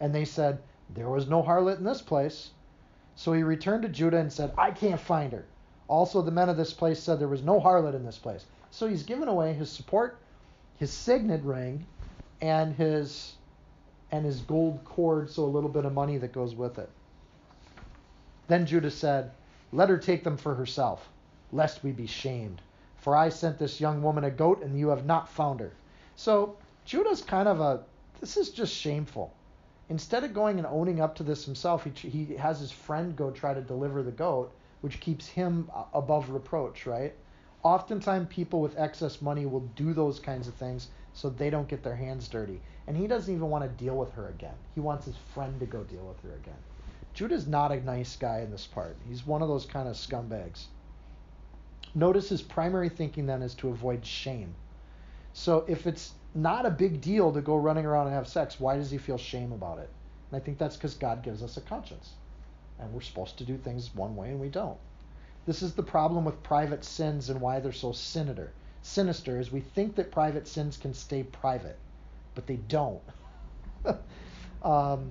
And 0.00 0.14
they 0.14 0.24
said, 0.24 0.58
There 0.88 1.10
was 1.10 1.28
no 1.28 1.42
harlot 1.42 1.78
in 1.78 1.84
this 1.84 2.02
place. 2.02 2.50
So 3.16 3.32
he 3.32 3.42
returned 3.42 3.82
to 3.82 3.88
Judah 3.88 4.18
and 4.18 4.32
said, 4.32 4.52
I 4.56 4.70
can't 4.70 5.00
find 5.00 5.32
her. 5.32 5.44
Also, 5.90 6.22
the 6.22 6.30
men 6.30 6.48
of 6.48 6.56
this 6.56 6.72
place 6.72 7.02
said 7.02 7.18
there 7.18 7.26
was 7.26 7.42
no 7.42 7.58
harlot 7.58 7.96
in 7.96 8.04
this 8.04 8.16
place. 8.16 8.46
So 8.70 8.86
he's 8.86 9.02
given 9.02 9.26
away 9.26 9.52
his 9.52 9.68
support, 9.68 10.18
his 10.76 10.92
signet 10.92 11.42
ring, 11.42 11.84
and 12.40 12.76
his 12.76 13.34
and 14.12 14.24
his 14.24 14.40
gold 14.40 14.84
cord, 14.84 15.28
so 15.28 15.42
a 15.42 15.46
little 15.46 15.68
bit 15.68 15.84
of 15.84 15.92
money 15.92 16.16
that 16.18 16.32
goes 16.32 16.54
with 16.54 16.78
it. 16.78 16.88
Then 18.46 18.66
Judah 18.66 18.90
said, 18.92 19.32
Let 19.72 19.88
her 19.88 19.98
take 19.98 20.22
them 20.22 20.36
for 20.36 20.54
herself, 20.54 21.08
lest 21.50 21.82
we 21.82 21.90
be 21.90 22.06
shamed. 22.06 22.62
For 22.98 23.16
I 23.16 23.28
sent 23.28 23.58
this 23.58 23.80
young 23.80 24.00
woman 24.00 24.22
a 24.22 24.30
goat, 24.30 24.62
and 24.62 24.78
you 24.78 24.90
have 24.90 25.06
not 25.06 25.28
found 25.28 25.58
her. 25.58 25.72
So 26.14 26.56
Judah's 26.84 27.22
kind 27.22 27.48
of 27.48 27.60
a, 27.60 27.82
this 28.20 28.36
is 28.36 28.50
just 28.50 28.72
shameful. 28.72 29.32
Instead 29.88 30.22
of 30.22 30.34
going 30.34 30.58
and 30.58 30.68
owning 30.68 31.00
up 31.00 31.16
to 31.16 31.24
this 31.24 31.44
himself, 31.44 31.82
he, 31.82 32.08
he 32.08 32.36
has 32.36 32.60
his 32.60 32.70
friend 32.70 33.16
go 33.16 33.32
try 33.32 33.54
to 33.54 33.60
deliver 33.60 34.04
the 34.04 34.12
goat, 34.12 34.52
which 34.80 35.00
keeps 35.00 35.26
him 35.26 35.70
above 35.92 36.30
reproach, 36.30 36.86
right? 36.86 37.14
Oftentimes, 37.62 38.28
people 38.30 38.60
with 38.60 38.78
excess 38.78 39.20
money 39.20 39.46
will 39.46 39.68
do 39.76 39.92
those 39.92 40.18
kinds 40.18 40.48
of 40.48 40.54
things 40.54 40.88
so 41.12 41.28
they 41.28 41.50
don't 41.50 41.68
get 41.68 41.82
their 41.82 41.96
hands 41.96 42.28
dirty. 42.28 42.60
And 42.86 42.96
he 42.96 43.06
doesn't 43.06 43.32
even 43.32 43.50
want 43.50 43.64
to 43.64 43.84
deal 43.84 43.96
with 43.96 44.12
her 44.12 44.28
again. 44.28 44.54
He 44.74 44.80
wants 44.80 45.04
his 45.04 45.16
friend 45.34 45.60
to 45.60 45.66
go 45.66 45.84
deal 45.84 46.06
with 46.06 46.20
her 46.22 46.36
again. 46.36 46.58
Judah's 47.12 47.46
not 47.46 47.72
a 47.72 47.84
nice 47.84 48.16
guy 48.16 48.40
in 48.40 48.50
this 48.50 48.66
part. 48.66 48.96
He's 49.06 49.26
one 49.26 49.42
of 49.42 49.48
those 49.48 49.66
kind 49.66 49.88
of 49.88 49.96
scumbags. 49.96 50.66
Notice 51.94 52.28
his 52.28 52.40
primary 52.40 52.88
thinking 52.88 53.26
then 53.26 53.42
is 53.42 53.54
to 53.56 53.68
avoid 53.68 54.06
shame. 54.06 54.54
So 55.32 55.64
if 55.68 55.86
it's 55.86 56.12
not 56.34 56.66
a 56.66 56.70
big 56.70 57.00
deal 57.00 57.32
to 57.32 57.40
go 57.40 57.56
running 57.56 57.84
around 57.84 58.06
and 58.06 58.14
have 58.14 58.28
sex, 58.28 58.60
why 58.60 58.76
does 58.76 58.90
he 58.90 58.98
feel 58.98 59.18
shame 59.18 59.52
about 59.52 59.78
it? 59.78 59.90
And 60.30 60.40
I 60.40 60.44
think 60.44 60.58
that's 60.58 60.76
because 60.76 60.94
God 60.94 61.22
gives 61.22 61.42
us 61.42 61.56
a 61.56 61.60
conscience. 61.60 62.12
And 62.80 62.92
we're 62.92 63.00
supposed 63.00 63.38
to 63.38 63.44
do 63.44 63.56
things 63.56 63.94
one 63.94 64.16
way 64.16 64.30
and 64.30 64.40
we 64.40 64.48
don't. 64.48 64.78
This 65.46 65.62
is 65.62 65.74
the 65.74 65.82
problem 65.82 66.24
with 66.24 66.42
private 66.42 66.84
sins 66.84 67.30
and 67.30 67.40
why 67.40 67.60
they're 67.60 67.72
so 67.72 67.92
sinister 67.92 68.52
sinister 68.82 69.38
is 69.38 69.52
we 69.52 69.60
think 69.60 69.94
that 69.96 70.10
private 70.10 70.48
sins 70.48 70.76
can 70.76 70.94
stay 70.94 71.22
private, 71.22 71.78
but 72.34 72.46
they 72.46 72.56
don't. 72.56 73.02
um, 74.62 75.10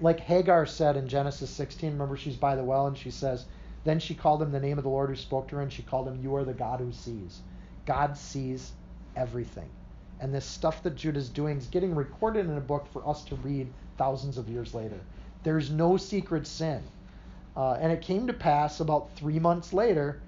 like 0.00 0.20
Hagar 0.20 0.66
said 0.66 0.96
in 0.96 1.08
Genesis 1.08 1.50
16, 1.50 1.92
remember 1.92 2.16
she's 2.16 2.36
by 2.36 2.56
the 2.56 2.64
well 2.64 2.86
and 2.86 2.96
she 2.96 3.10
says, 3.10 3.46
Then 3.84 3.98
she 3.98 4.14
called 4.14 4.42
him 4.42 4.52
the 4.52 4.60
name 4.60 4.78
of 4.78 4.84
the 4.84 4.90
Lord 4.90 5.10
who 5.10 5.16
spoke 5.16 5.48
to 5.48 5.56
her, 5.56 5.62
and 5.62 5.72
she 5.72 5.82
called 5.82 6.08
him, 6.08 6.20
You 6.22 6.34
are 6.36 6.44
the 6.44 6.52
God 6.52 6.80
who 6.80 6.92
sees. 6.92 7.40
God 7.86 8.16
sees 8.16 8.72
everything. 9.16 9.68
And 10.20 10.32
this 10.32 10.44
stuff 10.44 10.82
that 10.82 10.94
Judah's 10.94 11.28
doing 11.28 11.58
is 11.58 11.66
getting 11.66 11.94
recorded 11.94 12.46
in 12.46 12.56
a 12.56 12.60
book 12.60 12.86
for 12.92 13.06
us 13.08 13.24
to 13.24 13.34
read 13.36 13.68
thousands 13.98 14.38
of 14.38 14.48
years 14.48 14.72
later. 14.74 15.00
There's 15.42 15.70
no 15.70 15.96
secret 15.96 16.46
sin. 16.46 16.82
Uh, 17.56 17.72
and 17.74 17.92
it 17.92 18.02
came 18.02 18.26
to 18.26 18.32
pass 18.32 18.80
about 18.80 19.14
three 19.16 19.38
months 19.38 19.72
later 19.72 20.22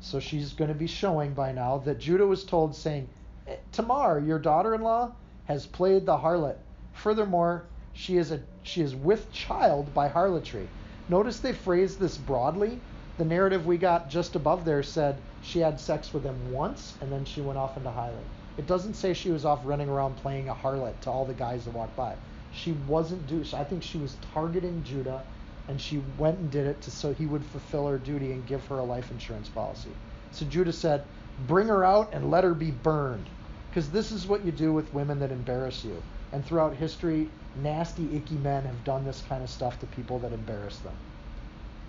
so 0.00 0.20
she's 0.20 0.52
going 0.52 0.68
to 0.68 0.74
be 0.74 0.86
showing 0.86 1.34
by 1.34 1.50
now 1.50 1.78
that 1.78 1.98
Judah 1.98 2.26
was 2.26 2.44
told, 2.44 2.76
saying, 2.76 3.08
eh, 3.48 3.56
Tamar, 3.72 4.20
your 4.20 4.38
daughter-in-law, 4.38 5.12
has 5.44 5.66
played 5.66 6.06
the 6.06 6.16
harlot. 6.16 6.58
Furthermore, 6.92 7.64
she 7.92 8.16
is 8.16 8.30
a 8.30 8.40
she 8.62 8.80
is 8.80 8.94
with 8.94 9.32
child 9.32 9.92
by 9.92 10.06
harlotry. 10.06 10.70
Notice 11.08 11.40
they 11.40 11.52
phrased 11.52 11.98
this 11.98 12.16
broadly. 12.16 12.80
The 13.16 13.24
narrative 13.24 13.66
we 13.66 13.76
got 13.76 14.08
just 14.08 14.36
above 14.36 14.64
there 14.64 14.84
said 14.84 15.24
she 15.40 15.58
had 15.58 15.80
sex 15.80 16.14
with 16.14 16.22
him 16.24 16.52
once 16.52 16.96
and 17.00 17.10
then 17.10 17.24
she 17.24 17.40
went 17.40 17.58
off 17.58 17.76
into 17.76 17.90
hiding. 17.90 18.28
It 18.56 18.66
doesn't 18.66 18.94
say 18.94 19.14
she 19.14 19.32
was 19.32 19.44
off 19.44 19.66
running 19.66 19.88
around 19.88 20.16
playing 20.16 20.48
a 20.48 20.54
harlot 20.54 21.00
to 21.00 21.10
all 21.10 21.24
the 21.24 21.34
guys 21.34 21.64
that 21.64 21.72
walked 21.72 21.96
by. 21.96 22.18
She 22.62 22.72
wasn't 22.72 23.26
do. 23.28 23.44
I 23.54 23.62
think 23.62 23.84
she 23.84 23.98
was 23.98 24.16
targeting 24.34 24.82
Judah 24.82 25.22
and 25.68 25.80
she 25.80 26.02
went 26.18 26.38
and 26.38 26.50
did 26.50 26.66
it 26.66 26.80
to, 26.82 26.90
so 26.90 27.12
he 27.12 27.26
would 27.26 27.44
fulfill 27.44 27.86
her 27.86 27.98
duty 27.98 28.32
and 28.32 28.46
give 28.46 28.66
her 28.66 28.78
a 28.78 28.84
life 28.84 29.10
insurance 29.12 29.48
policy. 29.48 29.90
So 30.32 30.44
Judah 30.46 30.72
said, 30.72 31.04
Bring 31.46 31.68
her 31.68 31.84
out 31.84 32.12
and 32.12 32.32
let 32.32 32.42
her 32.42 32.54
be 32.54 32.72
burned. 32.72 33.26
Because 33.70 33.90
this 33.90 34.10
is 34.10 34.26
what 34.26 34.44
you 34.44 34.50
do 34.50 34.72
with 34.72 34.92
women 34.92 35.20
that 35.20 35.30
embarrass 35.30 35.84
you. 35.84 36.02
And 36.32 36.44
throughout 36.44 36.74
history, 36.74 37.30
nasty, 37.62 38.16
icky 38.16 38.34
men 38.34 38.64
have 38.64 38.82
done 38.82 39.04
this 39.04 39.22
kind 39.28 39.44
of 39.44 39.50
stuff 39.50 39.78
to 39.80 39.86
people 39.86 40.18
that 40.20 40.32
embarrass 40.32 40.78
them. 40.78 40.96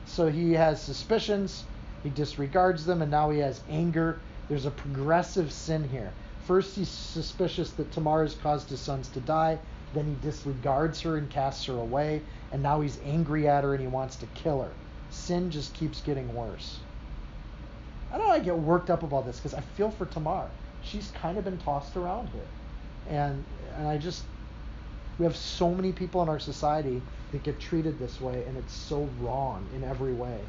So 0.06 0.28
he 0.28 0.54
has 0.54 0.82
suspicions, 0.82 1.64
he 2.04 2.10
disregards 2.10 2.86
them, 2.86 3.02
and 3.02 3.10
now 3.10 3.32
he 3.32 3.40
has 3.40 3.62
anger. 3.70 4.20
There's 4.50 4.66
a 4.66 4.72
progressive 4.72 5.52
sin 5.52 5.90
here. 5.90 6.12
First, 6.46 6.76
he's 6.76 6.90
suspicious 6.90 7.72
that 7.72 7.92
Tamar 7.92 8.24
has 8.24 8.36
caused 8.36 8.70
his 8.70 8.80
sons 8.80 9.08
to 9.10 9.20
die. 9.20 9.58
Then 9.94 10.06
he 10.06 10.16
disregards 10.22 11.02
her 11.02 11.18
and 11.18 11.30
casts 11.30 11.66
her 11.66 11.74
away 11.74 12.22
and 12.52 12.62
now 12.62 12.82
he's 12.82 13.00
angry 13.04 13.48
at 13.48 13.64
her 13.64 13.74
and 13.74 13.82
he 13.82 13.88
wants 13.88 14.16
to 14.18 14.26
kill 14.28 14.62
her. 14.62 14.72
Sin 15.10 15.50
just 15.50 15.74
keeps 15.74 16.02
getting 16.02 16.34
worse. 16.34 16.80
I 18.12 18.18
don't 18.18 18.28
know. 18.28 18.34
I 18.34 18.40
get 18.40 18.58
worked 18.58 18.90
up 18.90 19.04
about 19.04 19.26
this 19.26 19.38
because 19.38 19.54
I 19.54 19.62
feel 19.62 19.92
for 19.92 20.06
Tamar. 20.06 20.48
She's 20.84 21.12
kind 21.12 21.38
of 21.38 21.44
been 21.44 21.58
tossed 21.58 21.96
around 21.98 22.30
here, 22.30 22.48
and 23.10 23.44
and 23.78 23.88
I 23.88 23.98
just 23.98 24.24
we 25.18 25.26
have 25.26 25.36
so 25.36 25.74
many 25.74 25.92
people 25.92 26.24
in 26.24 26.30
our 26.30 26.40
society 26.40 27.02
that 27.32 27.44
get 27.44 27.60
treated 27.60 28.00
this 28.00 28.20
way, 28.22 28.44
and 28.48 28.58
it's 28.58 28.74
so 28.74 29.08
wrong 29.20 29.68
in 29.76 29.84
every 29.84 30.14
way. 30.14 30.40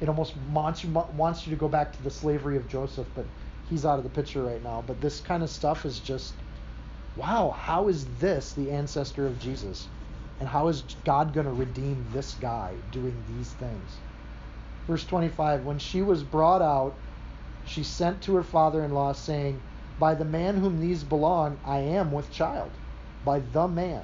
It 0.00 0.08
almost 0.08 0.34
wants 0.52 0.82
you 0.82 0.90
wants 0.90 1.46
you 1.46 1.50
to 1.54 1.60
go 1.60 1.68
back 1.68 1.92
to 1.92 2.02
the 2.02 2.10
slavery 2.10 2.56
of 2.56 2.66
Joseph, 2.68 3.06
but 3.14 3.26
he's 3.68 3.84
out 3.84 3.98
of 3.98 4.04
the 4.04 4.10
picture 4.10 4.42
right 4.42 4.62
now. 4.64 4.82
But 4.86 5.00
this 5.00 5.20
kind 5.20 5.42
of 5.42 5.50
stuff 5.50 5.84
is 5.84 6.00
just, 6.00 6.32
wow. 7.16 7.50
How 7.50 7.88
is 7.88 8.06
this 8.18 8.52
the 8.52 8.70
ancestor 8.70 9.26
of 9.26 9.40
Jesus? 9.40 9.88
And 10.38 10.48
how 10.48 10.68
is 10.68 10.84
God 11.04 11.34
going 11.34 11.46
to 11.46 11.52
redeem 11.52 12.06
this 12.12 12.34
guy 12.40 12.74
doing 12.92 13.14
these 13.28 13.50
things? 13.52 13.96
Verse 14.86 15.04
25 15.04 15.64
When 15.64 15.78
she 15.78 16.02
was 16.02 16.22
brought 16.22 16.62
out, 16.62 16.94
she 17.66 17.82
sent 17.82 18.22
to 18.22 18.34
her 18.34 18.42
father 18.42 18.82
in 18.82 18.92
law, 18.92 19.12
saying, 19.12 19.60
By 19.98 20.14
the 20.14 20.24
man 20.24 20.56
whom 20.56 20.80
these 20.80 21.04
belong, 21.04 21.58
I 21.64 21.78
am 21.78 22.10
with 22.10 22.32
child. 22.32 22.70
By 23.24 23.40
the 23.52 23.68
man. 23.68 24.02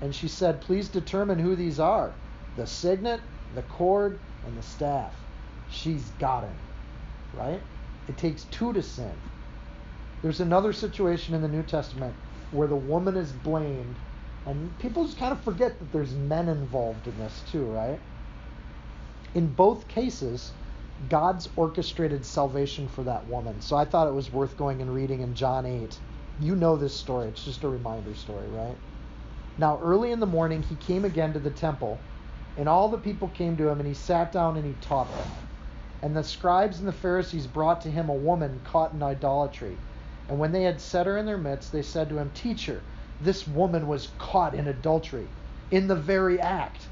And 0.00 0.14
she 0.14 0.26
said, 0.26 0.60
Please 0.60 0.88
determine 0.88 1.38
who 1.38 1.54
these 1.54 1.78
are 1.78 2.12
the 2.56 2.66
signet, 2.66 3.20
the 3.54 3.62
cord, 3.62 4.18
and 4.44 4.58
the 4.58 4.62
staff. 4.62 5.14
She's 5.70 6.10
got 6.18 6.42
him. 6.42 6.56
Right? 7.34 7.62
It 8.08 8.16
takes 8.18 8.44
two 8.44 8.72
to 8.72 8.82
sin. 8.82 9.12
There's 10.22 10.40
another 10.40 10.72
situation 10.72 11.34
in 11.34 11.40
the 11.40 11.48
New 11.48 11.62
Testament 11.62 12.14
where 12.52 12.68
the 12.68 12.76
woman 12.76 13.16
is 13.16 13.32
blamed 13.32 13.96
and 14.46 14.76
people 14.78 15.04
just 15.04 15.18
kind 15.18 15.32
of 15.32 15.40
forget 15.42 15.78
that 15.78 15.92
there's 15.92 16.12
men 16.14 16.48
involved 16.48 17.06
in 17.06 17.16
this 17.18 17.42
too, 17.50 17.64
right? 17.64 17.98
In 19.34 19.46
both 19.46 19.86
cases, 19.88 20.52
God's 21.08 21.48
orchestrated 21.56 22.24
salvation 22.24 22.88
for 22.88 23.02
that 23.04 23.26
woman. 23.28 23.60
So 23.60 23.76
I 23.76 23.84
thought 23.84 24.08
it 24.08 24.14
was 24.14 24.32
worth 24.32 24.56
going 24.56 24.82
and 24.82 24.94
reading 24.94 25.20
in 25.20 25.34
John 25.34 25.64
8. 25.64 25.98
You 26.40 26.56
know 26.56 26.76
this 26.76 26.96
story, 26.96 27.28
it's 27.28 27.44
just 27.44 27.62
a 27.62 27.68
reminder 27.68 28.14
story, 28.14 28.46
right? 28.48 28.76
Now, 29.58 29.78
early 29.82 30.12
in 30.12 30.20
the 30.20 30.26
morning, 30.26 30.62
he 30.62 30.74
came 30.76 31.04
again 31.04 31.32
to 31.34 31.38
the 31.38 31.50
temple, 31.50 31.98
and 32.56 32.68
all 32.68 32.88
the 32.88 32.98
people 32.98 33.28
came 33.28 33.56
to 33.58 33.68
him, 33.68 33.78
and 33.78 33.86
he 33.86 33.94
sat 33.94 34.32
down 34.32 34.56
and 34.56 34.66
he 34.66 34.74
taught 34.80 35.10
them. 35.14 35.28
And 36.02 36.16
the 36.16 36.24
scribes 36.24 36.80
and 36.80 36.88
the 36.88 36.92
Pharisees 36.92 37.46
brought 37.46 37.82
to 37.82 37.90
him 37.90 38.08
a 38.08 38.14
woman 38.14 38.60
caught 38.64 38.92
in 38.92 39.02
idolatry. 39.02 39.76
And 40.28 40.38
when 40.38 40.52
they 40.52 40.62
had 40.62 40.80
set 40.80 41.06
her 41.06 41.18
in 41.18 41.26
their 41.26 41.38
midst, 41.38 41.72
they 41.72 41.82
said 41.82 42.08
to 42.08 42.18
him, 42.18 42.30
Teacher, 42.30 42.82
this 43.20 43.46
woman 43.46 43.86
was 43.86 44.08
caught 44.18 44.54
in 44.54 44.68
adultery, 44.68 45.28
in 45.70 45.88
the 45.88 45.96
very 45.96 46.40
act. 46.40 46.88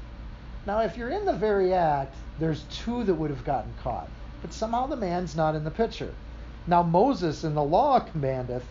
Now, 0.65 0.81
if 0.81 0.95
you're 0.97 1.09
in 1.09 1.25
the 1.25 1.33
very 1.33 1.73
act, 1.73 2.15
there's 2.37 2.63
two 2.63 3.03
that 3.05 3.15
would 3.15 3.29
have 3.29 3.43
gotten 3.43 3.73
caught. 3.73 4.09
But 4.41 4.53
somehow 4.53 4.87
the 4.87 4.95
man's 4.95 5.35
not 5.35 5.55
in 5.55 5.63
the 5.63 5.71
picture. 5.71 6.13
Now, 6.67 6.83
Moses 6.83 7.43
in 7.43 7.55
the 7.55 7.63
law 7.63 7.99
commandeth, 7.99 8.65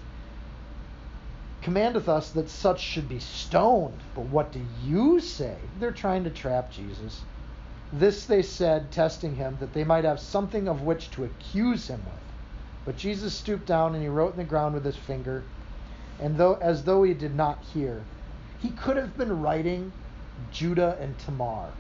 commandeth 1.62 2.08
us 2.08 2.30
that 2.30 2.48
such 2.48 2.80
should 2.80 3.08
be 3.08 3.18
stoned. 3.18 4.00
But 4.14 4.26
what 4.26 4.52
do 4.52 4.61
you 4.82 5.20
say? 5.20 5.56
They're 5.78 5.90
trying 5.92 6.24
to 6.24 6.30
trap 6.30 6.70
Jesus. 6.70 7.26
This 7.92 8.24
they 8.24 8.42
said, 8.42 8.92
testing 8.92 9.34
him, 9.34 9.56
that 9.58 9.72
they 9.72 9.84
might 9.84 10.04
have 10.04 10.20
something 10.20 10.68
of 10.68 10.82
which 10.82 11.11
to 11.12 11.24
accuse 11.24 11.88
him 11.88 12.04
with. 12.04 12.30
But 12.85 12.97
Jesus 12.97 13.35
stooped 13.35 13.66
down 13.66 13.95
and 13.95 14.03
he 14.03 14.09
wrote 14.09 14.33
in 14.33 14.39
the 14.39 14.45
ground 14.45 14.74
with 14.74 14.85
his 14.85 14.97
finger, 14.97 15.45
and 16.18 16.37
though 16.37 16.55
as 16.55 16.85
though 16.85 17.03
he 17.03 17.14
did 17.14 17.35
not 17.35 17.59
hear. 17.72 18.03
He 18.61 18.70
could 18.70 18.97
have 18.97 19.16
been 19.16 19.41
writing 19.41 19.93
Judah 20.53 20.97
and 21.01 21.18
Tamar, 21.18 21.70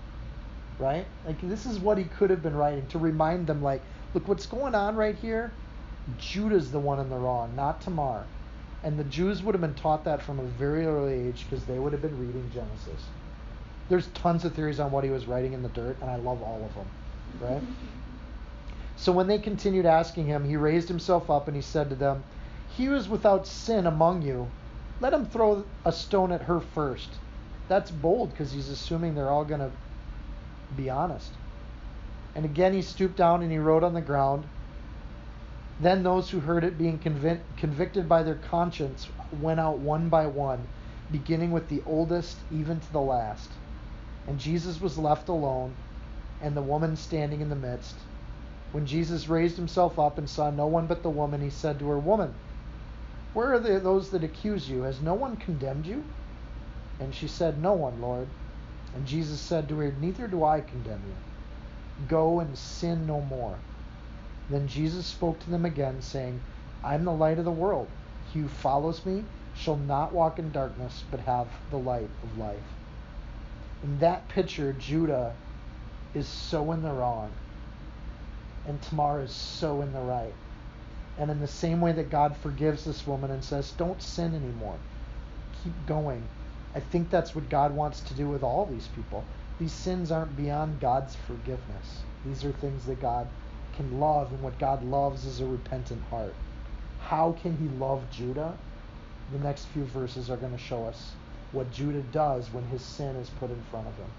right? 0.78 1.06
Like 1.26 1.40
this 1.42 1.66
is 1.66 1.78
what 1.78 1.98
he 1.98 2.04
could 2.04 2.30
have 2.30 2.42
been 2.42 2.56
writing 2.56 2.86
to 2.88 2.98
remind 2.98 3.46
them, 3.46 3.62
like, 3.62 3.82
look 4.14 4.28
what's 4.28 4.46
going 4.46 4.74
on 4.74 4.96
right 4.96 5.14
here. 5.14 5.52
Judah's 6.18 6.70
the 6.70 6.78
one 6.78 6.98
in 6.98 7.10
the 7.10 7.16
wrong, 7.16 7.54
not 7.54 7.80
Tamar. 7.80 8.24
And 8.82 8.98
the 8.98 9.04
Jews 9.04 9.42
would 9.42 9.54
have 9.54 9.60
been 9.60 9.74
taught 9.74 10.04
that 10.04 10.22
from 10.22 10.38
a 10.38 10.44
very 10.44 10.86
early 10.86 11.12
age 11.12 11.44
because 11.48 11.64
they 11.66 11.78
would 11.78 11.92
have 11.92 12.00
been 12.00 12.18
reading 12.18 12.50
Genesis. 12.54 13.04
There's 13.90 14.06
tons 14.08 14.44
of 14.44 14.54
theories 14.54 14.80
on 14.80 14.90
what 14.90 15.04
he 15.04 15.10
was 15.10 15.26
writing 15.26 15.52
in 15.52 15.62
the 15.62 15.68
dirt, 15.68 15.96
and 16.00 16.10
I 16.10 16.16
love 16.16 16.42
all 16.42 16.64
of 16.64 16.74
them, 16.74 16.86
right? 17.40 17.62
So 19.00 19.12
when 19.12 19.28
they 19.28 19.38
continued 19.38 19.86
asking 19.86 20.26
him, 20.26 20.44
he 20.44 20.56
raised 20.56 20.88
himself 20.88 21.30
up 21.30 21.48
and 21.48 21.56
he 21.56 21.62
said 21.62 21.88
to 21.88 21.96
them, 21.96 22.22
He 22.76 22.84
who 22.84 22.94
is 22.94 23.08
without 23.08 23.46
sin 23.46 23.86
among 23.86 24.20
you, 24.20 24.48
let 25.00 25.14
him 25.14 25.24
throw 25.24 25.64
a 25.86 25.90
stone 25.90 26.30
at 26.32 26.42
her 26.42 26.60
first. 26.60 27.08
That's 27.66 27.90
bold 27.90 28.28
because 28.30 28.52
he's 28.52 28.68
assuming 28.68 29.14
they're 29.14 29.30
all 29.30 29.46
going 29.46 29.60
to 29.60 29.70
be 30.76 30.90
honest. 30.90 31.30
And 32.34 32.44
again 32.44 32.74
he 32.74 32.82
stooped 32.82 33.16
down 33.16 33.40
and 33.42 33.50
he 33.50 33.56
wrote 33.56 33.84
on 33.84 33.94
the 33.94 34.02
ground. 34.02 34.44
Then 35.80 36.02
those 36.02 36.28
who 36.28 36.40
heard 36.40 36.62
it, 36.62 36.76
being 36.76 36.98
convic- 36.98 37.40
convicted 37.56 38.06
by 38.06 38.22
their 38.22 38.34
conscience, 38.34 39.08
went 39.40 39.60
out 39.60 39.78
one 39.78 40.10
by 40.10 40.26
one, 40.26 40.68
beginning 41.10 41.52
with 41.52 41.70
the 41.70 41.82
oldest 41.86 42.36
even 42.52 42.80
to 42.80 42.92
the 42.92 43.00
last. 43.00 43.48
And 44.28 44.38
Jesus 44.38 44.78
was 44.78 44.98
left 44.98 45.30
alone, 45.30 45.74
and 46.42 46.54
the 46.54 46.60
woman 46.60 46.96
standing 46.96 47.40
in 47.40 47.48
the 47.48 47.56
midst. 47.56 47.94
When 48.72 48.86
Jesus 48.86 49.28
raised 49.28 49.56
himself 49.56 49.98
up 49.98 50.18
and 50.18 50.28
saw 50.28 50.50
no 50.50 50.66
one 50.66 50.86
but 50.86 51.02
the 51.02 51.10
woman, 51.10 51.40
he 51.40 51.50
said 51.50 51.78
to 51.78 51.88
her, 51.88 51.98
Woman, 51.98 52.34
where 53.32 53.54
are 53.54 53.60
those 53.80 54.10
that 54.10 54.24
accuse 54.24 54.68
you? 54.68 54.82
Has 54.82 55.00
no 55.00 55.14
one 55.14 55.36
condemned 55.36 55.86
you? 55.86 56.04
And 57.00 57.14
she 57.14 57.28
said, 57.28 57.60
No 57.60 57.72
one, 57.72 58.00
Lord. 58.00 58.28
And 58.94 59.06
Jesus 59.06 59.40
said 59.40 59.68
to 59.68 59.78
her, 59.78 59.92
Neither 59.92 60.28
do 60.28 60.44
I 60.44 60.60
condemn 60.60 61.02
you. 61.06 62.06
Go 62.06 62.40
and 62.40 62.56
sin 62.58 63.06
no 63.06 63.20
more. 63.20 63.58
Then 64.48 64.66
Jesus 64.66 65.06
spoke 65.06 65.40
to 65.40 65.50
them 65.50 65.64
again, 65.64 66.02
saying, 66.02 66.40
I 66.82 66.94
am 66.94 67.04
the 67.04 67.12
light 67.12 67.38
of 67.38 67.44
the 67.44 67.52
world. 67.52 67.88
He 68.32 68.40
who 68.40 68.48
follows 68.48 69.04
me 69.06 69.24
shall 69.52 69.76
not 69.76 70.12
walk 70.12 70.38
in 70.38 70.50
darkness, 70.50 71.04
but 71.10 71.20
have 71.20 71.48
the 71.70 71.78
light 71.78 72.10
of 72.22 72.38
life. 72.38 72.78
In 73.82 73.98
that 73.98 74.28
picture, 74.28 74.72
Judah 74.72 75.32
is 76.14 76.28
so 76.28 76.72
in 76.72 76.82
the 76.82 76.92
wrong, 76.92 77.30
and 78.66 78.80
Tamar 78.82 79.22
is 79.22 79.32
so 79.32 79.80
in 79.82 79.92
the 79.92 80.00
right. 80.00 80.34
And 81.18 81.30
in 81.30 81.40
the 81.40 81.46
same 81.46 81.80
way 81.80 81.92
that 81.92 82.10
God 82.10 82.36
forgives 82.36 82.84
this 82.84 83.06
woman 83.06 83.30
and 83.30 83.44
says, 83.44 83.72
Don't 83.72 84.02
sin 84.02 84.34
anymore, 84.34 84.78
keep 85.62 85.72
going. 85.86 86.28
I 86.74 86.80
think 86.80 87.10
that's 87.10 87.34
what 87.34 87.48
God 87.48 87.74
wants 87.74 88.00
to 88.02 88.14
do 88.14 88.28
with 88.28 88.42
all 88.42 88.66
these 88.66 88.88
people. 88.88 89.24
These 89.58 89.72
sins 89.72 90.10
aren't 90.10 90.36
beyond 90.36 90.80
God's 90.80 91.16
forgiveness. 91.16 92.02
These 92.24 92.44
are 92.44 92.52
things 92.52 92.86
that 92.86 93.00
God 93.00 93.28
can 93.74 94.00
love, 94.00 94.32
and 94.32 94.42
what 94.42 94.58
God 94.58 94.82
loves 94.84 95.24
is 95.24 95.40
a 95.40 95.46
repentant 95.46 96.02
heart. 96.10 96.34
How 97.00 97.32
can 97.32 97.56
He 97.56 97.68
love 97.78 98.02
Judah? 98.10 98.56
The 99.32 99.38
next 99.38 99.66
few 99.66 99.84
verses 99.84 100.30
are 100.30 100.36
going 100.36 100.52
to 100.52 100.58
show 100.58 100.86
us 100.86 101.12
what 101.52 101.70
Judah 101.70 102.02
does 102.02 102.52
when 102.52 102.64
his 102.64 102.82
sin 102.82 103.16
is 103.16 103.30
put 103.30 103.50
in 103.50 103.62
front 103.70 103.86
of 103.86 103.96
him. 103.96 104.10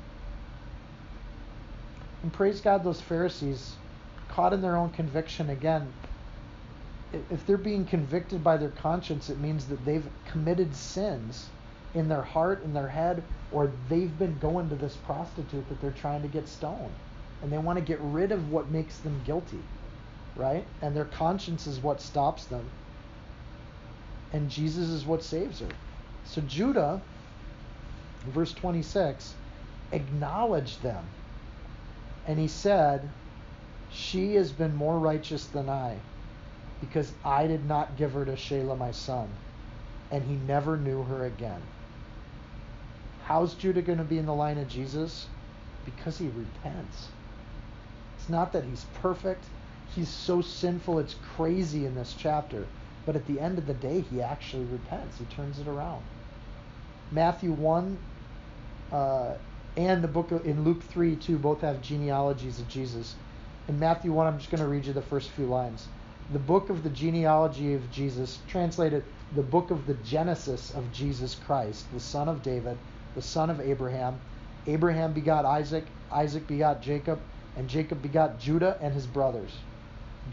And 2.24 2.34
praise 2.34 2.62
God, 2.62 2.84
those 2.84 3.02
Pharisees, 3.02 3.76
caught 4.32 4.54
in 4.54 4.62
their 4.62 4.76
own 4.76 4.90
conviction 4.90 5.50
again, 5.50 5.92
if 7.30 7.46
they're 7.46 7.58
being 7.58 7.86
convicted 7.86 8.44
by 8.44 8.58
their 8.58 8.70
conscience, 8.70 9.30
it 9.30 9.40
means 9.40 9.66
that 9.68 9.84
they've 9.86 10.06
committed 10.32 10.76
sins 10.76 11.50
in 11.94 12.08
their 12.08 12.22
heart, 12.22 12.64
in 12.64 12.74
their 12.74 12.88
head, 12.88 13.22
or 13.52 13.72
they've 13.90 14.18
been 14.18 14.38
going 14.40 14.70
to 14.70 14.76
this 14.76 14.96
prostitute 15.06 15.68
that 15.68 15.82
they're 15.82 15.92
trying 15.92 16.22
to 16.22 16.28
get 16.28 16.48
stoned. 16.48 16.94
And 17.42 17.52
they 17.52 17.58
want 17.58 17.80
to 17.80 17.84
get 17.84 18.00
rid 18.02 18.32
of 18.32 18.52
what 18.52 18.70
makes 18.70 18.98
them 19.00 19.20
guilty, 19.26 19.60
right? 20.36 20.64
And 20.82 20.96
their 20.96 21.06
conscience 21.06 21.68
is 21.68 21.80
what 21.80 22.00
stops 22.00 22.46
them. 22.46 22.66
And 24.32 24.50
Jesus 24.50 24.90
is 24.90 25.06
what 25.06 25.24
saves 25.24 25.60
her. 25.60 25.68
So 26.24 26.40
Judah, 26.42 27.02
verse 28.28 28.54
26, 28.54 29.34
acknowledged 29.92 30.82
them. 30.82 31.04
And 32.28 32.40
he 32.40 32.48
said, 32.48 33.10
She 33.94 34.36
has 34.36 34.52
been 34.52 34.76
more 34.76 34.98
righteous 34.98 35.46
than 35.48 35.70
I, 35.70 35.98
because 36.80 37.12
I 37.24 37.48
did 37.48 37.66
not 37.66 37.98
give 37.98 38.14
her 38.14 38.26
to 38.26 38.34
Shelah 38.34 38.78
my 38.78 38.92
son. 38.92 39.30
And 40.10 40.24
he 40.24 40.36
never 40.36 40.78
knew 40.78 41.04
her 41.04 41.26
again. 41.26 41.62
How's 43.24 43.54
Judah 43.54 43.82
going 43.82 43.98
to 43.98 44.04
be 44.04 44.18
in 44.18 44.26
the 44.26 44.34
line 44.34 44.58
of 44.58 44.68
Jesus? 44.68 45.28
Because 45.86 46.18
he 46.18 46.28
repents. 46.28 47.08
It's 48.18 48.30
not 48.30 48.52
that 48.54 48.64
he's 48.64 48.86
perfect. 49.02 49.46
He's 49.96 50.10
so 50.10 50.42
sinful, 50.42 51.00
it's 51.00 51.16
crazy 51.36 51.86
in 51.86 51.96
this 51.96 52.14
chapter. 52.18 52.68
But 53.06 53.16
at 53.16 53.26
the 53.26 53.40
end 53.40 53.58
of 53.58 53.66
the 53.66 53.74
day, 53.74 54.02
he 54.02 54.22
actually 54.22 54.66
repents. 54.66 55.18
He 55.18 55.26
turns 55.26 55.60
it 55.60 55.68
around. 55.68 56.04
Matthew 57.12 57.52
1 57.52 57.98
uh, 58.92 59.34
and 59.76 60.04
the 60.04 60.08
book 60.08 60.32
of, 60.32 60.46
in 60.46 60.64
Luke 60.64 60.84
3 60.84 61.16
too 61.18 61.38
both 61.38 61.62
have 61.62 61.82
genealogies 61.82 62.60
of 62.60 62.68
Jesus. 62.68 63.16
In 63.72 63.80
Matthew 63.80 64.12
1, 64.12 64.28
I'm 64.28 64.38
just 64.38 64.52
going 64.52 64.62
to 64.62 64.68
read 64.68 64.86
you 64.86 64.92
the 64.92 65.02
first 65.02 65.30
few 65.30 65.46
lines. 65.46 65.88
The 66.34 66.40
book 66.40 66.70
of 66.70 66.84
the 66.84 66.90
genealogy 66.90 67.74
of 67.74 67.90
Jesus, 67.90 68.40
translated 68.46 69.02
the 69.34 69.44
book 69.44 69.72
of 69.72 69.88
the 69.88 69.94
Genesis 69.94 70.72
of 70.72 70.92
Jesus 70.92 71.36
Christ, 71.36 71.86
the 71.94 72.00
son 72.02 72.28
of 72.28 72.44
David, 72.44 72.78
the 73.16 73.22
son 73.22 73.50
of 73.50 73.62
Abraham. 73.62 74.20
Abraham 74.68 75.14
begot 75.14 75.46
Isaac, 75.46 75.86
Isaac 76.12 76.48
begot 76.48 76.82
Jacob, 76.82 77.22
and 77.56 77.70
Jacob 77.70 78.02
begot 78.02 78.38
Judah 78.38 78.78
and 78.82 78.94
his 78.94 79.08
brothers. 79.08 79.52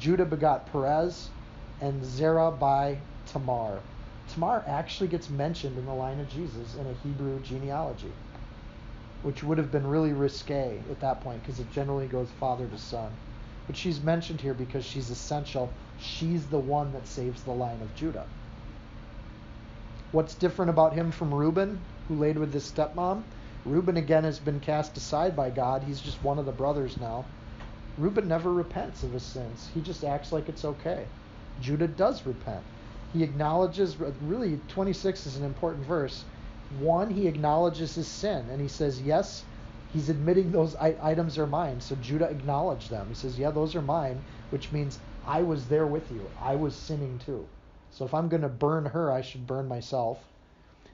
Judah 0.00 0.26
begot 0.26 0.66
Perez 0.72 1.28
and 1.80 2.04
Zerah 2.04 2.50
by 2.50 2.98
Tamar. 3.26 3.78
Tamar 4.34 4.64
actually 4.66 5.10
gets 5.10 5.30
mentioned 5.30 5.78
in 5.78 5.86
the 5.86 5.94
line 5.94 6.18
of 6.18 6.28
Jesus 6.28 6.74
in 6.74 6.84
a 6.88 6.92
Hebrew 7.04 7.38
genealogy, 7.42 8.12
which 9.22 9.44
would 9.44 9.58
have 9.58 9.70
been 9.70 9.86
really 9.86 10.12
risque 10.12 10.80
at 10.90 10.98
that 10.98 11.20
point 11.20 11.40
because 11.44 11.60
it 11.60 11.70
generally 11.70 12.08
goes 12.08 12.28
father 12.40 12.66
to 12.66 12.78
son. 12.78 13.12
But 13.68 13.76
she's 13.76 14.02
mentioned 14.02 14.40
here 14.40 14.54
because 14.54 14.84
she's 14.84 15.10
essential. 15.10 15.70
She's 16.00 16.46
the 16.46 16.58
one 16.58 16.92
that 16.94 17.06
saves 17.06 17.42
the 17.42 17.52
line 17.52 17.80
of 17.82 17.94
Judah. 17.94 18.24
What's 20.10 20.34
different 20.34 20.70
about 20.70 20.94
him 20.94 21.10
from 21.10 21.34
Reuben, 21.34 21.78
who 22.08 22.14
laid 22.14 22.38
with 22.38 22.54
his 22.54 22.64
stepmom? 22.72 23.24
Reuben 23.66 23.98
again 23.98 24.24
has 24.24 24.38
been 24.38 24.58
cast 24.58 24.96
aside 24.96 25.36
by 25.36 25.50
God. 25.50 25.82
He's 25.82 26.00
just 26.00 26.24
one 26.24 26.38
of 26.38 26.46
the 26.46 26.52
brothers 26.52 26.96
now. 26.98 27.26
Reuben 27.98 28.26
never 28.26 28.50
repents 28.50 29.02
of 29.02 29.12
his 29.12 29.22
sins. 29.22 29.68
He 29.74 29.82
just 29.82 30.02
acts 30.02 30.32
like 30.32 30.48
it's 30.48 30.64
okay. 30.64 31.04
Judah 31.60 31.88
does 31.88 32.24
repent. 32.24 32.62
He 33.12 33.22
acknowledges, 33.22 33.98
really, 34.22 34.58
26 34.68 35.26
is 35.26 35.36
an 35.36 35.44
important 35.44 35.84
verse. 35.84 36.24
One, 36.80 37.10
he 37.10 37.26
acknowledges 37.26 37.94
his 37.94 38.08
sin, 38.08 38.46
and 38.50 38.62
he 38.62 38.68
says, 38.68 39.02
Yes, 39.02 39.44
he's 39.88 40.08
admitting 40.10 40.52
those 40.52 40.76
items 40.76 41.38
are 41.38 41.46
mine. 41.46 41.80
So 41.80 41.96
Judah 41.96 42.28
acknowledged 42.30 42.90
them. 42.90 43.08
He 43.08 43.14
says, 43.14 43.38
Yeah, 43.38 43.50
those 43.50 43.74
are 43.74 43.82
mine, 43.82 44.22
which 44.50 44.70
means 44.70 45.00
I 45.24 45.42
was 45.42 45.68
there 45.68 45.86
with 45.86 46.12
you. 46.12 46.30
I 46.38 46.56
was 46.56 46.76
sinning 46.76 47.18
too. 47.18 47.48
So 47.90 48.04
if 48.04 48.14
I'm 48.14 48.28
going 48.28 48.42
to 48.42 48.48
burn 48.48 48.86
her, 48.86 49.10
I 49.10 49.22
should 49.22 49.46
burn 49.46 49.66
myself. 49.66 50.22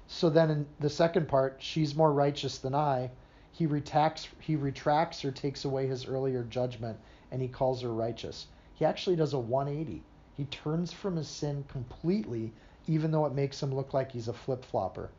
So 0.07 0.31
then 0.31 0.51
in 0.51 0.67
the 0.79 0.91
second 0.91 1.29
part, 1.29 1.57
she's 1.61 1.97
more 1.97 2.13
righteous 2.13 2.59
than 2.59 2.75
I. 2.75 3.11
He 3.51 3.67
retracts, 3.67 4.29
he 4.41 4.57
retracts 4.57 5.25
or 5.25 5.33
takes 5.33 5.65
away 5.65 5.87
his 5.89 6.07
earlier 6.07 6.45
judgment, 6.45 6.99
and 7.31 7.43
he 7.43 7.49
calls 7.49 7.83
her 7.83 7.93
righteous. 7.93 8.47
He 8.75 8.85
actually 8.85 9.17
does 9.17 9.35
a 9.35 9.39
180. 9.39 10.05
He 10.33 10.45
turns 10.47 10.93
from 10.93 11.17
his 11.17 11.29
sin 11.29 11.65
completely, 11.69 12.55
even 12.87 13.11
though 13.11 13.27
it 13.27 13.35
makes 13.35 13.63
him 13.63 13.75
look 13.75 13.93
like 13.95 14.13
he's 14.13 14.29
a 14.29 14.33
flip 14.33 14.65
flopper. 14.65 15.11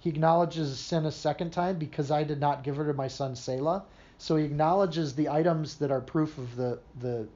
He 0.00 0.08
acknowledges 0.08 0.78
sin 0.78 1.04
a 1.04 1.12
second 1.12 1.50
time 1.50 1.78
because 1.78 2.10
I 2.10 2.24
did 2.24 2.40
not 2.40 2.64
give 2.64 2.76
her 2.76 2.86
to 2.86 2.94
my 2.94 3.06
son 3.06 3.34
Shelah. 3.34 3.82
So 4.16 4.36
he 4.36 4.44
acknowledges 4.44 5.14
the 5.14 5.28
items 5.28 5.76
that 5.76 5.90
are 5.90 6.00
proof 6.00 6.38
of 6.38 6.56
the, 6.56 6.78
the 7.00 7.28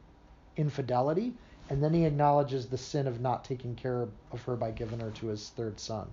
infidelity, 0.56 1.34
and 1.68 1.82
then 1.82 1.92
he 1.92 2.04
acknowledges 2.04 2.66
the 2.66 2.78
sin 2.78 3.06
of 3.06 3.20
not 3.20 3.44
taking 3.44 3.74
care 3.74 4.08
of 4.32 4.42
her 4.44 4.56
by 4.56 4.70
giving 4.70 5.00
her 5.00 5.10
to 5.10 5.26
his 5.26 5.50
third 5.50 5.78
son. 5.78 6.08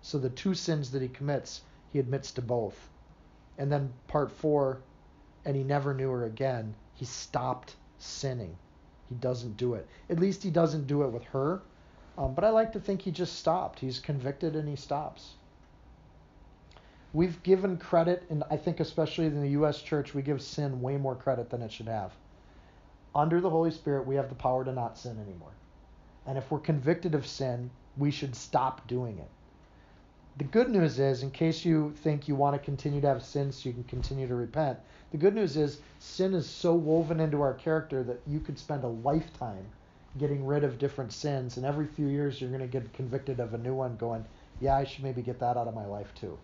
So 0.00 0.18
the 0.18 0.30
two 0.30 0.54
sins 0.54 0.90
that 0.90 1.02
he 1.02 1.08
commits, 1.08 1.60
he 1.92 1.98
admits 1.98 2.32
to 2.32 2.42
both. 2.42 2.88
And 3.58 3.70
then 3.70 3.92
part 4.08 4.30
four, 4.30 4.80
and 5.44 5.54
he 5.54 5.62
never 5.62 5.92
knew 5.92 6.10
her 6.10 6.24
again. 6.24 6.74
He 6.94 7.04
stopped 7.04 7.76
sinning. 7.98 8.56
He 9.10 9.16
doesn't 9.16 9.58
do 9.58 9.74
it. 9.74 9.86
At 10.08 10.18
least 10.18 10.42
he 10.42 10.50
doesn't 10.50 10.86
do 10.86 11.02
it 11.02 11.12
with 11.12 11.24
her. 11.24 11.60
Um, 12.16 12.34
but 12.34 12.44
I 12.44 12.50
like 12.50 12.72
to 12.72 12.80
think 12.80 13.02
he 13.02 13.10
just 13.10 13.36
stopped. 13.36 13.80
He's 13.80 13.98
convicted 13.98 14.56
and 14.56 14.68
he 14.68 14.76
stops. 14.76 15.34
We've 17.12 17.42
given 17.42 17.76
credit, 17.76 18.24
and 18.30 18.44
I 18.50 18.56
think 18.56 18.78
especially 18.78 19.26
in 19.26 19.40
the 19.40 19.50
U.S. 19.50 19.82
church, 19.82 20.14
we 20.14 20.22
give 20.22 20.40
sin 20.40 20.80
way 20.80 20.96
more 20.96 21.16
credit 21.16 21.50
than 21.50 21.62
it 21.62 21.72
should 21.72 21.88
have. 21.88 22.12
Under 23.14 23.40
the 23.40 23.50
Holy 23.50 23.72
Spirit, 23.72 24.06
we 24.06 24.14
have 24.14 24.28
the 24.28 24.36
power 24.36 24.64
to 24.64 24.72
not 24.72 24.96
sin 24.96 25.18
anymore. 25.18 25.50
And 26.26 26.38
if 26.38 26.48
we're 26.50 26.60
convicted 26.60 27.16
of 27.16 27.26
sin, 27.26 27.70
we 27.96 28.12
should 28.12 28.36
stop 28.36 28.86
doing 28.86 29.18
it. 29.18 29.28
The 30.36 30.44
good 30.44 30.70
news 30.70 31.00
is, 31.00 31.24
in 31.24 31.32
case 31.32 31.64
you 31.64 31.92
think 31.96 32.28
you 32.28 32.36
want 32.36 32.54
to 32.54 32.64
continue 32.64 33.00
to 33.00 33.08
have 33.08 33.22
sin 33.24 33.50
so 33.50 33.68
you 33.68 33.74
can 33.74 33.84
continue 33.84 34.28
to 34.28 34.36
repent, 34.36 34.78
the 35.10 35.18
good 35.18 35.34
news 35.34 35.56
is 35.56 35.80
sin 35.98 36.34
is 36.34 36.48
so 36.48 36.72
woven 36.74 37.18
into 37.18 37.42
our 37.42 37.54
character 37.54 38.04
that 38.04 38.20
you 38.28 38.38
could 38.38 38.58
spend 38.58 38.84
a 38.84 38.88
lifetime 38.88 39.66
getting 40.18 40.46
rid 40.46 40.62
of 40.62 40.78
different 40.78 41.12
sins, 41.12 41.56
and 41.56 41.66
every 41.66 41.86
few 41.86 42.06
years 42.06 42.40
you're 42.40 42.50
going 42.50 42.60
to 42.60 42.68
get 42.68 42.92
convicted 42.92 43.40
of 43.40 43.54
a 43.54 43.58
new 43.58 43.74
one, 43.74 43.96
going, 43.96 44.24
yeah, 44.60 44.76
I 44.76 44.84
should 44.84 45.02
maybe 45.02 45.22
get 45.22 45.40
that 45.40 45.56
out 45.56 45.66
of 45.66 45.74
my 45.74 45.86
life 45.86 46.14
too. 46.14 46.38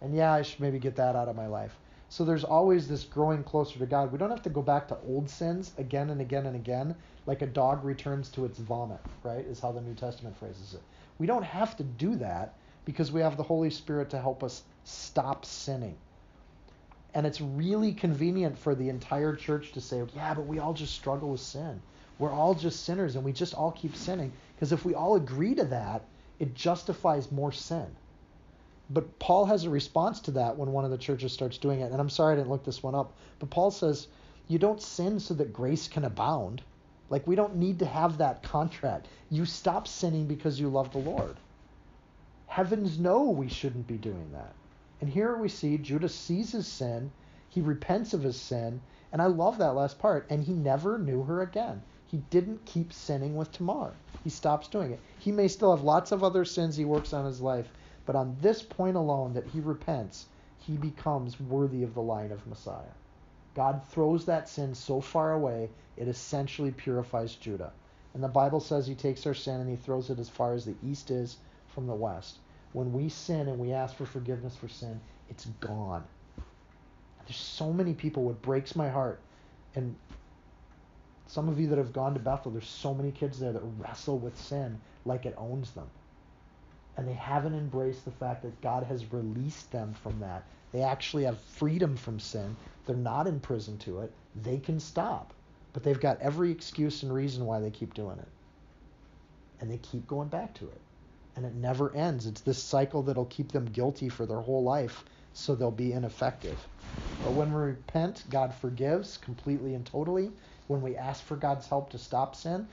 And 0.00 0.14
yeah, 0.14 0.32
I 0.32 0.42
should 0.42 0.60
maybe 0.60 0.78
get 0.78 0.96
that 0.96 1.16
out 1.16 1.28
of 1.28 1.36
my 1.36 1.46
life. 1.46 1.78
So 2.10 2.24
there's 2.24 2.44
always 2.44 2.88
this 2.88 3.04
growing 3.04 3.44
closer 3.44 3.78
to 3.78 3.86
God. 3.86 4.10
We 4.10 4.18
don't 4.18 4.30
have 4.30 4.42
to 4.42 4.50
go 4.50 4.62
back 4.62 4.88
to 4.88 4.98
old 5.06 5.28
sins 5.28 5.72
again 5.76 6.08
and 6.10 6.20
again 6.20 6.46
and 6.46 6.56
again, 6.56 6.94
like 7.26 7.42
a 7.42 7.46
dog 7.46 7.84
returns 7.84 8.30
to 8.30 8.46
its 8.46 8.58
vomit, 8.58 9.00
right? 9.22 9.44
Is 9.44 9.60
how 9.60 9.72
the 9.72 9.82
New 9.82 9.94
Testament 9.94 10.36
phrases 10.36 10.72
it. 10.72 10.80
We 11.18 11.26
don't 11.26 11.42
have 11.42 11.76
to 11.76 11.84
do 11.84 12.16
that 12.16 12.54
because 12.86 13.12
we 13.12 13.20
have 13.20 13.36
the 13.36 13.42
Holy 13.42 13.68
Spirit 13.68 14.08
to 14.10 14.18
help 14.18 14.42
us 14.42 14.62
stop 14.84 15.44
sinning. 15.44 15.96
And 17.12 17.26
it's 17.26 17.40
really 17.40 17.92
convenient 17.92 18.58
for 18.58 18.74
the 18.74 18.88
entire 18.88 19.34
church 19.34 19.72
to 19.72 19.80
say, 19.80 20.02
yeah, 20.14 20.32
but 20.32 20.46
we 20.46 20.58
all 20.58 20.72
just 20.72 20.94
struggle 20.94 21.30
with 21.30 21.40
sin. 21.40 21.82
We're 22.18 22.32
all 22.32 22.54
just 22.54 22.84
sinners 22.84 23.16
and 23.16 23.24
we 23.24 23.32
just 23.32 23.54
all 23.54 23.72
keep 23.72 23.94
sinning. 23.94 24.32
Because 24.54 24.72
if 24.72 24.84
we 24.84 24.94
all 24.94 25.16
agree 25.16 25.54
to 25.56 25.64
that, 25.64 26.04
it 26.38 26.54
justifies 26.54 27.30
more 27.30 27.52
sin. 27.52 27.86
But 28.90 29.18
Paul 29.18 29.44
has 29.46 29.64
a 29.64 29.70
response 29.70 30.20
to 30.20 30.30
that 30.32 30.56
when 30.56 30.72
one 30.72 30.84
of 30.84 30.90
the 30.90 30.98
churches 30.98 31.32
starts 31.32 31.58
doing 31.58 31.80
it. 31.80 31.92
And 31.92 32.00
I'm 32.00 32.08
sorry 32.08 32.32
I 32.32 32.36
didn't 32.36 32.50
look 32.50 32.64
this 32.64 32.82
one 32.82 32.94
up. 32.94 33.12
But 33.38 33.50
Paul 33.50 33.70
says, 33.70 34.08
you 34.46 34.58
don't 34.58 34.80
sin 34.80 35.20
so 35.20 35.34
that 35.34 35.52
grace 35.52 35.88
can 35.88 36.04
abound. 36.04 36.62
Like, 37.10 37.26
we 37.26 37.36
don't 37.36 37.56
need 37.56 37.78
to 37.80 37.86
have 37.86 38.18
that 38.18 38.42
contract. 38.42 39.08
You 39.30 39.44
stop 39.44 39.86
sinning 39.86 40.26
because 40.26 40.58
you 40.58 40.68
love 40.68 40.92
the 40.92 40.98
Lord. 40.98 41.36
Heavens 42.46 42.98
know 42.98 43.24
we 43.24 43.48
shouldn't 43.48 43.86
be 43.86 43.98
doing 43.98 44.32
that. 44.32 44.54
And 45.00 45.10
here 45.10 45.36
we 45.36 45.48
see 45.48 45.78
Judas 45.78 46.14
sees 46.14 46.52
his 46.52 46.66
sin, 46.66 47.10
he 47.50 47.60
repents 47.60 48.14
of 48.14 48.22
his 48.22 48.40
sin, 48.40 48.80
and 49.12 49.22
I 49.22 49.26
love 49.26 49.58
that 49.58 49.74
last 49.74 49.98
part. 49.98 50.26
And 50.30 50.42
he 50.42 50.52
never 50.52 50.98
knew 50.98 51.22
her 51.22 51.42
again. 51.42 51.82
He 52.06 52.16
didn't 52.30 52.64
keep 52.64 52.92
sinning 52.92 53.36
with 53.36 53.52
Tamar. 53.52 53.92
He 54.24 54.30
stops 54.30 54.66
doing 54.68 54.92
it. 54.92 55.00
He 55.18 55.30
may 55.30 55.48
still 55.48 55.74
have 55.76 55.84
lots 55.84 56.10
of 56.10 56.24
other 56.24 56.44
sins 56.44 56.76
he 56.76 56.84
works 56.84 57.12
on 57.12 57.26
his 57.26 57.40
life, 57.40 57.68
but 58.08 58.16
on 58.16 58.34
this 58.40 58.62
point 58.62 58.96
alone 58.96 59.34
that 59.34 59.46
he 59.48 59.60
repents, 59.60 60.24
he 60.56 60.78
becomes 60.78 61.38
worthy 61.38 61.82
of 61.82 61.92
the 61.92 62.00
line 62.00 62.32
of 62.32 62.46
Messiah. 62.46 62.94
God 63.54 63.82
throws 63.90 64.24
that 64.24 64.48
sin 64.48 64.74
so 64.74 65.02
far 65.02 65.34
away, 65.34 65.68
it 65.98 66.08
essentially 66.08 66.70
purifies 66.70 67.34
Judah. 67.34 67.70
And 68.14 68.24
the 68.24 68.28
Bible 68.28 68.60
says 68.60 68.86
he 68.86 68.94
takes 68.94 69.26
our 69.26 69.34
sin 69.34 69.60
and 69.60 69.68
he 69.68 69.76
throws 69.76 70.08
it 70.08 70.18
as 70.18 70.30
far 70.30 70.54
as 70.54 70.64
the 70.64 70.74
east 70.82 71.10
is 71.10 71.36
from 71.66 71.86
the 71.86 71.94
west. 71.94 72.38
When 72.72 72.94
we 72.94 73.10
sin 73.10 73.46
and 73.46 73.58
we 73.58 73.74
ask 73.74 73.94
for 73.94 74.06
forgiveness 74.06 74.56
for 74.56 74.68
sin, 74.68 74.98
it's 75.28 75.44
gone. 75.60 76.04
There's 77.26 77.36
so 77.36 77.74
many 77.74 77.92
people, 77.92 78.24
what 78.24 78.40
breaks 78.40 78.74
my 78.74 78.88
heart, 78.88 79.20
and 79.74 79.94
some 81.26 81.50
of 81.50 81.60
you 81.60 81.66
that 81.66 81.76
have 81.76 81.92
gone 81.92 82.14
to 82.14 82.20
Bethel, 82.20 82.52
there's 82.52 82.66
so 82.66 82.94
many 82.94 83.12
kids 83.12 83.38
there 83.38 83.52
that 83.52 83.62
wrestle 83.76 84.18
with 84.18 84.40
sin 84.40 84.80
like 85.04 85.26
it 85.26 85.34
owns 85.36 85.72
them. 85.72 85.90
And 86.98 87.06
they 87.06 87.14
haven't 87.14 87.54
embraced 87.54 88.04
the 88.04 88.10
fact 88.10 88.42
that 88.42 88.60
God 88.60 88.82
has 88.82 89.12
released 89.12 89.70
them 89.70 89.94
from 90.02 90.18
that. 90.18 90.42
They 90.72 90.82
actually 90.82 91.22
have 91.24 91.38
freedom 91.38 91.96
from 91.96 92.18
sin. 92.18 92.56
They're 92.86 92.96
not 92.96 93.28
in 93.28 93.38
prison 93.38 93.78
to 93.78 94.00
it. 94.00 94.12
They 94.42 94.58
can 94.58 94.80
stop. 94.80 95.32
But 95.72 95.84
they've 95.84 96.00
got 96.00 96.20
every 96.20 96.50
excuse 96.50 97.04
and 97.04 97.14
reason 97.14 97.46
why 97.46 97.60
they 97.60 97.70
keep 97.70 97.94
doing 97.94 98.18
it. 98.18 98.28
And 99.60 99.70
they 99.70 99.78
keep 99.78 100.08
going 100.08 100.26
back 100.28 100.54
to 100.54 100.64
it. 100.64 100.80
And 101.36 101.46
it 101.46 101.54
never 101.54 101.94
ends. 101.94 102.26
It's 102.26 102.40
this 102.40 102.60
cycle 102.60 103.04
that'll 103.04 103.26
keep 103.26 103.52
them 103.52 103.66
guilty 103.66 104.08
for 104.08 104.26
their 104.26 104.40
whole 104.40 104.64
life 104.64 105.04
so 105.34 105.54
they'll 105.54 105.70
be 105.70 105.92
ineffective. 105.92 106.66
But 107.22 107.32
when 107.32 107.52
we 107.52 107.60
repent, 107.60 108.24
God 108.28 108.52
forgives 108.52 109.18
completely 109.18 109.74
and 109.74 109.86
totally. 109.86 110.32
When 110.66 110.82
we 110.82 110.96
ask 110.96 111.22
for 111.22 111.36
God's 111.36 111.68
help 111.68 111.90
to 111.90 111.98
stop 111.98 112.34
sin, 112.34 112.66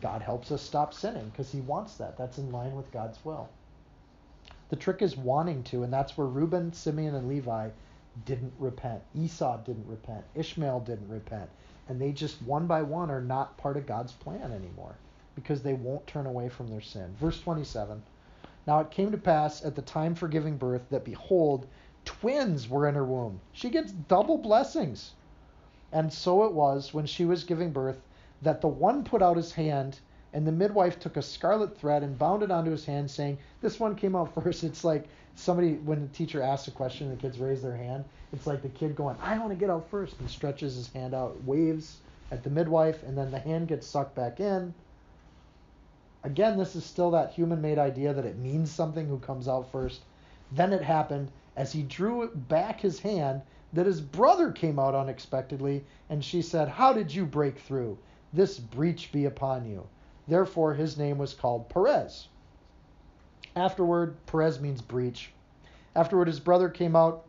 God 0.00 0.22
helps 0.22 0.52
us 0.52 0.62
stop 0.62 0.92
sinning 0.92 1.30
because 1.30 1.50
He 1.50 1.60
wants 1.60 1.94
that. 1.96 2.18
That's 2.18 2.38
in 2.38 2.52
line 2.52 2.76
with 2.76 2.92
God's 2.92 3.24
will. 3.24 3.48
The 4.68 4.76
trick 4.76 5.00
is 5.00 5.16
wanting 5.16 5.62
to, 5.64 5.84
and 5.84 5.92
that's 5.92 6.18
where 6.18 6.26
Reuben, 6.26 6.72
Simeon, 6.72 7.14
and 7.14 7.28
Levi 7.28 7.70
didn't 8.24 8.52
repent. 8.58 9.02
Esau 9.14 9.58
didn't 9.58 9.86
repent. 9.86 10.24
Ishmael 10.34 10.80
didn't 10.80 11.08
repent. 11.08 11.48
And 11.88 12.00
they 12.00 12.12
just 12.12 12.42
one 12.42 12.66
by 12.66 12.82
one 12.82 13.10
are 13.10 13.20
not 13.20 13.56
part 13.56 13.76
of 13.76 13.86
God's 13.86 14.12
plan 14.12 14.52
anymore 14.52 14.96
because 15.34 15.62
they 15.62 15.74
won't 15.74 16.06
turn 16.06 16.26
away 16.26 16.48
from 16.48 16.68
their 16.68 16.80
sin. 16.80 17.14
Verse 17.20 17.40
27 17.40 18.02
Now 18.66 18.80
it 18.80 18.90
came 18.90 19.12
to 19.12 19.18
pass 19.18 19.64
at 19.64 19.76
the 19.76 19.82
time 19.82 20.14
for 20.14 20.28
giving 20.28 20.56
birth 20.56 20.88
that, 20.90 21.04
behold, 21.04 21.66
twins 22.04 22.68
were 22.68 22.88
in 22.88 22.94
her 22.94 23.04
womb. 23.04 23.40
She 23.52 23.70
gets 23.70 23.92
double 23.92 24.38
blessings. 24.38 25.12
And 25.92 26.12
so 26.12 26.44
it 26.44 26.52
was 26.52 26.92
when 26.92 27.06
she 27.06 27.24
was 27.24 27.44
giving 27.44 27.70
birth 27.70 28.00
that 28.42 28.60
the 28.60 28.68
one 28.68 29.04
put 29.04 29.22
out 29.22 29.36
his 29.36 29.52
hand, 29.52 30.00
and 30.32 30.46
the 30.46 30.52
midwife 30.52 30.98
took 30.98 31.16
a 31.16 31.22
scarlet 31.22 31.78
thread 31.78 32.02
and 32.02 32.18
bound 32.18 32.42
it 32.42 32.50
onto 32.50 32.70
his 32.70 32.84
hand, 32.84 33.10
saying, 33.10 33.38
This 33.60 33.80
one 33.80 33.94
came 33.94 34.14
out 34.14 34.34
first. 34.42 34.64
It's 34.64 34.84
like 34.84 35.08
somebody, 35.34 35.74
when 35.74 36.02
the 36.02 36.08
teacher 36.08 36.42
asks 36.42 36.68
a 36.68 36.72
question 36.72 37.08
and 37.08 37.16
the 37.16 37.22
kids 37.22 37.38
raise 37.38 37.62
their 37.62 37.76
hand, 37.76 38.04
it's 38.32 38.46
like 38.46 38.62
the 38.62 38.68
kid 38.68 38.96
going, 38.96 39.16
I 39.22 39.38
want 39.38 39.50
to 39.50 39.56
get 39.56 39.70
out 39.70 39.88
first, 39.88 40.18
and 40.18 40.28
stretches 40.28 40.74
his 40.74 40.92
hand 40.92 41.14
out, 41.14 41.42
waves 41.44 41.98
at 42.30 42.42
the 42.42 42.50
midwife, 42.50 43.02
and 43.02 43.16
then 43.16 43.30
the 43.30 43.38
hand 43.38 43.68
gets 43.68 43.86
sucked 43.86 44.14
back 44.14 44.40
in. 44.40 44.74
Again, 46.24 46.58
this 46.58 46.74
is 46.74 46.84
still 46.84 47.12
that 47.12 47.32
human 47.32 47.60
made 47.60 47.78
idea 47.78 48.12
that 48.12 48.26
it 48.26 48.36
means 48.36 48.70
something 48.70 49.06
who 49.06 49.18
comes 49.18 49.46
out 49.46 49.70
first. 49.70 50.02
Then 50.50 50.72
it 50.72 50.82
happened 50.82 51.30
as 51.56 51.72
he 51.72 51.82
drew 51.82 52.28
back 52.34 52.80
his 52.80 52.98
hand 52.98 53.42
that 53.72 53.86
his 53.86 54.00
brother 54.00 54.50
came 54.50 54.78
out 54.78 54.94
unexpectedly, 54.94 55.84
and 56.10 56.24
she 56.24 56.42
said, 56.42 56.68
How 56.68 56.92
did 56.92 57.14
you 57.14 57.24
break 57.24 57.58
through? 57.58 57.96
This 58.36 58.58
breach 58.58 59.12
be 59.12 59.24
upon 59.24 59.64
you. 59.64 59.86
Therefore, 60.28 60.74
his 60.74 60.98
name 60.98 61.16
was 61.16 61.32
called 61.32 61.70
Perez. 61.70 62.28
Afterward, 63.56 64.14
Perez 64.26 64.60
means 64.60 64.82
breach. 64.82 65.32
Afterward, 65.94 66.28
his 66.28 66.38
brother 66.38 66.68
came 66.68 66.94
out 66.94 67.24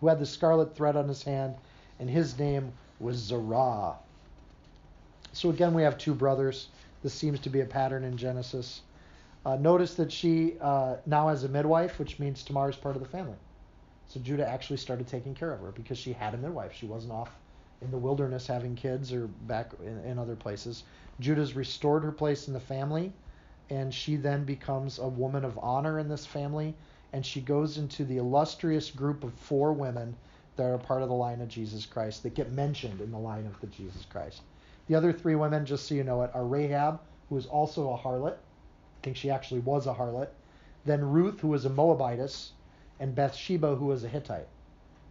who 0.00 0.08
had 0.08 0.18
the 0.18 0.26
scarlet 0.26 0.76
thread 0.76 0.96
on 0.96 1.08
his 1.08 1.22
hand, 1.22 1.54
and 1.98 2.10
his 2.10 2.38
name 2.38 2.74
was 3.00 3.16
Zerah. 3.16 3.94
So 5.32 5.48
again, 5.48 5.72
we 5.72 5.82
have 5.82 5.96
two 5.96 6.14
brothers. 6.14 6.68
This 7.02 7.14
seems 7.14 7.40
to 7.40 7.48
be 7.48 7.62
a 7.62 7.64
pattern 7.64 8.04
in 8.04 8.18
Genesis. 8.18 8.82
Uh, 9.46 9.56
notice 9.56 9.94
that 9.94 10.12
she 10.12 10.58
uh, 10.60 10.96
now 11.06 11.28
has 11.28 11.44
a 11.44 11.48
midwife, 11.48 11.98
which 11.98 12.18
means 12.18 12.42
Tamar 12.42 12.68
is 12.68 12.76
part 12.76 12.96
of 12.96 13.02
the 13.02 13.08
family. 13.08 13.38
So 14.08 14.20
Judah 14.20 14.46
actually 14.46 14.76
started 14.76 15.06
taking 15.06 15.34
care 15.34 15.54
of 15.54 15.60
her 15.60 15.72
because 15.72 15.96
she 15.96 16.12
had 16.12 16.34
a 16.34 16.36
midwife. 16.36 16.74
She 16.74 16.84
wasn't 16.84 17.14
off 17.14 17.30
in 17.82 17.90
the 17.90 17.98
wilderness 17.98 18.46
having 18.46 18.74
kids 18.74 19.12
or 19.12 19.26
back 19.46 19.72
in, 19.82 19.98
in 20.04 20.18
other 20.18 20.36
places. 20.36 20.84
Judah's 21.20 21.54
restored 21.54 22.04
her 22.04 22.12
place 22.12 22.48
in 22.48 22.54
the 22.54 22.60
family, 22.60 23.12
and 23.70 23.92
she 23.92 24.16
then 24.16 24.44
becomes 24.44 24.98
a 24.98 25.08
woman 25.08 25.44
of 25.44 25.58
honor 25.58 25.98
in 25.98 26.08
this 26.08 26.26
family, 26.26 26.74
and 27.12 27.24
she 27.24 27.40
goes 27.40 27.78
into 27.78 28.04
the 28.04 28.16
illustrious 28.16 28.90
group 28.90 29.24
of 29.24 29.32
four 29.34 29.72
women 29.72 30.16
that 30.56 30.64
are 30.64 30.78
part 30.78 31.02
of 31.02 31.08
the 31.08 31.14
line 31.14 31.40
of 31.40 31.48
Jesus 31.48 31.86
Christ 31.86 32.22
that 32.22 32.34
get 32.34 32.52
mentioned 32.52 33.00
in 33.00 33.10
the 33.10 33.18
line 33.18 33.46
of 33.46 33.60
the 33.60 33.66
Jesus 33.68 34.04
Christ. 34.04 34.42
The 34.88 34.94
other 34.94 35.12
three 35.12 35.34
women, 35.34 35.64
just 35.64 35.86
so 35.86 35.94
you 35.94 36.04
know 36.04 36.22
it, 36.22 36.30
are 36.34 36.44
Rahab, 36.44 37.00
who 37.28 37.36
is 37.36 37.46
also 37.46 37.92
a 37.92 37.98
harlot. 37.98 38.34
I 38.34 39.00
think 39.02 39.16
she 39.16 39.30
actually 39.30 39.60
was 39.60 39.86
a 39.86 39.94
harlot. 39.94 40.28
Then 40.84 41.10
Ruth, 41.10 41.40
who 41.40 41.48
was 41.48 41.64
a 41.64 41.70
Moabitess, 41.70 42.50
and 43.00 43.14
Bathsheba, 43.14 43.76
who 43.76 43.86
was 43.86 44.04
a 44.04 44.08
Hittite. 44.08 44.48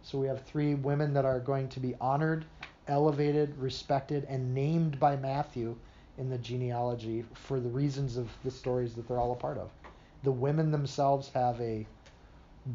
So 0.02 0.18
we 0.18 0.26
have 0.26 0.42
three 0.42 0.74
women 0.74 1.14
that 1.14 1.24
are 1.24 1.40
going 1.40 1.68
to 1.68 1.80
be 1.80 1.94
honored, 2.00 2.44
elevated, 2.88 3.56
respected, 3.58 4.24
and 4.28 4.54
named 4.54 4.98
by 4.98 5.16
Matthew 5.16 5.76
in 6.18 6.28
the 6.28 6.38
genealogy 6.38 7.24
for 7.34 7.60
the 7.60 7.68
reasons 7.68 8.16
of 8.16 8.30
the 8.44 8.50
stories 8.50 8.94
that 8.94 9.08
they're 9.08 9.18
all 9.18 9.32
a 9.32 9.36
part 9.36 9.58
of. 9.58 9.70
The 10.22 10.32
women 10.32 10.70
themselves 10.70 11.30
have 11.34 11.60
a 11.60 11.86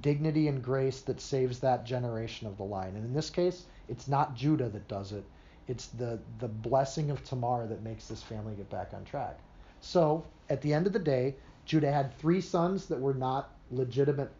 dignity 0.01 0.47
and 0.47 0.61
grace 0.61 1.01
that 1.01 1.21
saves 1.21 1.59
that 1.59 1.85
generation 1.85 2.47
of 2.47 2.57
the 2.57 2.63
line. 2.63 2.95
And 2.95 3.05
in 3.05 3.13
this 3.13 3.29
case, 3.29 3.65
it's 3.87 4.07
not 4.07 4.35
Judah 4.35 4.69
that 4.69 4.87
does 4.87 5.13
it. 5.13 5.23
It's 5.67 5.87
the, 5.87 6.19
the 6.39 6.47
blessing 6.47 7.09
of 7.11 7.23
Tamar 7.23 7.67
that 7.67 7.83
makes 7.83 8.07
this 8.07 8.23
family 8.23 8.55
get 8.55 8.69
back 8.69 8.91
on 8.93 9.03
track. 9.05 9.39
So 9.81 10.25
at 10.49 10.61
the 10.61 10.73
end 10.73 10.87
of 10.87 10.93
the 10.93 10.99
day, 10.99 11.35
Judah 11.65 11.91
had 11.91 12.17
three 12.17 12.41
sons 12.41 12.85
that 12.87 12.99
were 12.99 13.13
not 13.13 13.51
legitimate 13.71 14.31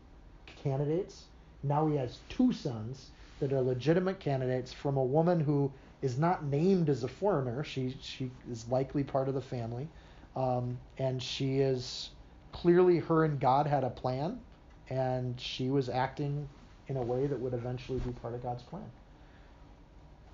candidates. 0.64 1.26
Now 1.64 1.88
he 1.88 1.96
has 1.98 2.20
two 2.30 2.54
sons 2.54 3.12
that 3.40 3.54
are 3.54 3.62
legitimate 3.62 4.20
candidates 4.20 4.74
from 4.74 4.98
a 4.98 5.04
woman 5.04 5.40
who 5.40 5.72
is 6.02 6.18
not 6.18 6.44
named 6.46 6.90
as 6.90 7.04
a 7.04 7.08
foreigner. 7.08 7.64
She 7.64 7.96
she 8.02 8.32
is 8.50 8.68
likely 8.70 9.04
part 9.04 9.28
of 9.28 9.34
the 9.34 9.42
family, 9.42 9.88
um, 10.36 10.78
and 10.98 11.22
she 11.22 11.60
is 11.60 12.10
clearly 12.52 13.00
her 13.00 13.26
and 13.26 13.40
God 13.40 13.68
had 13.68 13.84
a 13.84 13.90
plan, 13.90 14.40
and 14.90 15.40
she 15.40 15.70
was 15.70 15.90
acting 15.90 16.48
in 16.88 16.98
a 16.98 17.02
way 17.02 17.28
that 17.28 17.40
would 17.40 17.54
eventually 17.54 18.00
be 18.00 18.12
part 18.12 18.34
of 18.34 18.42
God's 18.44 18.64
plan. 18.64 18.90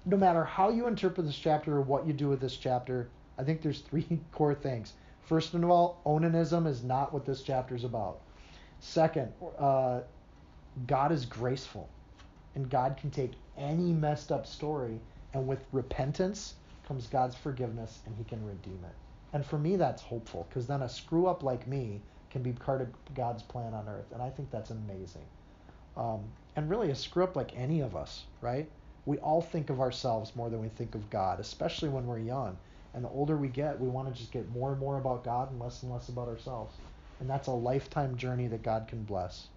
No 0.06 0.18
matter 0.18 0.44
how 0.44 0.70
you 0.70 0.88
interpret 0.88 1.26
this 1.26 1.38
chapter 1.38 1.78
or 1.78 1.82
what 1.82 2.06
you 2.06 2.14
do 2.14 2.30
with 2.30 2.40
this 2.40 2.58
chapter, 2.58 3.10
I 3.38 3.44
think 3.44 3.62
there's 3.62 3.80
three 3.80 4.20
core 4.32 4.54
things. 4.56 4.94
First 5.22 5.54
of 5.54 5.64
all, 5.64 6.02
onanism 6.06 6.68
is 6.68 6.84
not 6.84 7.14
what 7.14 7.26
this 7.26 7.42
chapter 7.42 7.76
is 7.76 7.86
about. 7.86 8.20
Second, 8.80 9.32
uh, 9.58 10.02
God 10.86 11.12
is 11.14 11.26
graceful, 11.26 11.88
and 12.56 12.70
God 12.70 12.98
can 12.98 13.12
take 13.12 13.34
any 13.58 13.92
messed 13.92 14.32
up 14.32 14.46
story, 14.46 15.00
and 15.34 15.48
with 15.48 15.66
repentance 15.72 16.56
comes 16.88 17.08
God's 17.08 17.36
forgiveness, 17.36 18.02
and 18.06 18.16
He 18.16 18.24
can 18.24 18.46
redeem 18.46 18.84
it. 18.84 18.96
And 19.34 19.46
for 19.46 19.58
me, 19.58 19.76
that's 19.76 20.02
hopeful, 20.02 20.46
because 20.50 20.68
then 20.68 20.82
a 20.82 20.90
screw 20.90 21.28
up 21.28 21.44
like 21.44 21.68
me 21.68 22.02
can 22.30 22.44
be 22.44 22.52
part 22.52 22.82
of 22.82 22.88
God's 23.16 23.44
plan 23.44 23.74
on 23.74 23.88
earth, 23.88 24.12
and 24.12 24.22
I 24.22 24.30
think 24.30 24.52
that's 24.52 24.72
amazing. 24.72 25.26
Um, 25.96 26.24
and 26.56 26.70
really, 26.70 26.92
a 26.92 26.96
screw 26.96 27.24
up 27.24 27.36
like 27.36 27.58
any 27.58 27.82
of 27.82 27.96
us, 27.96 28.24
right? 28.42 28.70
We 29.06 29.18
all 29.18 29.42
think 29.42 29.70
of 29.70 29.82
ourselves 29.82 30.36
more 30.36 30.50
than 30.50 30.62
we 30.62 30.70
think 30.70 30.96
of 30.96 31.10
God, 31.10 31.40
especially 31.40 31.90
when 31.90 32.06
we're 32.08 32.20
young. 32.20 32.58
And 32.94 33.04
the 33.04 33.10
older 33.10 33.36
we 33.36 33.48
get, 33.48 33.80
we 33.80 33.88
want 33.88 34.08
to 34.08 34.14
just 34.14 34.32
get 34.32 34.50
more 34.52 34.72
and 34.72 34.80
more 34.80 34.98
about 34.98 35.24
God 35.24 35.52
and 35.52 35.60
less 35.60 35.82
and 35.82 35.92
less 35.92 36.10
about 36.10 36.28
ourselves. 36.28 36.76
And 37.20 37.30
that's 37.30 37.48
a 37.48 37.52
lifetime 37.52 38.16
journey 38.18 38.48
that 38.48 38.64
God 38.64 38.88
can 38.88 39.04
bless. 39.04 39.48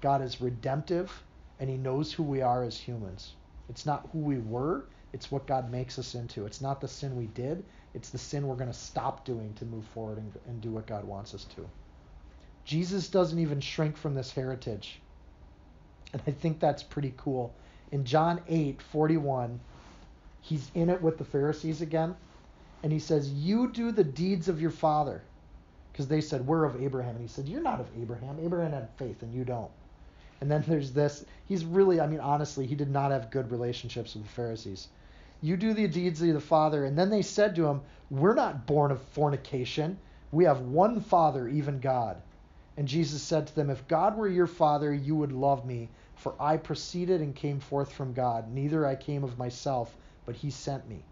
God 0.00 0.22
is 0.22 0.40
redemptive 0.40 1.22
and 1.60 1.68
He 1.68 1.76
knows 1.76 2.12
who 2.12 2.22
we 2.22 2.42
are 2.42 2.62
as 2.62 2.78
humans. 2.78 3.34
It's 3.68 3.86
not 3.86 4.08
who 4.12 4.18
we 4.18 4.38
were, 4.38 4.84
it's 5.12 5.30
what 5.30 5.46
God 5.46 5.70
makes 5.70 5.98
us 5.98 6.14
into. 6.14 6.46
It's 6.46 6.60
not 6.60 6.80
the 6.80 6.88
sin 6.88 7.16
we 7.16 7.26
did, 7.26 7.64
it's 7.94 8.10
the 8.10 8.18
sin 8.18 8.46
we're 8.46 8.56
going 8.56 8.72
to 8.72 8.78
stop 8.78 9.24
doing 9.24 9.54
to 9.54 9.64
move 9.64 9.84
forward 9.86 10.18
and, 10.18 10.32
and 10.46 10.60
do 10.60 10.70
what 10.70 10.86
God 10.86 11.04
wants 11.04 11.34
us 11.34 11.44
to. 11.56 11.68
Jesus 12.64 13.08
doesn't 13.08 13.38
even 13.38 13.60
shrink 13.60 13.96
from 13.96 14.14
this 14.14 14.32
heritage. 14.32 15.00
And 16.12 16.22
I 16.26 16.30
think 16.30 16.60
that's 16.60 16.82
pretty 16.82 17.14
cool. 17.16 17.54
In 17.92 18.04
John 18.04 18.40
8 18.48 18.82
41, 18.82 19.60
he's 20.40 20.70
in 20.74 20.90
it 20.90 21.00
with 21.00 21.18
the 21.18 21.24
Pharisees 21.24 21.80
again 21.80 22.14
and 22.82 22.92
he 22.92 22.98
says, 22.98 23.32
You 23.32 23.70
do 23.72 23.90
the 23.90 24.04
deeds 24.04 24.48
of 24.48 24.60
your 24.60 24.70
father. 24.70 25.22
Because 25.92 26.08
they 26.08 26.20
said, 26.20 26.46
We're 26.46 26.64
of 26.64 26.80
Abraham. 26.82 27.16
And 27.16 27.22
he 27.22 27.28
said, 27.28 27.48
You're 27.48 27.62
not 27.62 27.80
of 27.80 27.88
Abraham. 28.00 28.38
Abraham 28.40 28.72
had 28.72 28.88
faith, 28.96 29.22
and 29.22 29.34
you 29.34 29.44
don't. 29.44 29.70
And 30.40 30.50
then 30.50 30.64
there's 30.66 30.92
this. 30.92 31.24
He's 31.46 31.64
really, 31.64 32.00
I 32.00 32.06
mean, 32.06 32.20
honestly, 32.20 32.66
he 32.66 32.74
did 32.74 32.90
not 32.90 33.10
have 33.10 33.30
good 33.30 33.50
relationships 33.50 34.14
with 34.14 34.24
the 34.24 34.30
Pharisees. 34.30 34.88
You 35.40 35.56
do 35.56 35.72
the 35.72 35.88
deeds 35.88 36.22
of 36.22 36.34
the 36.34 36.40
Father. 36.40 36.84
And 36.84 36.98
then 36.98 37.10
they 37.10 37.22
said 37.22 37.54
to 37.56 37.66
him, 37.66 37.80
We're 38.10 38.34
not 38.34 38.66
born 38.66 38.90
of 38.90 39.00
fornication. 39.00 39.98
We 40.30 40.44
have 40.44 40.60
one 40.60 41.00
Father, 41.00 41.48
even 41.48 41.80
God. 41.80 42.20
And 42.76 42.86
Jesus 42.86 43.22
said 43.22 43.46
to 43.46 43.54
them, 43.54 43.70
If 43.70 43.88
God 43.88 44.16
were 44.16 44.28
your 44.28 44.46
Father, 44.46 44.92
you 44.92 45.16
would 45.16 45.32
love 45.32 45.64
me, 45.64 45.88
for 46.14 46.34
I 46.38 46.56
proceeded 46.56 47.20
and 47.20 47.34
came 47.34 47.60
forth 47.60 47.92
from 47.92 48.12
God. 48.12 48.52
Neither 48.52 48.86
I 48.86 48.94
came 48.94 49.24
of 49.24 49.38
myself, 49.38 49.96
but 50.26 50.36
he 50.36 50.50
sent 50.50 50.88
me. 50.88 51.02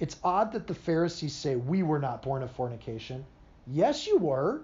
It's 0.00 0.16
odd 0.24 0.52
that 0.52 0.66
the 0.66 0.74
Pharisees 0.74 1.34
say, 1.34 1.56
We 1.56 1.82
were 1.82 1.98
not 1.98 2.22
born 2.22 2.42
of 2.42 2.50
fornication. 2.50 3.24
Yes, 3.66 4.06
you 4.06 4.18
were. 4.18 4.62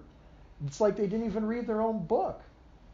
It's 0.67 0.81
like 0.81 0.97
they 0.97 1.07
didn't 1.07 1.27
even 1.27 1.45
read 1.45 1.67
their 1.67 1.83
own 1.83 2.07
book, 2.07 2.41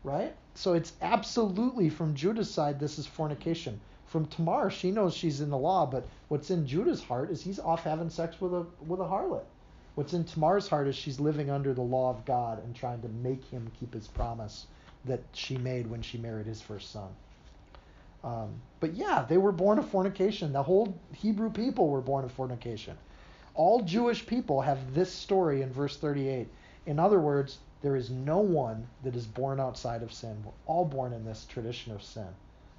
right? 0.03 0.35
So 0.55 0.75
it's 0.75 0.93
absolutely 1.01 1.89
from 1.89 2.15
Judah's 2.15 2.51
side, 2.51 2.79
this 2.79 2.99
is 2.99 3.07
fornication. 3.07 3.81
From 4.07 4.27
Tamar, 4.27 4.71
she 4.71 4.91
knows 4.91 5.15
she's 5.15 5.41
in 5.41 5.49
the 5.49 5.57
law, 5.57 5.87
but 5.87 6.07
what's 6.29 6.51
in 6.51 6.67
Judah's 6.67 7.03
heart 7.03 7.31
is 7.31 7.43
he's 7.43 7.59
off 7.59 7.85
having 7.85 8.11
sex 8.11 8.41
with 8.41 8.53
a 8.53 8.67
with 8.87 9.01
a 9.01 9.05
harlot. 9.05 9.45
What's 9.95 10.13
in 10.13 10.25
Tamar's 10.25 10.69
heart 10.69 10.89
is 10.89 10.97
she's 10.97 11.21
living 11.21 11.51
under 11.51 11.73
the 11.73 11.83
law 11.83 12.11
of 12.11 12.25
God 12.25 12.63
and 12.63 12.75
trying 12.75 13.01
to 13.03 13.09
make 13.09 13.45
him 13.45 13.71
keep 13.79 13.95
his 13.95 14.09
promise 14.09 14.67
that 15.05 15.21
she 15.33 15.57
made 15.57 15.87
when 15.87 16.03
she 16.03 16.19
married 16.19 16.47
his 16.47 16.61
first 16.61 16.91
son. 16.91 17.09
Um, 18.25 18.61
but 18.81 18.95
yeah, 18.95 19.25
they 19.29 19.39
were 19.39 19.53
born 19.53 19.79
of 19.79 19.89
fornication. 19.89 20.53
The 20.53 20.63
whole 20.63 20.97
Hebrew 21.13 21.51
people 21.51 21.89
were 21.89 22.01
born 22.01 22.25
of 22.25 22.33
fornication. 22.33 22.97
All 23.55 23.83
Jewish 23.83 24.27
people 24.27 24.61
have 24.61 24.95
this 24.95 25.13
story 25.13 25.63
in 25.63 25.73
verse 25.73 25.97
38. 25.97 26.49
In 26.87 26.99
other 26.99 27.21
words, 27.21 27.59
there 27.83 27.97
is 27.97 28.11
no 28.11 28.39
one 28.39 28.87
that 29.03 29.17
is 29.17 29.27
born 29.27 29.59
outside 29.59 30.03
of 30.03 30.13
sin. 30.13 30.43
We're 30.45 30.53
all 30.67 30.85
born 30.85 31.13
in 31.13 31.25
this 31.25 31.45
tradition 31.45 31.93
of 31.93 32.03
sin. 32.03 32.29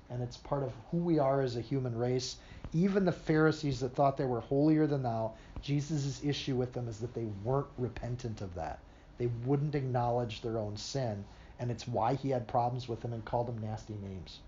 And 0.09 0.23
it's 0.23 0.37
part 0.37 0.63
of 0.63 0.73
who 0.89 0.97
we 0.97 1.19
are 1.19 1.41
as 1.41 1.57
a 1.57 1.61
human 1.61 1.97
race. 1.97 2.37
Even 2.73 3.05
the 3.05 3.11
Pharisees 3.11 3.81
that 3.81 3.95
thought 3.95 4.17
they 4.17 4.25
were 4.25 4.39
holier 4.39 4.87
than 4.87 5.03
thou, 5.03 5.33
Jesus' 5.61 6.23
issue 6.23 6.55
with 6.55 6.73
them 6.73 6.87
is 6.87 6.99
that 6.99 7.13
they 7.13 7.27
weren't 7.43 7.67
repentant 7.77 8.41
of 8.41 8.55
that. 8.55 8.79
They 9.17 9.27
wouldn't 9.45 9.75
acknowledge 9.75 10.41
their 10.41 10.57
own 10.57 10.77
sin. 10.77 11.25
And 11.59 11.69
it's 11.69 11.87
why 11.87 12.15
he 12.15 12.29
had 12.29 12.47
problems 12.47 12.87
with 12.87 13.01
them 13.01 13.13
and 13.13 13.23
called 13.25 13.47
them 13.47 13.61
nasty 13.61 13.95
names. 14.01 14.39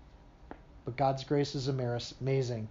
But 0.84 0.96
God's 0.96 1.24
grace 1.24 1.54
is 1.54 1.68
amazing. 1.68 2.68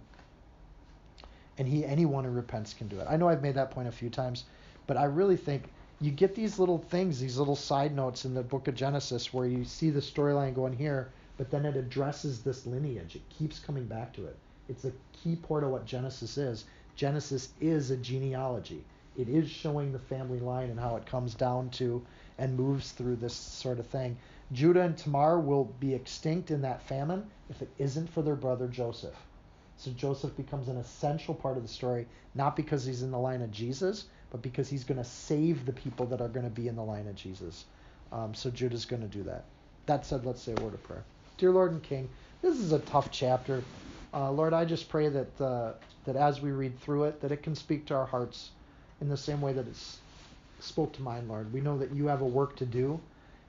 And 1.58 1.68
he 1.68 1.84
anyone 1.84 2.24
who 2.24 2.30
repents 2.30 2.74
can 2.74 2.88
do 2.88 2.98
it. 2.98 3.06
I 3.08 3.16
know 3.16 3.28
I've 3.28 3.42
made 3.42 3.54
that 3.54 3.70
point 3.70 3.88
a 3.88 3.92
few 3.92 4.10
times, 4.10 4.44
but 4.86 4.96
I 4.96 5.04
really 5.04 5.36
think 5.36 5.70
you 6.00 6.10
get 6.10 6.34
these 6.34 6.58
little 6.58 6.78
things, 6.78 7.20
these 7.20 7.38
little 7.38 7.56
side 7.56 7.94
notes 7.94 8.24
in 8.26 8.34
the 8.34 8.42
book 8.42 8.68
of 8.68 8.74
Genesis 8.74 9.32
where 9.32 9.46
you 9.46 9.64
see 9.64 9.90
the 9.90 10.00
storyline 10.00 10.54
going 10.54 10.76
here, 10.76 11.10
but 11.38 11.50
then 11.50 11.64
it 11.64 11.76
addresses 11.76 12.42
this 12.42 12.66
lineage. 12.66 13.16
It 13.16 13.28
keeps 13.30 13.58
coming 13.58 13.86
back 13.86 14.12
to 14.14 14.26
it. 14.26 14.36
It's 14.68 14.84
a 14.84 14.92
key 15.12 15.36
part 15.36 15.64
of 15.64 15.70
what 15.70 15.86
Genesis 15.86 16.36
is. 16.36 16.64
Genesis 16.96 17.50
is 17.60 17.90
a 17.90 17.96
genealogy. 17.96 18.84
It 19.16 19.28
is 19.30 19.48
showing 19.48 19.92
the 19.92 19.98
family 19.98 20.40
line 20.40 20.68
and 20.68 20.78
how 20.78 20.96
it 20.96 21.06
comes 21.06 21.34
down 21.34 21.70
to 21.70 22.04
and 22.36 22.56
moves 22.56 22.92
through 22.92 23.16
this 23.16 23.34
sort 23.34 23.78
of 23.78 23.86
thing. 23.86 24.18
Judah 24.52 24.82
and 24.82 24.96
Tamar 24.96 25.40
will 25.40 25.64
be 25.80 25.94
extinct 25.94 26.50
in 26.50 26.60
that 26.62 26.82
famine 26.82 27.24
if 27.48 27.62
it 27.62 27.70
isn't 27.78 28.10
for 28.10 28.20
their 28.20 28.36
brother 28.36 28.68
Joseph. 28.68 29.16
So 29.78 29.90
Joseph 29.92 30.36
becomes 30.36 30.68
an 30.68 30.76
essential 30.76 31.34
part 31.34 31.56
of 31.56 31.62
the 31.62 31.68
story, 31.68 32.06
not 32.34 32.54
because 32.54 32.84
he's 32.84 33.02
in 33.02 33.10
the 33.10 33.18
line 33.18 33.42
of 33.42 33.50
Jesus, 33.50 34.04
but 34.30 34.42
because 34.42 34.68
he's 34.68 34.84
going 34.84 34.98
to 34.98 35.04
save 35.04 35.66
the 35.66 35.72
people 35.72 36.06
that 36.06 36.20
are 36.20 36.28
going 36.28 36.44
to 36.44 36.50
be 36.50 36.68
in 36.68 36.76
the 36.76 36.82
line 36.82 37.06
of 37.08 37.14
Jesus. 37.14 37.64
Um, 38.12 38.34
so 38.34 38.50
Judah's 38.50 38.84
going 38.84 39.02
to 39.02 39.08
do 39.08 39.22
that. 39.24 39.44
That 39.86 40.06
said, 40.06 40.24
let's 40.24 40.42
say 40.42 40.52
a 40.56 40.62
word 40.62 40.74
of 40.74 40.82
prayer. 40.82 41.04
Dear 41.38 41.50
Lord 41.50 41.72
and 41.72 41.82
King, 41.82 42.08
this 42.42 42.56
is 42.56 42.72
a 42.72 42.78
tough 42.80 43.10
chapter. 43.10 43.62
Uh, 44.12 44.30
Lord, 44.30 44.52
I 44.52 44.64
just 44.64 44.88
pray 44.88 45.08
that 45.08 45.40
uh, 45.40 45.72
that 46.04 46.16
as 46.16 46.40
we 46.40 46.50
read 46.50 46.78
through 46.80 47.04
it, 47.04 47.20
that 47.20 47.32
it 47.32 47.42
can 47.42 47.54
speak 47.54 47.86
to 47.86 47.94
our 47.94 48.06
hearts 48.06 48.50
in 49.00 49.08
the 49.08 49.16
same 49.16 49.40
way 49.40 49.52
that 49.52 49.66
it 49.66 49.76
spoke 50.60 50.92
to 50.94 51.02
mine, 51.02 51.28
Lord. 51.28 51.52
We 51.52 51.60
know 51.60 51.78
that 51.78 51.92
you 51.92 52.06
have 52.06 52.22
a 52.22 52.26
work 52.26 52.56
to 52.56 52.66
do 52.66 53.00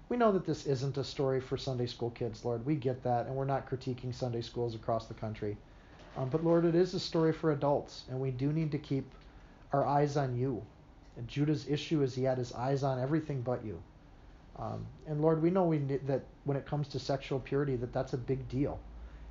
we 0.09 0.15
know 0.15 0.32
that 0.32 0.45
this 0.45 0.65
isn't 0.65 0.97
a 0.97 1.03
story 1.03 1.41
for 1.41 1.57
Sunday 1.57 1.86
school 1.86 2.11
kids, 2.11 2.45
Lord. 2.45 2.65
We 2.65 2.75
get 2.75 3.03
that, 3.03 3.25
and 3.25 3.36
we're 3.36 3.45
not 3.45 3.69
critiquing 3.69 4.13
Sunday 4.13 4.41
schools 4.41 4.73
across 4.73 5.07
the 5.07 5.13
country. 5.13 5.57
Um, 6.15 6.30
but 6.30 6.43
Lord, 6.43 6.65
it 6.65 6.75
is 6.75 6.93
a 6.93 6.99
story 6.99 7.34
for 7.34 7.51
adults, 7.51 8.05
and 8.09 8.19
we 8.19 8.32
do 8.32 8.53
need 8.53 8.71
to 8.71 8.78
keep 8.78 9.11
our 9.74 9.86
eyes 9.86 10.18
on 10.18 10.38
you. 10.38 10.63
And 11.18 11.28
Judah's 11.28 11.68
issue 11.68 12.03
is 12.03 12.13
he 12.13 12.24
had 12.24 12.38
his 12.38 12.53
eyes 12.53 12.84
on 12.84 12.99
everything 12.99 13.41
but 13.41 13.65
you. 13.65 13.82
Um, 14.57 14.86
and 15.07 15.22
Lord, 15.22 15.41
we 15.41 15.49
know 15.49 15.65
we 15.65 15.80
need 15.80 16.07
that 16.07 16.24
when 16.45 16.57
it 16.57 16.65
comes 16.65 16.88
to 16.89 16.99
sexual 16.99 17.39
purity, 17.39 17.76
that 17.78 17.93
that's 17.93 18.13
a 18.13 18.18
big 18.18 18.47
deal. 18.49 18.80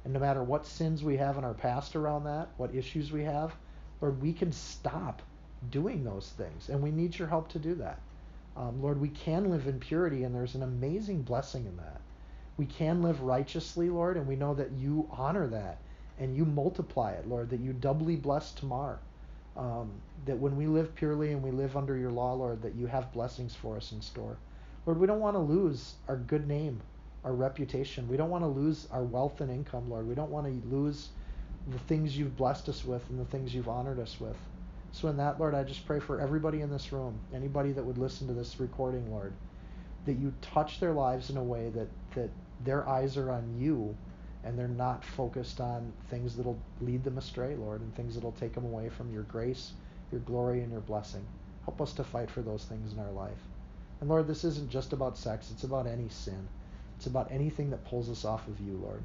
And 0.04 0.12
no 0.12 0.20
matter 0.20 0.42
what 0.42 0.66
sins 0.66 1.02
we 1.02 1.16
have 1.16 1.36
in 1.36 1.44
our 1.44 1.54
past 1.54 1.96
around 1.96 2.24
that, 2.24 2.48
what 2.56 2.74
issues 2.74 3.10
we 3.10 3.24
have, 3.24 3.54
Lord, 4.00 4.22
we 4.22 4.32
can 4.32 4.52
stop 4.52 5.22
doing 5.70 6.04
those 6.04 6.32
things, 6.36 6.68
and 6.68 6.80
we 6.80 6.90
need 6.90 7.18
your 7.18 7.28
help 7.28 7.48
to 7.48 7.58
do 7.58 7.74
that. 7.76 7.98
Um, 8.56 8.80
Lord, 8.80 9.00
we 9.00 9.08
can 9.08 9.50
live 9.50 9.66
in 9.66 9.80
purity, 9.80 10.22
and 10.24 10.34
there's 10.34 10.54
an 10.54 10.62
amazing 10.62 11.22
blessing 11.22 11.66
in 11.66 11.76
that. 11.76 12.00
We 12.56 12.66
can 12.66 13.02
live 13.02 13.20
righteously, 13.22 13.90
Lord, 13.90 14.16
and 14.16 14.26
we 14.26 14.36
know 14.36 14.54
that 14.54 14.72
you 14.72 15.08
honor 15.10 15.46
that 15.48 15.78
and 16.18 16.34
you 16.34 16.44
multiply 16.44 17.12
it, 17.12 17.28
Lord, 17.28 17.50
that 17.50 17.60
you 17.60 17.72
doubly 17.74 18.16
bless 18.16 18.52
Tamar. 18.52 18.98
Um, 19.56 19.90
that 20.26 20.38
when 20.38 20.56
we 20.56 20.66
live 20.66 20.94
purely 20.94 21.32
and 21.32 21.42
we 21.42 21.50
live 21.50 21.76
under 21.76 21.96
your 21.96 22.10
law, 22.10 22.34
Lord, 22.34 22.62
that 22.62 22.74
you 22.74 22.86
have 22.86 23.12
blessings 23.12 23.54
for 23.54 23.76
us 23.76 23.92
in 23.92 24.02
store. 24.02 24.36
Lord, 24.86 24.98
we 25.00 25.06
don't 25.06 25.20
want 25.20 25.34
to 25.34 25.40
lose 25.40 25.94
our 26.08 26.16
good 26.16 26.46
name, 26.46 26.80
our 27.24 27.32
reputation. 27.32 28.08
We 28.08 28.16
don't 28.16 28.30
want 28.30 28.44
to 28.44 28.48
lose 28.48 28.86
our 28.90 29.02
wealth 29.02 29.40
and 29.40 29.50
income, 29.50 29.90
Lord. 29.90 30.06
We 30.08 30.14
don't 30.14 30.30
want 30.30 30.46
to 30.46 30.68
lose 30.68 31.08
the 31.66 31.78
things 31.80 32.16
you've 32.16 32.36
blessed 32.36 32.68
us 32.68 32.84
with 32.84 33.08
and 33.10 33.18
the 33.18 33.24
things 33.24 33.54
you've 33.54 33.68
honored 33.68 33.98
us 33.98 34.20
with. 34.20 34.36
So, 34.92 35.08
in 35.08 35.16
that, 35.18 35.38
Lord, 35.38 35.54
I 35.54 35.64
just 35.64 35.86
pray 35.86 36.00
for 36.00 36.20
everybody 36.20 36.60
in 36.60 36.70
this 36.70 36.92
room, 36.92 37.18
anybody 37.34 37.72
that 37.72 37.84
would 37.84 37.98
listen 37.98 38.26
to 38.28 38.32
this 38.32 38.60
recording, 38.60 39.10
Lord, 39.10 39.32
that 40.04 40.14
you 40.14 40.32
touch 40.40 40.80
their 40.80 40.92
lives 40.92 41.30
in 41.30 41.36
a 41.36 41.42
way 41.42 41.70
that 41.70 41.88
that 42.14 42.30
their 42.64 42.88
eyes 42.88 43.16
are 43.16 43.30
on 43.30 43.58
you 43.58 43.96
and 44.44 44.58
they're 44.58 44.68
not 44.68 45.04
focused 45.04 45.60
on 45.60 45.92
things 46.08 46.36
that'll 46.36 46.58
lead 46.80 47.04
them 47.04 47.18
astray, 47.18 47.56
Lord, 47.56 47.80
and 47.80 47.94
things 47.94 48.14
that'll 48.14 48.32
take 48.32 48.54
them 48.54 48.64
away 48.64 48.88
from 48.88 49.12
your 49.12 49.24
grace, 49.24 49.72
your 50.12 50.20
glory, 50.20 50.60
and 50.62 50.70
your 50.70 50.80
blessing. 50.80 51.26
Help 51.64 51.80
us 51.80 51.92
to 51.94 52.04
fight 52.04 52.30
for 52.30 52.42
those 52.42 52.64
things 52.64 52.92
in 52.92 52.98
our 52.98 53.12
life. 53.12 53.48
And 54.00 54.08
Lord, 54.08 54.26
this 54.26 54.44
isn't 54.44 54.70
just 54.70 54.92
about 54.92 55.18
sex, 55.18 55.50
it's 55.50 55.64
about 55.64 55.86
any 55.86 56.08
sin. 56.08 56.48
It's 56.96 57.06
about 57.06 57.30
anything 57.30 57.70
that 57.70 57.84
pulls 57.84 58.08
us 58.08 58.24
off 58.24 58.46
of 58.48 58.60
you, 58.60 58.74
Lord. 58.82 59.02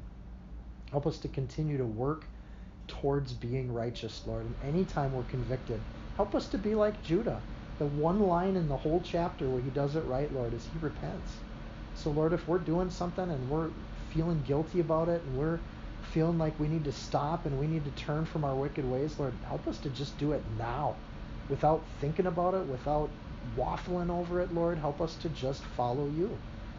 Help 0.90 1.06
us 1.06 1.18
to 1.18 1.28
continue 1.28 1.78
to 1.78 1.84
work 1.84 2.24
towards 2.86 3.32
being 3.32 3.72
righteous, 3.72 4.26
Lord. 4.26 4.46
And 4.46 4.54
anytime 4.62 5.12
we're 5.12 5.24
convicted, 5.24 5.80
help 6.16 6.34
us 6.34 6.48
to 6.48 6.58
be 6.58 6.74
like 6.74 7.02
Judah. 7.02 7.42
The 7.78 7.86
one 7.86 8.20
line 8.20 8.56
in 8.56 8.68
the 8.68 8.76
whole 8.76 9.00
chapter 9.00 9.50
where 9.50 9.62
he 9.62 9.70
does 9.70 9.96
it 9.96 10.04
right, 10.04 10.32
Lord, 10.32 10.54
is 10.54 10.64
he 10.66 10.78
repents. 10.78 11.40
So, 11.94 12.10
Lord, 12.10 12.32
if 12.32 12.46
we're 12.48 12.58
doing 12.58 12.90
something 12.90 13.30
and 13.30 13.48
we're 13.48 13.70
feeling 14.14 14.42
guilty 14.46 14.80
about 14.80 15.08
it 15.08 15.22
and 15.22 15.38
we're 15.38 15.58
feeling 16.12 16.38
like 16.38 16.58
we 16.60 16.68
need 16.68 16.84
to 16.84 16.92
stop 16.92 17.46
and 17.46 17.58
we 17.58 17.66
need 17.66 17.84
to 17.84 17.90
turn 18.02 18.24
from 18.24 18.44
our 18.44 18.54
wicked 18.54 18.84
ways, 18.90 19.18
Lord, 19.18 19.32
help 19.48 19.66
us 19.66 19.78
to 19.78 19.88
just 19.90 20.16
do 20.18 20.32
it 20.32 20.42
now 20.58 20.94
without 21.48 21.82
thinking 22.00 22.26
about 22.26 22.54
it, 22.54 22.66
without 22.66 23.08
waffling 23.56 24.10
over 24.10 24.40
it, 24.40 24.54
Lord. 24.54 24.78
Help 24.78 25.00
us 25.00 25.14
to 25.16 25.28
just 25.30 25.62
follow 25.62 26.06
you 26.06 26.30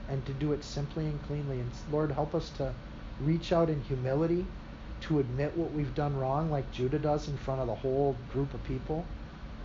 and 0.10 0.26
to 0.26 0.34
do 0.34 0.52
it 0.54 0.64
simply 0.64 1.06
and 1.06 1.22
cleanly. 1.24 1.60
And 1.60 1.72
Lord, 1.92 2.12
help 2.12 2.36
us 2.36 2.50
to 2.52 2.74
reach 3.22 3.52
out 3.52 3.70
in 3.70 3.82
humility 3.82 4.46
to 5.02 5.20
admit 5.20 5.56
what 5.58 5.72
we've 5.74 5.94
done 5.96 6.16
wrong, 6.18 6.50
like 6.50 6.72
Judah 6.72 7.00
does 7.00 7.28
in 7.28 7.38
front 7.38 7.62
of 7.62 7.68
the 7.68 7.76
whole 7.76 8.16
group 8.32 8.54
of 8.54 8.64
people. 8.64 9.06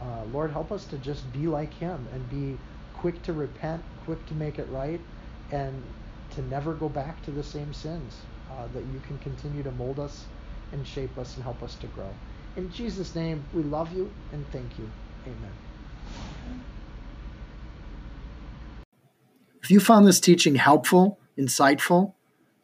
Uh, 0.00 0.24
Lord, 0.32 0.50
help 0.50 0.72
us 0.72 0.84
to 0.86 0.98
just 0.98 1.30
be 1.32 1.46
like 1.46 1.72
him 1.74 2.06
and 2.12 2.30
be 2.30 2.58
quick 2.94 3.22
to 3.22 3.32
repent, 3.32 3.82
quick 4.04 4.24
to 4.26 4.34
make 4.34 4.58
it 4.58 4.68
right, 4.70 5.00
and 5.52 5.82
to 6.39 6.49
never 6.49 6.72
go 6.72 6.89
back 6.89 7.20
to 7.24 7.32
the 7.32 7.43
same 7.43 7.72
sins. 7.74 8.14
Uh, 8.51 8.66
that 8.72 8.84
you 8.93 9.01
can 9.07 9.18
continue 9.18 9.62
to 9.62 9.70
mold 9.72 9.99
us 9.99 10.24
and 10.72 10.86
shape 10.86 11.18
us 11.18 11.34
and 11.34 11.45
help 11.45 11.62
us 11.62 11.74
to 11.74 11.86
grow. 11.89 12.09
In 12.57 12.70
Jesus' 12.72 13.14
name, 13.14 13.45
we 13.53 13.62
love 13.62 13.93
you 13.93 14.11
and 14.32 14.45
thank 14.51 14.78
you. 14.78 14.89
Amen. 15.26 15.53
If 19.62 19.70
you 19.70 19.80
found 19.80 20.07
this 20.07 20.18
teaching 20.18 20.55
helpful, 20.55 21.18
insightful, 21.36 22.14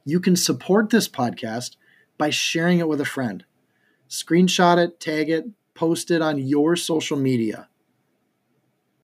you 0.05 0.20
can 0.20 0.37
support 0.37 0.91
this 0.91 1.09
podcast 1.09 1.77
by 2.16 2.31
sharing 2.31 2.79
it 2.79 2.89
with 2.89 3.01
a 3.01 3.05
friend. 3.05 3.45
Screenshot 4.09 4.79
it, 4.79 5.01
tag 5.01 5.29
it, 5.29 5.47
post 5.75 6.11
it 6.11 6.22
on 6.22 6.39
your 6.39 6.77
social 6.77 7.18
media. 7.18 7.68